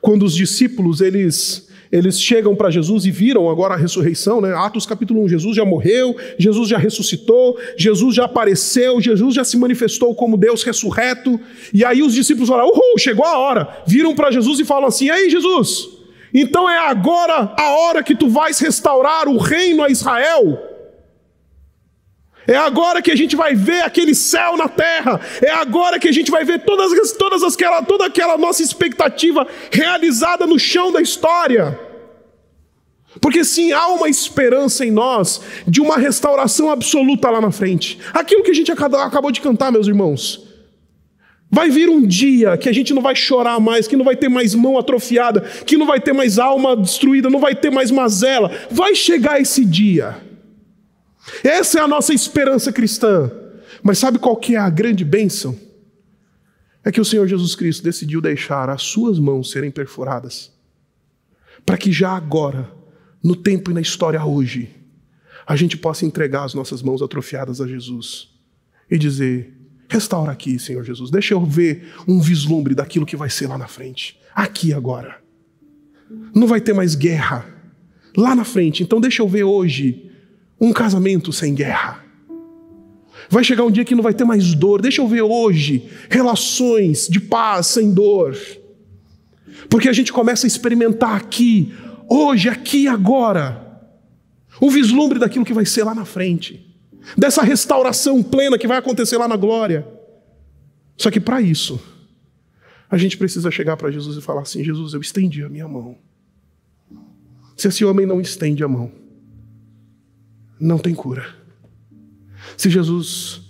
Quando 0.00 0.24
os 0.24 0.34
discípulos, 0.34 1.00
eles 1.00 1.68
eles 1.90 2.20
chegam 2.20 2.54
para 2.54 2.70
Jesus 2.70 3.06
e 3.06 3.10
viram 3.10 3.48
agora 3.48 3.72
a 3.72 3.76
ressurreição, 3.76 4.42
né? 4.42 4.54
Atos 4.54 4.84
capítulo 4.84 5.24
1, 5.24 5.28
Jesus 5.28 5.56
já 5.56 5.64
morreu, 5.64 6.14
Jesus 6.38 6.68
já 6.68 6.76
ressuscitou, 6.76 7.58
Jesus 7.78 8.14
já 8.14 8.26
apareceu, 8.26 9.00
Jesus 9.00 9.34
já 9.34 9.42
se 9.42 9.56
manifestou 9.56 10.14
como 10.14 10.36
Deus 10.36 10.62
ressurreto. 10.62 11.40
E 11.72 11.84
aí 11.84 12.02
os 12.02 12.12
discípulos 12.12 12.48
falam: 12.48 12.66
"Uhul, 12.66 12.98
chegou 12.98 13.24
a 13.24 13.38
hora". 13.38 13.82
Viram 13.86 14.14
para 14.14 14.30
Jesus 14.30 14.60
e 14.60 14.66
falam 14.66 14.88
assim: 14.88 15.08
"Aí, 15.08 15.30
Jesus, 15.30 15.88
então 16.32 16.68
é 16.68 16.78
agora 16.78 17.54
a 17.58 17.70
hora 17.78 18.02
que 18.02 18.14
tu 18.14 18.28
vais 18.28 18.58
restaurar 18.58 19.26
o 19.26 19.38
reino 19.38 19.82
a 19.82 19.88
Israel?" 19.88 20.67
É 22.48 22.56
agora 22.56 23.02
que 23.02 23.10
a 23.10 23.14
gente 23.14 23.36
vai 23.36 23.54
ver 23.54 23.82
aquele 23.82 24.14
céu 24.14 24.56
na 24.56 24.68
terra. 24.68 25.20
É 25.42 25.50
agora 25.50 25.98
que 25.98 26.08
a 26.08 26.12
gente 26.12 26.30
vai 26.30 26.46
ver 26.46 26.64
todas, 26.64 27.12
todas 27.12 27.42
aquela, 27.42 27.82
toda 27.82 28.06
aquela 28.06 28.38
nossa 28.38 28.62
expectativa 28.62 29.46
realizada 29.70 30.46
no 30.46 30.58
chão 30.58 30.90
da 30.90 31.02
história. 31.02 31.78
Porque 33.20 33.44
sim, 33.44 33.70
há 33.72 33.88
uma 33.88 34.08
esperança 34.08 34.82
em 34.82 34.90
nós 34.90 35.42
de 35.66 35.82
uma 35.82 35.98
restauração 35.98 36.70
absoluta 36.70 37.28
lá 37.28 37.38
na 37.38 37.50
frente. 37.50 37.98
Aquilo 38.14 38.42
que 38.42 38.50
a 38.50 38.54
gente 38.54 38.72
acabou 38.72 39.30
de 39.30 39.42
cantar, 39.42 39.70
meus 39.70 39.86
irmãos. 39.86 40.48
Vai 41.50 41.68
vir 41.68 41.90
um 41.90 42.06
dia 42.06 42.56
que 42.56 42.68
a 42.68 42.72
gente 42.72 42.94
não 42.94 43.02
vai 43.02 43.14
chorar 43.14 43.60
mais, 43.60 43.86
que 43.86 43.96
não 43.96 44.04
vai 44.04 44.16
ter 44.16 44.30
mais 44.30 44.54
mão 44.54 44.78
atrofiada, 44.78 45.42
que 45.66 45.76
não 45.76 45.84
vai 45.84 46.00
ter 46.00 46.14
mais 46.14 46.38
alma 46.38 46.74
destruída, 46.74 47.28
não 47.28 47.40
vai 47.40 47.54
ter 47.54 47.70
mais 47.70 47.90
mazela. 47.90 48.50
Vai 48.70 48.94
chegar 48.94 49.38
esse 49.38 49.66
dia. 49.66 50.27
Essa 51.42 51.78
é 51.78 51.82
a 51.82 51.88
nossa 51.88 52.12
esperança 52.12 52.72
cristã. 52.72 53.30
Mas 53.82 53.98
sabe 53.98 54.18
qual 54.18 54.36
que 54.36 54.54
é 54.54 54.58
a 54.58 54.70
grande 54.70 55.04
bênção? 55.04 55.58
É 56.84 56.90
que 56.90 57.00
o 57.00 57.04
Senhor 57.04 57.26
Jesus 57.26 57.54
Cristo 57.54 57.82
decidiu 57.82 58.20
deixar 58.20 58.70
as 58.70 58.82
suas 58.82 59.18
mãos 59.18 59.50
serem 59.50 59.70
perfuradas, 59.70 60.52
para 61.66 61.76
que 61.76 61.92
já 61.92 62.10
agora, 62.12 62.70
no 63.22 63.36
tempo 63.36 63.70
e 63.70 63.74
na 63.74 63.80
história 63.80 64.24
hoje, 64.24 64.74
a 65.46 65.56
gente 65.56 65.76
possa 65.76 66.06
entregar 66.06 66.44
as 66.44 66.54
nossas 66.54 66.82
mãos 66.82 67.02
atrofiadas 67.02 67.60
a 67.60 67.66
Jesus 67.66 68.28
e 68.90 68.96
dizer: 68.96 69.54
restaura 69.88 70.32
aqui, 70.32 70.58
Senhor 70.58 70.84
Jesus, 70.84 71.10
deixa 71.10 71.34
eu 71.34 71.44
ver 71.44 71.92
um 72.06 72.20
vislumbre 72.20 72.74
daquilo 72.74 73.06
que 73.06 73.16
vai 73.16 73.28
ser 73.28 73.48
lá 73.48 73.58
na 73.58 73.66
frente, 73.66 74.18
aqui 74.34 74.72
agora. 74.72 75.20
Não 76.34 76.46
vai 76.46 76.60
ter 76.60 76.72
mais 76.72 76.94
guerra 76.94 77.46
lá 78.16 78.34
na 78.34 78.44
frente, 78.44 78.82
então 78.82 79.00
deixa 79.00 79.20
eu 79.20 79.28
ver 79.28 79.44
hoje 79.44 80.07
um 80.60 80.72
casamento 80.72 81.32
sem 81.32 81.54
guerra. 81.54 82.04
Vai 83.30 83.44
chegar 83.44 83.64
um 83.64 83.70
dia 83.70 83.84
que 83.84 83.94
não 83.94 84.02
vai 84.02 84.14
ter 84.14 84.24
mais 84.24 84.54
dor. 84.54 84.80
Deixa 84.80 85.02
eu 85.02 85.08
ver 85.08 85.22
hoje 85.22 85.88
relações 86.08 87.06
de 87.08 87.20
paz 87.20 87.66
sem 87.66 87.92
dor. 87.92 88.36
Porque 89.68 89.88
a 89.88 89.92
gente 89.92 90.12
começa 90.12 90.46
a 90.46 90.48
experimentar 90.48 91.14
aqui, 91.16 91.72
hoje, 92.08 92.48
aqui 92.48 92.88
agora, 92.88 93.82
o 94.60 94.70
vislumbre 94.70 95.18
daquilo 95.18 95.44
que 95.44 95.52
vai 95.52 95.66
ser 95.66 95.84
lá 95.84 95.94
na 95.94 96.04
frente, 96.04 96.64
dessa 97.16 97.42
restauração 97.42 98.22
plena 98.22 98.58
que 98.58 98.66
vai 98.66 98.78
acontecer 98.78 99.16
lá 99.18 99.28
na 99.28 99.36
glória. 99.36 99.86
Só 100.96 101.10
que 101.10 101.20
para 101.20 101.40
isso, 101.40 101.80
a 102.90 102.96
gente 102.96 103.16
precisa 103.16 103.50
chegar 103.50 103.76
para 103.76 103.90
Jesus 103.90 104.16
e 104.16 104.22
falar 104.22 104.42
assim: 104.42 104.64
Jesus, 104.64 104.94
eu 104.94 105.00
estendi 105.00 105.42
a 105.42 105.48
minha 105.48 105.68
mão. 105.68 105.96
Se 107.56 107.68
esse 107.68 107.84
homem 107.84 108.06
não 108.06 108.20
estende 108.20 108.64
a 108.64 108.68
mão, 108.68 108.90
não 110.60 110.78
tem 110.78 110.94
cura. 110.94 111.26
Se 112.56 112.68
Jesus 112.70 113.42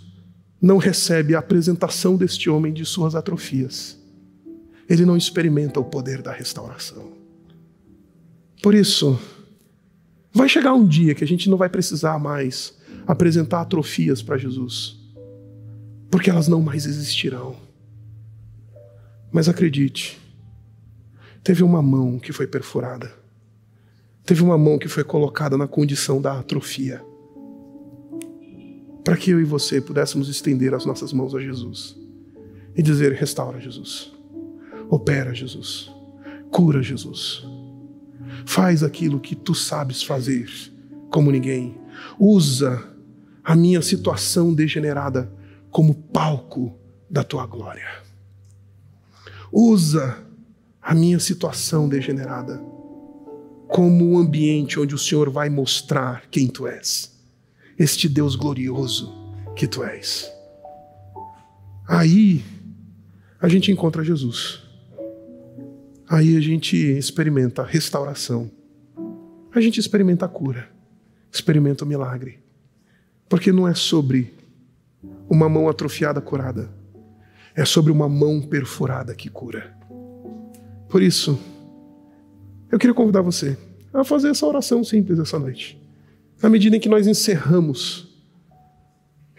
não 0.60 0.76
recebe 0.76 1.34
a 1.34 1.38
apresentação 1.38 2.16
deste 2.16 2.50
homem 2.50 2.72
de 2.72 2.84
suas 2.84 3.14
atrofias, 3.14 3.98
ele 4.88 5.04
não 5.04 5.16
experimenta 5.16 5.78
o 5.78 5.84
poder 5.84 6.22
da 6.22 6.32
restauração. 6.32 7.12
Por 8.62 8.74
isso, 8.74 9.18
vai 10.32 10.48
chegar 10.48 10.74
um 10.74 10.86
dia 10.86 11.14
que 11.14 11.22
a 11.22 11.26
gente 11.26 11.48
não 11.48 11.56
vai 11.56 11.68
precisar 11.68 12.18
mais 12.18 12.76
apresentar 13.06 13.60
atrofias 13.60 14.20
para 14.20 14.36
Jesus, 14.36 14.98
porque 16.10 16.30
elas 16.30 16.48
não 16.48 16.60
mais 16.60 16.86
existirão. 16.86 17.56
Mas 19.30 19.48
acredite, 19.48 20.18
teve 21.44 21.62
uma 21.62 21.82
mão 21.82 22.18
que 22.18 22.32
foi 22.32 22.46
perfurada 22.46 23.17
Teve 24.28 24.42
uma 24.42 24.58
mão 24.58 24.78
que 24.78 24.88
foi 24.88 25.02
colocada 25.02 25.56
na 25.56 25.66
condição 25.66 26.20
da 26.20 26.38
atrofia. 26.38 27.02
Para 29.02 29.16
que 29.16 29.30
eu 29.30 29.40
e 29.40 29.44
você 29.44 29.80
pudéssemos 29.80 30.28
estender 30.28 30.74
as 30.74 30.84
nossas 30.84 31.14
mãos 31.14 31.34
a 31.34 31.40
Jesus 31.40 31.96
e 32.76 32.82
dizer: 32.82 33.14
restaura 33.14 33.58
Jesus, 33.58 34.12
opera 34.90 35.32
Jesus, 35.32 35.90
cura 36.50 36.82
Jesus, 36.82 37.42
faz 38.44 38.82
aquilo 38.82 39.18
que 39.18 39.34
tu 39.34 39.54
sabes 39.54 40.02
fazer 40.02 40.46
como 41.10 41.30
ninguém, 41.30 41.80
usa 42.18 42.86
a 43.42 43.56
minha 43.56 43.80
situação 43.80 44.52
degenerada 44.52 45.32
como 45.70 45.94
palco 45.94 46.78
da 47.08 47.24
tua 47.24 47.46
glória. 47.46 47.88
Usa 49.50 50.22
a 50.82 50.94
minha 50.94 51.18
situação 51.18 51.88
degenerada 51.88 52.77
como 53.68 54.12
um 54.12 54.18
ambiente 54.18 54.80
onde 54.80 54.94
o 54.94 54.98
Senhor 54.98 55.30
vai 55.30 55.50
mostrar 55.50 56.24
quem 56.30 56.48
tu 56.48 56.66
és, 56.66 57.14
este 57.78 58.08
Deus 58.08 58.34
glorioso 58.34 59.14
que 59.54 59.68
tu 59.68 59.84
és. 59.84 60.32
Aí 61.86 62.42
a 63.40 63.48
gente 63.48 63.70
encontra 63.70 64.02
Jesus. 64.02 64.62
Aí 66.08 66.36
a 66.36 66.40
gente 66.40 66.76
experimenta 66.76 67.62
a 67.62 67.66
restauração. 67.66 68.50
A 69.54 69.60
gente 69.60 69.78
experimenta 69.78 70.24
a 70.24 70.28
cura. 70.28 70.68
Experimenta 71.30 71.84
o 71.84 71.86
milagre. 71.86 72.38
Porque 73.28 73.52
não 73.52 73.68
é 73.68 73.74
sobre 73.74 74.34
uma 75.28 75.48
mão 75.48 75.68
atrofiada 75.68 76.20
curada. 76.20 76.70
É 77.54 77.64
sobre 77.64 77.92
uma 77.92 78.08
mão 78.08 78.40
perfurada 78.40 79.14
que 79.14 79.28
cura. 79.28 79.76
Por 80.88 81.02
isso, 81.02 81.38
eu 82.70 82.78
queria 82.78 82.94
convidar 82.94 83.22
você 83.22 83.56
a 83.92 84.04
fazer 84.04 84.30
essa 84.30 84.46
oração 84.46 84.84
simples 84.84 85.18
essa 85.18 85.38
noite. 85.38 85.80
Na 86.42 86.48
medida 86.48 86.76
em 86.76 86.80
que 86.80 86.88
nós 86.88 87.06
encerramos 87.06 88.08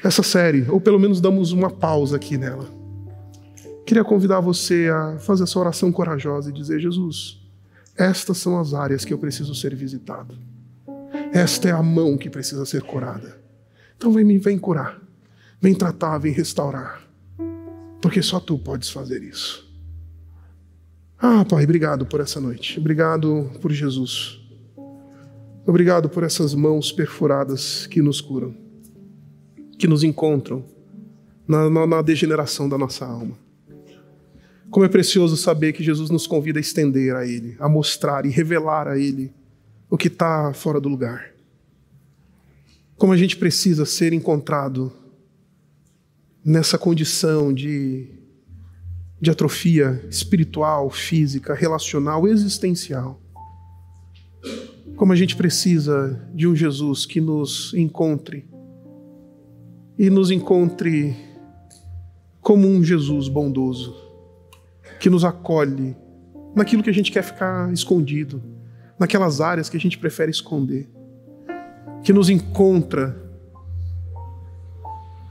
essa 0.03 0.23
série, 0.23 0.65
ou 0.69 0.79
pelo 0.81 0.99
menos 0.99 1.21
damos 1.21 1.51
uma 1.51 1.69
pausa 1.69 2.15
aqui 2.15 2.37
nela. 2.37 2.67
Queria 3.85 4.03
convidar 4.03 4.39
você 4.39 4.89
a 4.89 5.17
fazer 5.19 5.43
essa 5.43 5.59
oração 5.59 5.91
corajosa 5.91 6.49
e 6.49 6.53
dizer: 6.53 6.79
Jesus, 6.79 7.41
estas 7.97 8.37
são 8.37 8.59
as 8.59 8.73
áreas 8.73 9.03
que 9.03 9.13
eu 9.13 9.17
preciso 9.17 9.53
ser 9.53 9.75
visitado. 9.75 10.37
Esta 11.33 11.69
é 11.69 11.71
a 11.71 11.83
mão 11.83 12.17
que 12.17 12.29
precisa 12.29 12.65
ser 12.65 12.81
curada. 12.81 13.37
Então 13.97 14.11
vem, 14.11 14.37
vem 14.37 14.57
curar, 14.57 14.99
vem 15.61 15.75
tratar, 15.75 16.17
vem 16.17 16.31
restaurar. 16.31 17.01
Porque 18.01 18.21
só 18.21 18.39
tu 18.39 18.57
podes 18.57 18.89
fazer 18.89 19.21
isso. 19.21 19.68
Ah, 21.21 21.43
Pai, 21.43 21.65
obrigado 21.65 22.05
por 22.05 22.21
essa 22.21 22.39
noite. 22.39 22.79
Obrigado 22.79 23.51
por 23.61 23.73
Jesus. 23.73 24.39
Obrigado 25.67 26.07
por 26.07 26.23
essas 26.23 26.53
mãos 26.53 26.93
perfuradas 26.93 27.85
que 27.85 28.01
nos 28.01 28.21
curam, 28.21 28.55
que 29.77 29.85
nos 29.85 30.01
encontram 30.01 30.63
na, 31.45 31.69
na, 31.69 31.85
na 31.85 32.01
degeneração 32.01 32.69
da 32.69 32.77
nossa 32.77 33.05
alma. 33.05 33.37
Como 34.71 34.85
é 34.85 34.87
precioso 34.87 35.35
saber 35.35 35.73
que 35.73 35.83
Jesus 35.83 36.09
nos 36.09 36.25
convida 36.25 36.57
a 36.57 36.61
estender 36.61 37.13
a 37.13 37.25
Ele, 37.25 37.57
a 37.59 37.67
mostrar 37.67 38.25
e 38.25 38.29
revelar 38.29 38.87
a 38.87 38.97
Ele 38.97 39.33
o 39.89 39.97
que 39.97 40.07
está 40.07 40.53
fora 40.53 40.79
do 40.79 40.87
lugar. 40.87 41.33
Como 42.95 43.11
a 43.11 43.17
gente 43.17 43.35
precisa 43.35 43.85
ser 43.85 44.13
encontrado 44.13 44.89
nessa 46.45 46.77
condição 46.77 47.53
de, 47.53 48.07
de 49.21 49.29
atrofia 49.29 50.05
espiritual, 50.09 50.89
física, 50.89 51.53
relacional, 51.53 52.27
existencial. 52.27 53.21
Como 54.95 55.11
a 55.11 55.15
gente 55.15 55.35
precisa 55.35 56.29
de 56.33 56.47
um 56.47 56.55
Jesus 56.55 57.05
que 57.05 57.19
nos 57.19 57.73
encontre 57.73 58.47
e 59.97 60.09
nos 60.09 60.31
encontre 60.31 61.15
como 62.39 62.67
um 62.67 62.83
Jesus 62.83 63.27
bondoso, 63.27 63.95
que 64.99 65.09
nos 65.09 65.25
acolhe 65.25 65.95
naquilo 66.55 66.81
que 66.81 66.89
a 66.89 66.93
gente 66.93 67.11
quer 67.11 67.23
ficar 67.23 67.71
escondido, 67.73 68.41
naquelas 68.97 69.41
áreas 69.41 69.69
que 69.69 69.77
a 69.77 69.79
gente 69.79 69.97
prefere 69.97 70.31
esconder, 70.31 70.89
que 72.03 72.13
nos 72.13 72.29
encontra 72.29 73.29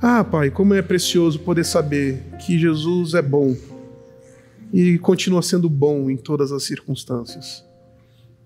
ah, 0.00 0.22
Pai, 0.22 0.48
como 0.48 0.74
é 0.74 0.80
precioso 0.80 1.40
poder 1.40 1.64
saber 1.64 2.22
que 2.38 2.56
Jesus 2.56 3.14
é 3.14 3.22
bom 3.22 3.56
e 4.72 4.98
continua 4.98 5.42
sendo 5.42 5.68
bom 5.68 6.10
em 6.10 6.16
todas 6.16 6.52
as 6.52 6.64
circunstâncias, 6.64 7.64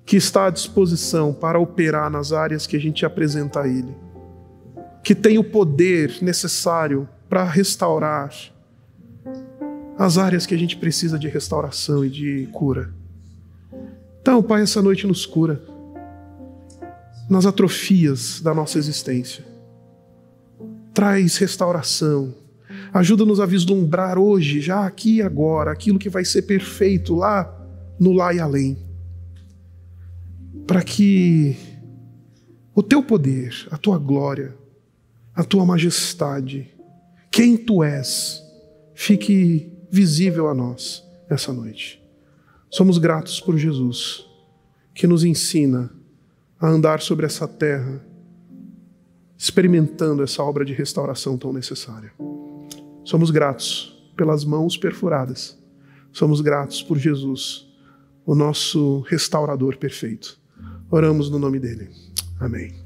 que 0.05 0.17
está 0.17 0.47
à 0.47 0.51
disposição 0.51 1.33
para 1.33 1.59
operar 1.59 2.11
nas 2.11 2.33
áreas 2.33 2.67
que 2.67 2.77
a 2.77 2.81
gente 2.81 3.05
apresenta 3.05 3.61
a 3.61 3.69
Ele, 3.69 3.95
que 5.03 5.15
tem 5.15 5.39
o 5.39 5.45
poder 5.45 6.19
necessário 6.23 7.09
para 7.29 7.45
restaurar 7.45 8.33
as 9.99 10.19
áreas 10.19 10.47
que 10.47 10.55
a 10.55 10.59
gente 10.59 10.77
precisa 10.77 11.19
de 11.19 11.29
restauração 11.29 12.05
e 12.05 12.11
de 12.11 12.49
cura. 12.53 12.93
Então, 14.21 14.43
Pai, 14.43 14.63
essa 14.63 14.81
noite 14.81 15.07
nos 15.07 15.27
cura 15.27 15.63
nas 17.29 17.47
atrofias 17.47 18.41
da 18.41 18.53
nossa 18.53 18.79
existência 18.79 19.53
traz 20.93 21.37
restauração. 21.39 22.35
Ajuda-nos 22.93 23.41
a 23.41 23.47
vislumbrar 23.47 24.19
hoje, 24.19 24.61
já 24.61 24.87
aqui 24.87 25.17
e 25.17 25.23
agora, 25.23 25.73
aquilo 25.73 25.99
que 25.99 26.11
vai 26.11 26.25
ser 26.25 26.43
perfeito 26.43 27.15
lá 27.15 27.51
no 27.99 28.13
lá 28.13 28.35
e 28.35 28.41
além. 28.41 28.77
Para 30.67 30.83
que 30.83 31.57
o 32.75 32.83
teu 32.83 33.03
poder, 33.03 33.55
a 33.71 33.79
tua 33.79 33.99
glória, 33.99 34.55
a 35.35 35.43
tua 35.43 35.65
majestade, 35.65 36.69
quem 37.31 37.57
tu 37.57 37.83
és, 37.83 38.43
fique 38.95 39.73
visível 39.91 40.49
a 40.49 40.55
nós 40.55 41.03
essa 41.31 41.53
noite. 41.53 42.03
Somos 42.71 42.99
gratos 42.99 43.41
por 43.41 43.57
Jesus, 43.57 44.27
que 44.95 45.07
nos 45.07 45.25
ensina 45.25 45.91
a 46.61 46.69
andar 46.69 47.01
sobre 47.01 47.25
essa 47.25 47.49
terra 47.49 48.05
experimentando 49.37 50.23
essa 50.23 50.43
obra 50.43 50.65
de 50.65 50.73
restauração 50.73 51.37
tão 51.37 51.53
necessária. 51.53 52.13
Somos 53.05 53.31
gratos 53.31 53.93
pelas 54.17 54.45
mãos 54.45 54.77
perfuradas. 54.77 55.59
Somos 56.13 56.41
gratos 56.41 56.83
por 56.83 56.99
Jesus, 56.99 57.67
o 58.25 58.35
nosso 58.35 59.01
restaurador 59.09 59.77
perfeito. 59.77 60.39
Oramos 60.91 61.31
no 61.31 61.39
nome 61.39 61.59
dele. 61.59 61.89
Amém. 62.39 62.82